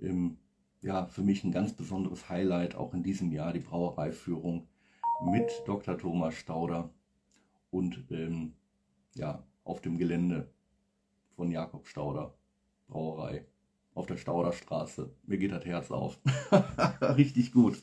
Ähm, 0.00 0.38
ja, 0.80 1.06
für 1.06 1.22
mich 1.22 1.44
ein 1.44 1.52
ganz 1.52 1.74
besonderes 1.74 2.28
Highlight 2.28 2.74
auch 2.74 2.94
in 2.94 3.02
diesem 3.02 3.30
Jahr 3.30 3.52
die 3.52 3.60
Brauereiführung 3.60 4.66
mit 5.30 5.50
Dr. 5.66 5.96
Thomas 5.98 6.34
Stauder 6.34 6.90
und 7.70 8.04
ähm, 8.10 8.54
ja, 9.14 9.46
auf 9.62 9.80
dem 9.82 9.98
Gelände 9.98 10.50
von 11.36 11.50
Jakob 11.50 11.86
Stauder 11.86 12.34
Brauerei 12.88 13.46
auf 13.94 14.06
der 14.06 14.16
Stauderstraße. 14.16 15.14
Mir 15.24 15.36
geht 15.36 15.52
das 15.52 15.66
Herz 15.66 15.90
auf. 15.90 16.18
Richtig 17.00 17.52
gut. 17.52 17.80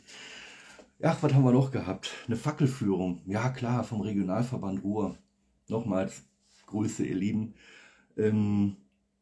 Ach, 1.01 1.23
was 1.23 1.33
haben 1.33 1.45
wir 1.45 1.53
noch 1.53 1.71
gehabt? 1.71 2.11
Eine 2.27 2.35
Fackelführung. 2.35 3.21
Ja, 3.25 3.49
klar, 3.51 3.85
vom 3.85 4.01
Regionalverband 4.01 4.83
Ruhr. 4.83 5.17
Nochmals 5.69 6.23
Grüße, 6.65 7.05
ihr 7.05 7.15
Lieben. 7.15 7.53
Ähm, 8.17 8.75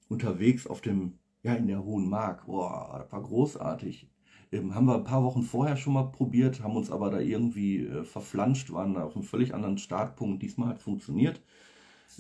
unterwegs 0.09 0.65
auf 0.65 0.81
dem, 0.81 1.19
ja, 1.43 1.53
in 1.53 1.67
der 1.67 1.83
Hohen 1.83 2.09
Mark. 2.09 2.47
Boah, 2.47 3.01
das 3.03 3.11
war 3.11 3.21
großartig. 3.21 4.09
Ähm, 4.51 4.73
haben 4.73 4.87
wir 4.87 4.95
ein 4.95 5.03
paar 5.03 5.23
Wochen 5.23 5.43
vorher 5.43 5.77
schon 5.77 5.93
mal 5.93 6.11
probiert, 6.11 6.63
haben 6.63 6.75
uns 6.75 6.89
aber 6.89 7.11
da 7.11 7.19
irgendwie 7.19 7.85
äh, 7.85 8.03
verflanscht, 8.03 8.71
waren 8.71 8.97
auf 8.97 9.15
einem 9.15 9.23
völlig 9.23 9.53
anderen 9.53 9.77
Startpunkt. 9.77 10.41
Diesmal 10.41 10.69
hat 10.69 10.79
funktioniert. 10.79 11.43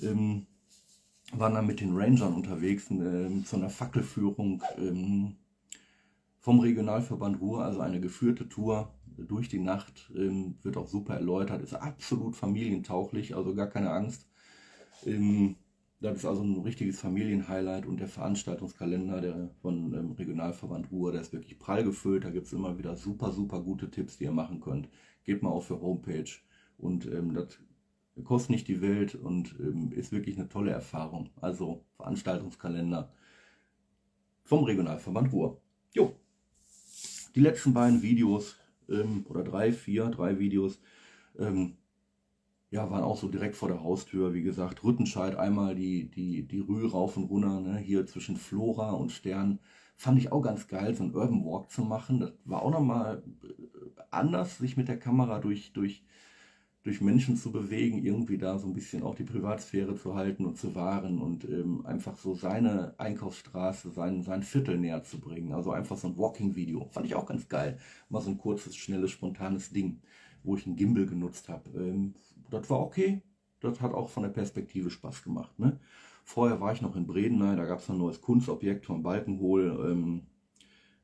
Ähm, 0.03 0.45
waren 1.33 1.55
dann 1.55 1.65
mit 1.65 1.81
den 1.81 1.97
Rangern 1.97 2.35
unterwegs 2.35 2.91
äh, 2.91 3.43
zu 3.43 3.55
einer 3.55 3.71
Fackelführung 3.71 4.61
ähm, 4.77 5.37
vom 6.39 6.59
Regionalverband 6.59 7.41
Ruhr, 7.41 7.65
also 7.65 7.79
eine 7.79 7.99
geführte 7.99 8.47
Tour 8.47 8.93
durch 9.17 9.49
die 9.49 9.59
Nacht, 9.59 10.11
ähm, 10.15 10.57
wird 10.61 10.77
auch 10.77 10.87
super 10.87 11.15
erläutert, 11.15 11.61
ist 11.61 11.73
absolut 11.73 12.35
familientauglich, 12.35 13.35
also 13.35 13.55
gar 13.55 13.67
keine 13.67 13.91
Angst. 13.91 14.27
Ähm, 15.05 15.55
das 15.99 16.17
ist 16.17 16.25
also 16.25 16.43
ein 16.43 16.61
richtiges 16.61 16.99
Familienhighlight 16.99 17.87
und 17.87 17.99
der 17.99 18.07
Veranstaltungskalender 18.07 19.19
der 19.19 19.49
von 19.61 19.93
ähm, 19.93 20.11
Regionalverband 20.11 20.91
Ruhr, 20.91 21.11
der 21.11 21.21
ist 21.21 21.33
wirklich 21.33 21.57
prall 21.57 21.83
gefüllt. 21.83 22.23
Da 22.23 22.29
gibt 22.29 22.47
es 22.47 22.53
immer 22.53 22.77
wieder 22.77 22.95
super, 22.95 23.31
super 23.31 23.61
gute 23.61 23.89
Tipps, 23.89 24.17
die 24.17 24.25
ihr 24.25 24.31
machen 24.31 24.61
könnt. 24.61 24.89
Gebt 25.23 25.41
mal 25.41 25.49
auf 25.49 25.67
für 25.67 25.81
Homepage 25.81 26.29
und 26.77 27.09
das 27.33 27.57
kostet 28.23 28.51
nicht 28.51 28.67
die 28.67 28.81
Welt 28.81 29.15
und 29.15 29.53
ist 29.91 30.13
wirklich 30.13 30.37
eine 30.37 30.47
tolle 30.47 30.71
Erfahrung. 30.71 31.31
Also 31.41 31.83
Veranstaltungskalender 31.97 33.11
vom 34.45 34.63
Regionalverband 34.63 35.33
Ruhr. 35.33 35.59
Jo, 35.93 36.13
die 37.37 37.43
letzten 37.43 37.71
beiden 37.71 38.01
Videos 38.01 38.55
ähm, 38.89 39.25
oder 39.27 39.43
drei, 39.43 39.71
vier, 39.71 40.05
drei 40.05 40.39
Videos, 40.39 40.79
ähm, 41.37 41.77
ja, 42.69 42.89
waren 42.91 43.03
auch 43.03 43.17
so 43.17 43.29
direkt 43.29 43.55
vor 43.55 43.69
der 43.69 43.81
Haustür, 43.81 44.33
wie 44.33 44.41
gesagt, 44.41 44.83
Rüttenscheid 44.83 45.35
einmal 45.37 45.75
die, 45.75 46.09
die, 46.09 46.47
die 46.47 46.59
Rühe 46.59 46.89
rauf 46.91 47.15
und 47.15 47.25
runter, 47.25 47.61
ne, 47.61 47.77
hier 47.77 48.05
zwischen 48.05 48.35
Flora 48.35 48.91
und 48.91 49.11
Stern. 49.11 49.59
Fand 49.95 50.19
ich 50.19 50.31
auch 50.31 50.41
ganz 50.41 50.67
geil, 50.67 50.93
so 50.93 51.03
einen 51.03 51.15
Urban 51.15 51.45
Walk 51.45 51.71
zu 51.71 51.83
machen. 51.83 52.19
Das 52.19 52.33
war 52.45 52.61
auch 52.61 52.71
nochmal 52.71 53.23
äh, 53.43 54.01
anders, 54.11 54.57
sich 54.57 54.77
mit 54.77 54.87
der 54.89 54.99
Kamera 54.99 55.39
durch, 55.39 55.71
durch, 55.73 56.03
durch 56.87 57.01
Menschen 57.01 57.35
zu 57.35 57.51
bewegen, 57.51 58.01
irgendwie 58.01 58.37
da 58.37 58.57
so 58.57 58.65
ein 58.65 58.73
bisschen 58.73 59.03
auch 59.03 59.13
die 59.13 59.25
Privatsphäre 59.25 59.97
zu 59.97 60.15
halten 60.15 60.45
und 60.45 60.57
zu 60.57 60.73
wahren 60.73 61.19
und 61.19 61.43
ähm, 61.43 61.85
einfach 61.85 62.15
so 62.15 62.33
seine 62.33 62.95
Einkaufsstraße, 62.97 63.91
sein, 63.91 64.23
sein 64.23 64.41
Viertel 64.41 64.77
näher 64.77 65.03
zu 65.03 65.19
bringen. 65.19 65.51
Also 65.51 65.71
einfach 65.71 65.97
so 65.97 66.07
ein 66.07 66.17
Walking-Video. 66.17 66.87
Fand 66.91 67.05
ich 67.05 67.13
auch 67.13 67.25
ganz 67.25 67.49
geil. 67.49 67.77
Mal 68.07 68.21
so 68.21 68.29
ein 68.29 68.37
kurzes, 68.37 68.77
schnelles, 68.77 69.11
spontanes 69.11 69.69
Ding, 69.69 69.99
wo 70.43 70.55
ich 70.55 70.65
einen 70.65 70.77
Gimbal 70.77 71.05
genutzt 71.05 71.49
habe. 71.49 71.69
Ähm, 71.77 72.13
das 72.49 72.69
war 72.69 72.79
okay. 72.79 73.21
Das 73.59 73.81
hat 73.81 73.93
auch 73.93 74.07
von 74.07 74.23
der 74.23 74.29
Perspektive 74.29 74.89
Spaß 74.89 75.23
gemacht. 75.23 75.59
Ne? 75.59 75.77
Vorher 76.23 76.61
war 76.61 76.71
ich 76.71 76.81
noch 76.81 76.95
in 76.95 77.05
Bredeney, 77.05 77.57
da 77.57 77.65
gab 77.65 77.79
es 77.79 77.89
ein 77.89 77.97
neues 77.97 78.21
Kunstobjekt 78.21 78.85
von 78.85 79.03
Balkenhol, 79.03 79.91
ähm, 79.91 80.21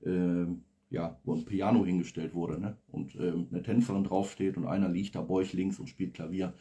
äh, 0.02 0.48
ja, 0.94 1.20
wo 1.24 1.34
ein 1.34 1.44
Piano 1.44 1.84
hingestellt 1.86 2.36
wurde 2.36 2.62
ne? 2.62 2.78
und 2.92 3.16
ähm, 3.16 3.48
eine 3.52 3.64
Tänzerin 3.64 4.04
draufsteht 4.04 4.58
und 4.58 4.68
einer 4.68 4.90
liegt 4.90 5.16
da 5.16 5.22
beuch 5.22 5.52
links 5.52 5.80
und 5.80 5.88
spielt 5.88 6.14
Klavier. 6.14 6.54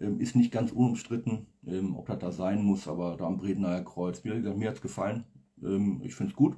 Ähm, 0.00 0.20
ist 0.20 0.36
nicht 0.36 0.52
ganz 0.52 0.70
unumstritten, 0.70 1.46
ähm, 1.66 1.96
ob 1.96 2.06
das 2.06 2.20
da 2.20 2.30
sein 2.30 2.62
muss, 2.62 2.86
aber 2.86 3.16
da 3.16 3.26
am 3.26 3.38
Bredeneyer 3.38 3.82
Kreuz, 3.82 4.22
mir, 4.22 4.36
mir 4.36 4.68
hat 4.68 4.76
es 4.76 4.82
gefallen. 4.82 5.24
Ähm, 5.62 6.00
ich 6.04 6.14
finde 6.14 6.30
es 6.30 6.36
gut 6.36 6.56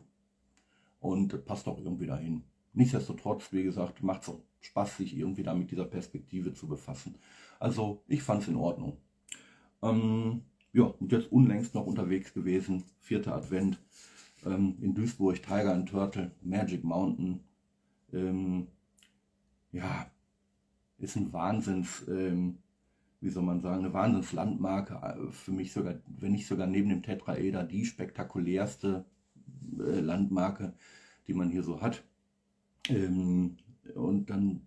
und 1.01 1.45
passt 1.47 1.66
auch 1.66 1.79
irgendwie 1.79 2.07
dahin. 2.07 2.45
Nichtsdestotrotz, 2.75 3.53
wie 3.53 3.62
gesagt, 3.62 4.03
macht 4.03 4.29
es 4.29 4.35
Spaß, 4.61 4.99
sich 4.99 5.16
irgendwie 5.16 5.43
da 5.43 5.55
mit 5.55 5.70
dieser 5.70 5.87
Perspektive 5.87 6.53
zu 6.53 6.68
befassen. 6.68 7.16
Also 7.59 8.03
ich 8.07 8.22
fand 8.22 8.43
es 8.43 8.49
in 8.49 8.57
Ordnung. 8.57 8.99
Ähm, 9.83 10.43
ja, 10.75 10.85
und 10.85 11.11
jetzt 11.11 11.33
unlängst 11.33 11.75
noch 11.75 11.87
unterwegs 11.87 12.35
gewesen, 12.35 12.85
vierter 12.99 13.35
Advent 13.35 13.81
ähm, 14.45 14.76
in 14.80 14.95
Duisburg, 14.95 15.42
Tiger 15.42 15.74
and 15.74 15.88
Turtle, 15.88 16.30
Magic 16.42 16.84
Mountain. 16.84 17.40
Ähm, 18.12 18.68
ja, 19.72 20.07
ist 20.99 21.16
ein 21.16 21.32
Wahnsinns, 21.32 22.05
ähm, 22.09 22.59
wie 23.20 23.30
soll 23.30 23.42
man 23.42 23.61
sagen, 23.61 23.84
eine 23.84 23.95
Wahnsinnslandmarke. 23.95 24.95
Äh, 24.95 25.32
für 25.32 25.53
mich 25.53 25.72
sogar, 25.72 25.95
wenn 26.07 26.32
nicht 26.32 26.47
sogar 26.47 26.66
neben 26.66 26.88
dem 26.88 27.03
Tetraeder, 27.03 27.64
die 27.64 27.84
spektakulärste 27.84 29.05
äh, 29.78 30.01
Landmarke, 30.01 30.74
die 31.26 31.34
man 31.34 31.51
hier 31.51 31.62
so 31.62 31.80
hat. 31.80 32.05
Ähm, 32.88 33.57
und 33.95 34.30
dann, 34.30 34.66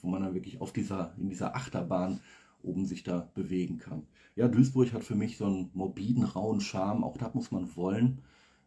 wo 0.00 0.08
man 0.08 0.22
dann 0.22 0.34
wirklich 0.34 0.60
auf 0.60 0.72
dieser, 0.72 1.14
in 1.18 1.28
dieser 1.28 1.54
Achterbahn 1.54 2.20
oben 2.62 2.86
sich 2.86 3.02
da 3.02 3.28
bewegen 3.34 3.78
kann. 3.78 4.06
Ja, 4.36 4.48
Duisburg 4.48 4.92
hat 4.92 5.04
für 5.04 5.14
mich 5.14 5.36
so 5.36 5.46
einen 5.46 5.70
morbiden, 5.74 6.24
rauen 6.24 6.60
Charme, 6.60 7.04
auch 7.04 7.18
das 7.18 7.34
muss 7.34 7.50
man 7.50 7.74
wollen. 7.76 8.22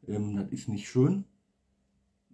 Ähm, 0.08 0.36
das 0.36 0.49
ist 0.49 0.70
nicht 0.70 0.88
schön, 0.88 1.26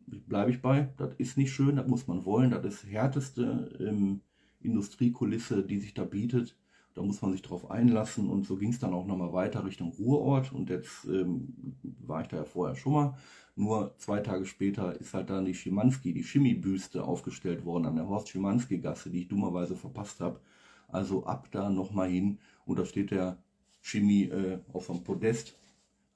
bleibe 0.07 0.51
ich 0.51 0.61
bei, 0.61 0.89
das 0.97 1.13
ist 1.17 1.37
nicht 1.37 1.53
schön, 1.53 1.75
das 1.75 1.87
muss 1.87 2.07
man 2.07 2.25
wollen, 2.25 2.51
das 2.51 2.65
ist 2.65 2.85
härteste 2.85 3.69
ähm, 3.79 4.21
Industriekulisse, 4.59 5.63
die 5.63 5.79
sich 5.79 5.93
da 5.93 6.03
bietet. 6.03 6.57
Da 6.93 7.01
muss 7.01 7.21
man 7.21 7.31
sich 7.31 7.41
drauf 7.41 7.71
einlassen 7.71 8.29
und 8.29 8.45
so 8.45 8.57
ging 8.57 8.71
es 8.71 8.79
dann 8.79 8.93
auch 8.93 9.05
nochmal 9.05 9.31
weiter 9.31 9.63
Richtung 9.63 9.93
Ruhrort 9.93 10.51
und 10.51 10.69
jetzt 10.69 11.05
ähm, 11.05 11.77
war 12.05 12.21
ich 12.21 12.27
da 12.27 12.37
ja 12.37 12.43
vorher 12.43 12.75
schon 12.75 12.93
mal. 12.93 13.17
Nur 13.55 13.95
zwei 13.97 14.19
Tage 14.19 14.45
später 14.45 14.99
ist 14.99 15.13
halt 15.13 15.29
dann 15.29 15.45
die 15.45 15.53
Schimanski, 15.53 16.13
die 16.13 16.23
Chemie-Büste 16.23 17.03
aufgestellt 17.03 17.63
worden 17.63 17.85
an 17.85 17.95
der 17.95 18.09
Horst 18.09 18.27
Schimanski-Gasse, 18.29 19.09
die 19.09 19.21
ich 19.21 19.27
dummerweise 19.29 19.77
verpasst 19.77 20.19
habe. 20.19 20.41
Also 20.89 21.25
ab 21.25 21.47
da 21.51 21.69
nochmal 21.69 22.09
hin 22.09 22.39
und 22.65 22.77
da 22.77 22.83
steht 22.85 23.11
der 23.11 23.37
Chemie 23.81 24.25
äh, 24.25 24.59
auf 24.73 24.87
dem 24.87 25.03
Podest, 25.03 25.57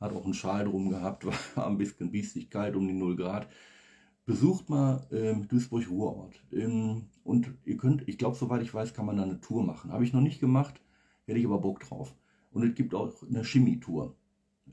hat 0.05 0.15
auch 0.15 0.25
einen 0.25 0.33
Schal 0.33 0.65
drum 0.65 0.89
gehabt, 0.89 1.25
war 1.55 1.67
ein 1.67 1.77
bisschen 1.77 2.11
biestig 2.11 2.49
kalt 2.49 2.75
um 2.75 2.87
die 2.87 2.93
0 2.93 3.15
Grad. 3.15 3.47
Besucht 4.25 4.69
mal 4.69 5.05
ähm, 5.11 5.47
Duisburg-Ruhrort. 5.47 6.35
Ähm, 6.51 7.09
und 7.23 7.53
ihr 7.63 7.77
könnt, 7.77 8.07
ich 8.07 8.17
glaube, 8.17 8.35
soweit 8.35 8.63
ich 8.63 8.73
weiß, 8.73 8.93
kann 8.93 9.05
man 9.05 9.17
da 9.17 9.23
eine 9.23 9.39
Tour 9.39 9.63
machen. 9.63 9.91
Habe 9.91 10.03
ich 10.03 10.13
noch 10.13 10.21
nicht 10.21 10.39
gemacht, 10.39 10.81
hätte 11.25 11.39
ich 11.39 11.45
aber 11.45 11.59
Bock 11.59 11.79
drauf. 11.81 12.15
Und 12.51 12.63
es 12.63 12.73
gibt 12.73 12.95
auch 12.95 13.13
eine 13.21 13.43
Chemie-Tour. 13.43 14.15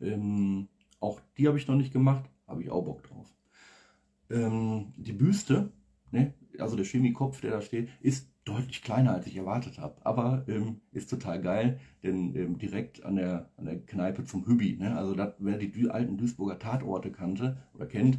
Ähm, 0.01 0.69
auch 1.01 1.21
die 1.37 1.49
habe 1.49 1.59
ich 1.59 1.69
noch 1.69 1.75
nicht 1.75 1.93
gemacht, 1.93 2.31
habe 2.47 2.63
ich 2.63 2.71
auch 2.71 2.85
Bock 2.85 3.03
drauf. 3.03 3.35
Ähm, 4.31 4.95
die 4.97 5.13
Büste, 5.13 5.73
ne, 6.11 6.33
also 6.59 6.77
der 6.77 6.87
Chemiekopf, 6.87 7.41
der 7.41 7.51
da 7.51 7.61
steht, 7.61 7.89
ist 8.01 8.32
deutlich 8.45 8.83
kleiner, 8.83 9.15
als 9.15 9.27
ich 9.27 9.37
erwartet 9.37 9.79
habe. 9.79 9.97
Aber 10.05 10.45
ähm, 10.49 10.81
ist 10.93 11.11
total 11.11 11.41
geil, 11.41 11.81
denn 12.03 12.35
ähm, 12.35 12.59
direkt 12.59 13.05
an 13.05 13.17
der, 13.17 13.51
an 13.57 13.67
der 13.67 13.81
Kneipe 13.81 14.25
zum 14.25 14.47
Hübi. 14.47 14.77
Ne? 14.79 14.97
Also 14.97 15.15
dat, 15.15 15.37
wer 15.39 15.59
die 15.59 15.91
alten 15.91 16.17
Duisburger 16.17 16.59
Tatorte 16.59 17.13
kannte 17.13 17.59
oder 17.75 17.87
kennt 17.87 18.19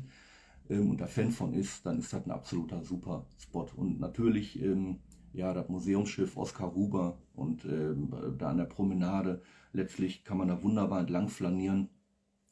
ähm, 0.70 0.92
und 0.92 1.02
da 1.02 1.08
Fan 1.08 1.32
von 1.32 1.54
ist, 1.54 1.86
dann 1.86 2.00
ist 2.00 2.14
das 2.14 2.26
ein 2.26 2.32
absoluter 2.32 2.84
super 2.84 3.26
Spot. 3.38 3.68
Und 3.76 4.00
natürlich, 4.00 4.62
ähm, 4.62 5.00
ja, 5.34 5.54
das 5.54 5.68
Museumsschiff 5.70 6.38
Oskar 6.38 6.74
Huber 6.74 7.18
und 7.34 7.66
ähm, 7.66 8.14
da 8.38 8.50
an 8.52 8.58
der 8.58 8.66
Promenade, 8.66 9.42
letztlich 9.74 10.24
kann 10.24 10.38
man 10.38 10.48
da 10.48 10.62
wunderbar 10.64 11.02
entlang 11.02 11.28
flanieren 11.28 11.90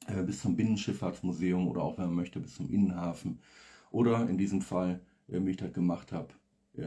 äh, 0.07 0.24
bis 0.24 0.41
zum 0.41 0.55
Binnenschifffahrtsmuseum 0.55 1.67
oder 1.67 1.84
auch, 1.84 1.97
wenn 1.97 2.07
man 2.07 2.15
möchte, 2.15 2.39
bis 2.39 2.55
zum 2.55 2.69
Innenhafen. 2.69 3.39
Oder 3.91 4.28
in 4.30 4.38
diesem 4.38 4.61
Fall, 4.61 5.01
äh, 5.28 5.39
wie 5.45 5.51
ich 5.51 5.57
das 5.57 5.74
gemacht 5.74 6.11
habe, 6.11 6.30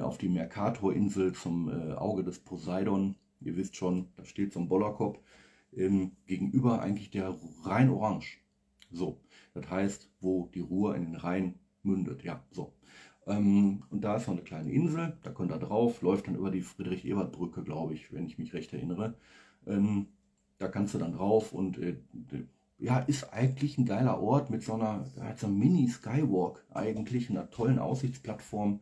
auf 0.01 0.19
die 0.19 0.29
Mercator-Insel 0.29 1.33
zum 1.33 1.69
äh, 1.69 1.93
Auge 1.95 2.25
des 2.25 2.39
Poseidon. 2.39 3.17
Ihr 3.41 3.57
wisst 3.57 3.77
schon, 3.77 4.09
da 4.17 4.25
steht 4.25 4.53
so 4.53 4.61
ein 4.61 4.69
Bollerkopf. 4.69 5.19
Ähm, 5.73 6.13
gegenüber 6.27 6.81
eigentlich 6.81 7.11
der 7.11 7.37
Rhein 7.65 7.91
Orange. 7.91 8.39
So, 8.93 9.21
das 9.55 9.69
heißt, 9.69 10.11
wo 10.21 10.49
die 10.55 10.61
Ruhr 10.61 10.95
in 10.95 11.05
den 11.05 11.17
Rhein 11.17 11.59
mündet. 11.83 12.23
Ja, 12.23 12.45
so. 12.51 12.73
Ähm, 13.27 13.83
und 13.91 14.03
da 14.03 14.17
ist 14.17 14.27
noch 14.27 14.35
eine 14.35 14.45
kleine 14.45 14.73
Insel, 14.73 15.17
da 15.23 15.31
könnt 15.31 15.51
ihr 15.51 15.59
drauf, 15.59 16.03
läuft 16.03 16.27
dann 16.27 16.37
über 16.37 16.51
die 16.51 16.61
Friedrich-Ebert-Brücke, 16.61 17.65
glaube 17.65 17.95
ich, 17.95 18.13
wenn 18.13 18.27
ich 18.27 18.39
mich 18.39 18.53
recht 18.53 18.73
erinnere. 18.73 19.17
Ähm, 19.67 20.09
da 20.59 20.69
kannst 20.69 20.95
du 20.95 20.99
dann 20.99 21.13
drauf 21.13 21.53
und 21.53 21.79
äh, 21.79 21.97
ja, 22.79 22.99
ist 22.99 23.33
eigentlich 23.33 23.79
ein 23.79 23.87
geiler 23.87 24.21
Ort 24.21 24.51
mit 24.51 24.63
so 24.63 24.75
einer, 24.75 25.07
so 25.37 25.47
einem 25.47 25.59
Mini-Skywalk 25.59 26.65
eigentlich, 26.71 27.31
einer 27.31 27.51
tollen 27.51 27.79
Aussichtsplattform 27.79 28.81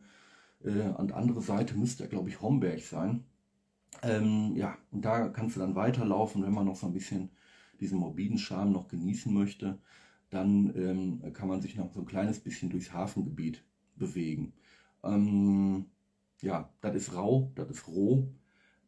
äh, 0.63 0.81
an 0.81 1.07
der 1.07 1.17
anderen 1.17 1.41
Seite 1.41 1.75
müsste, 1.75 2.07
glaube 2.07 2.29
ich, 2.29 2.41
Homberg 2.41 2.81
sein. 2.81 3.25
Ähm, 4.01 4.55
ja, 4.55 4.77
und 4.91 5.03
da 5.05 5.29
kannst 5.29 5.55
du 5.55 5.59
dann 5.59 5.75
weiterlaufen, 5.75 6.43
wenn 6.43 6.53
man 6.53 6.65
noch 6.65 6.75
so 6.75 6.87
ein 6.87 6.93
bisschen 6.93 7.29
diesen 7.79 7.99
morbiden 7.99 8.37
Charme 8.37 8.71
noch 8.71 8.87
genießen 8.87 9.33
möchte, 9.33 9.79
dann 10.29 10.73
ähm, 10.75 11.33
kann 11.33 11.47
man 11.47 11.61
sich 11.61 11.75
noch 11.75 11.91
so 11.93 11.99
ein 11.99 12.05
kleines 12.05 12.39
bisschen 12.39 12.69
durchs 12.69 12.91
Hafengebiet 12.91 13.63
bewegen. 13.95 14.53
Ähm, 15.03 15.85
ja, 16.41 16.69
das 16.81 16.95
ist 16.95 17.15
rau, 17.15 17.51
das 17.55 17.69
ist 17.69 17.87
roh, 17.87 18.27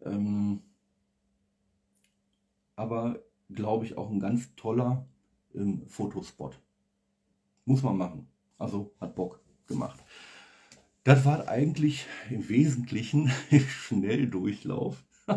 ähm, 0.01 0.61
aber 2.75 3.19
glaube 3.49 3.85
ich 3.85 3.97
auch 3.97 4.09
ein 4.09 4.19
ganz 4.19 4.55
toller 4.55 5.07
ähm, 5.53 5.87
Fotospot. 5.87 6.59
Muss 7.65 7.83
man 7.83 7.97
machen. 7.97 8.27
Also 8.57 8.93
hat 8.99 9.15
Bock 9.15 9.41
gemacht. 9.67 9.99
Das 11.05 11.23
war 11.23 11.47
eigentlich 11.47 12.07
im 12.31 12.49
Wesentlichen 12.49 13.29
Schnelldurchlauf. 13.69 15.05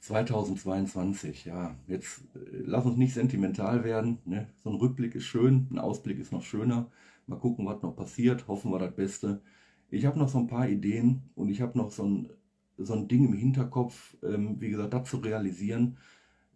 2022, 0.00 1.46
ja, 1.46 1.74
jetzt 1.86 2.20
äh, 2.34 2.60
lass 2.66 2.84
uns 2.84 2.98
nicht 2.98 3.14
sentimental 3.14 3.82
werden. 3.82 4.18
Ne? 4.26 4.48
So 4.62 4.68
ein 4.68 4.76
Rückblick 4.76 5.14
ist 5.14 5.24
schön, 5.24 5.66
ein 5.70 5.78
Ausblick 5.78 6.18
ist 6.18 6.30
noch 6.30 6.42
schöner. 6.42 6.90
Mal 7.26 7.38
gucken, 7.38 7.64
was 7.64 7.80
noch 7.80 7.96
passiert. 7.96 8.48
Hoffen 8.48 8.70
wir 8.70 8.78
das 8.78 8.94
Beste. 8.94 9.40
Ich 9.88 10.04
habe 10.04 10.18
noch 10.18 10.28
so 10.28 10.36
ein 10.36 10.46
paar 10.46 10.68
Ideen 10.68 11.30
und 11.34 11.48
ich 11.48 11.62
habe 11.62 11.78
noch 11.78 11.90
so 11.90 12.04
ein, 12.04 12.28
so 12.76 12.92
ein 12.92 13.08
Ding 13.08 13.28
im 13.28 13.32
Hinterkopf, 13.32 14.14
ähm, 14.22 14.60
wie 14.60 14.68
gesagt, 14.68 14.92
das 14.92 15.08
zu 15.08 15.16
realisieren. 15.16 15.96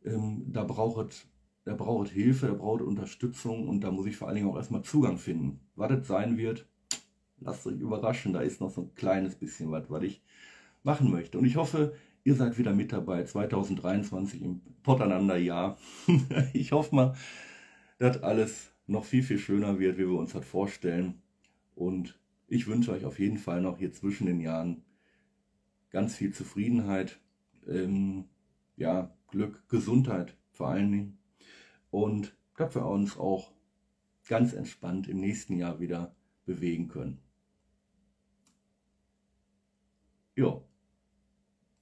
Ähm, 0.05 0.53
da 0.53 0.65
braucht 0.65 1.13
es 1.13 1.27
da 1.65 2.05
Hilfe, 2.05 2.49
da 2.49 2.53
braucht 2.53 2.83
Unterstützung 2.83 3.67
und 3.67 3.81
da 3.81 3.91
muss 3.91 4.05
ich 4.05 4.17
vor 4.19 4.29
allen 4.29 4.37
Dingen 4.37 4.49
auch 4.51 4.57
erstmal 4.57 4.83
Zugang 4.83 5.17
finden. 5.17 5.61
Was 5.75 5.89
das 5.89 6.07
sein 6.07 6.37
wird, 6.37 6.69
lasst 7.41 7.67
euch 7.67 7.79
überraschen, 7.79 8.33
da 8.33 8.41
ist 8.41 8.61
noch 8.61 8.71
so 8.71 8.83
ein 8.83 8.95
kleines 8.95 9.35
bisschen 9.37 9.71
was, 9.71 9.91
was 9.91 10.03
ich 10.03 10.23
machen 10.83 11.11
möchte. 11.11 11.39
Und 11.39 11.45
ich 11.45 11.57
hoffe, 11.57 11.95
ihr 12.25 12.35
seid 12.35 12.59
wieder 12.59 12.73
mit 12.73 12.93
dabei 12.93 13.25
2023 13.25 14.43
im 14.43 14.61
Potternander-Jahr. 14.83 15.79
ich 16.53 16.73
hoffe 16.73 16.95
mal, 16.95 17.15
dass 17.99 18.23
alles 18.23 18.71
noch 18.87 19.05
viel, 19.05 19.23
viel 19.23 19.39
schöner 19.39 19.79
wird, 19.79 19.97
wie 19.97 20.09
wir 20.09 20.19
uns 20.19 20.33
das 20.33 20.45
vorstellen. 20.45 21.23
Und 21.75 22.19
ich 22.49 22.67
wünsche 22.67 22.93
euch 22.93 23.05
auf 23.05 23.19
jeden 23.19 23.39
Fall 23.39 23.61
noch 23.61 23.79
hier 23.79 23.93
zwischen 23.93 24.27
den 24.27 24.41
Jahren 24.41 24.85
ganz 25.91 26.17
viel 26.17 26.33
Zufriedenheit, 26.33 27.21
ähm, 27.67 28.25
ja, 28.77 29.17
Glück, 29.29 29.69
Gesundheit 29.69 30.37
vor 30.53 30.69
allen 30.69 30.93
Dingen. 30.93 31.19
Und 31.91 32.37
dass 32.57 32.75
wir 32.75 32.87
uns 32.87 33.17
auch 33.17 33.53
ganz 34.29 34.53
entspannt 34.53 35.09
im 35.09 35.21
nächsten 35.21 35.57
Jahr 35.57 35.81
wieder 35.81 36.15
bewegen 36.47 36.89
können. 36.89 37.24
Ja, 40.37 40.61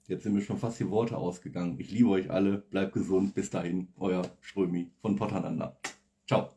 Jetzt 0.09 0.25
sind 0.25 0.35
mir 0.35 0.43
schon 0.43 0.59
fast 0.59 0.81
die 0.81 0.91
Worte 0.91 1.17
ausgegangen. 1.17 1.77
Ich 1.79 1.91
liebe 1.91 2.11
euch 2.11 2.31
alle. 2.31 2.59
Bleibt 2.59 2.93
gesund. 2.93 3.35
Bis 3.35 3.51
dahin. 3.51 3.89
Euer 3.97 4.23
Strömi 4.41 4.91
von 5.01 5.17
Potternander. 5.17 5.77
Ciao. 6.27 6.51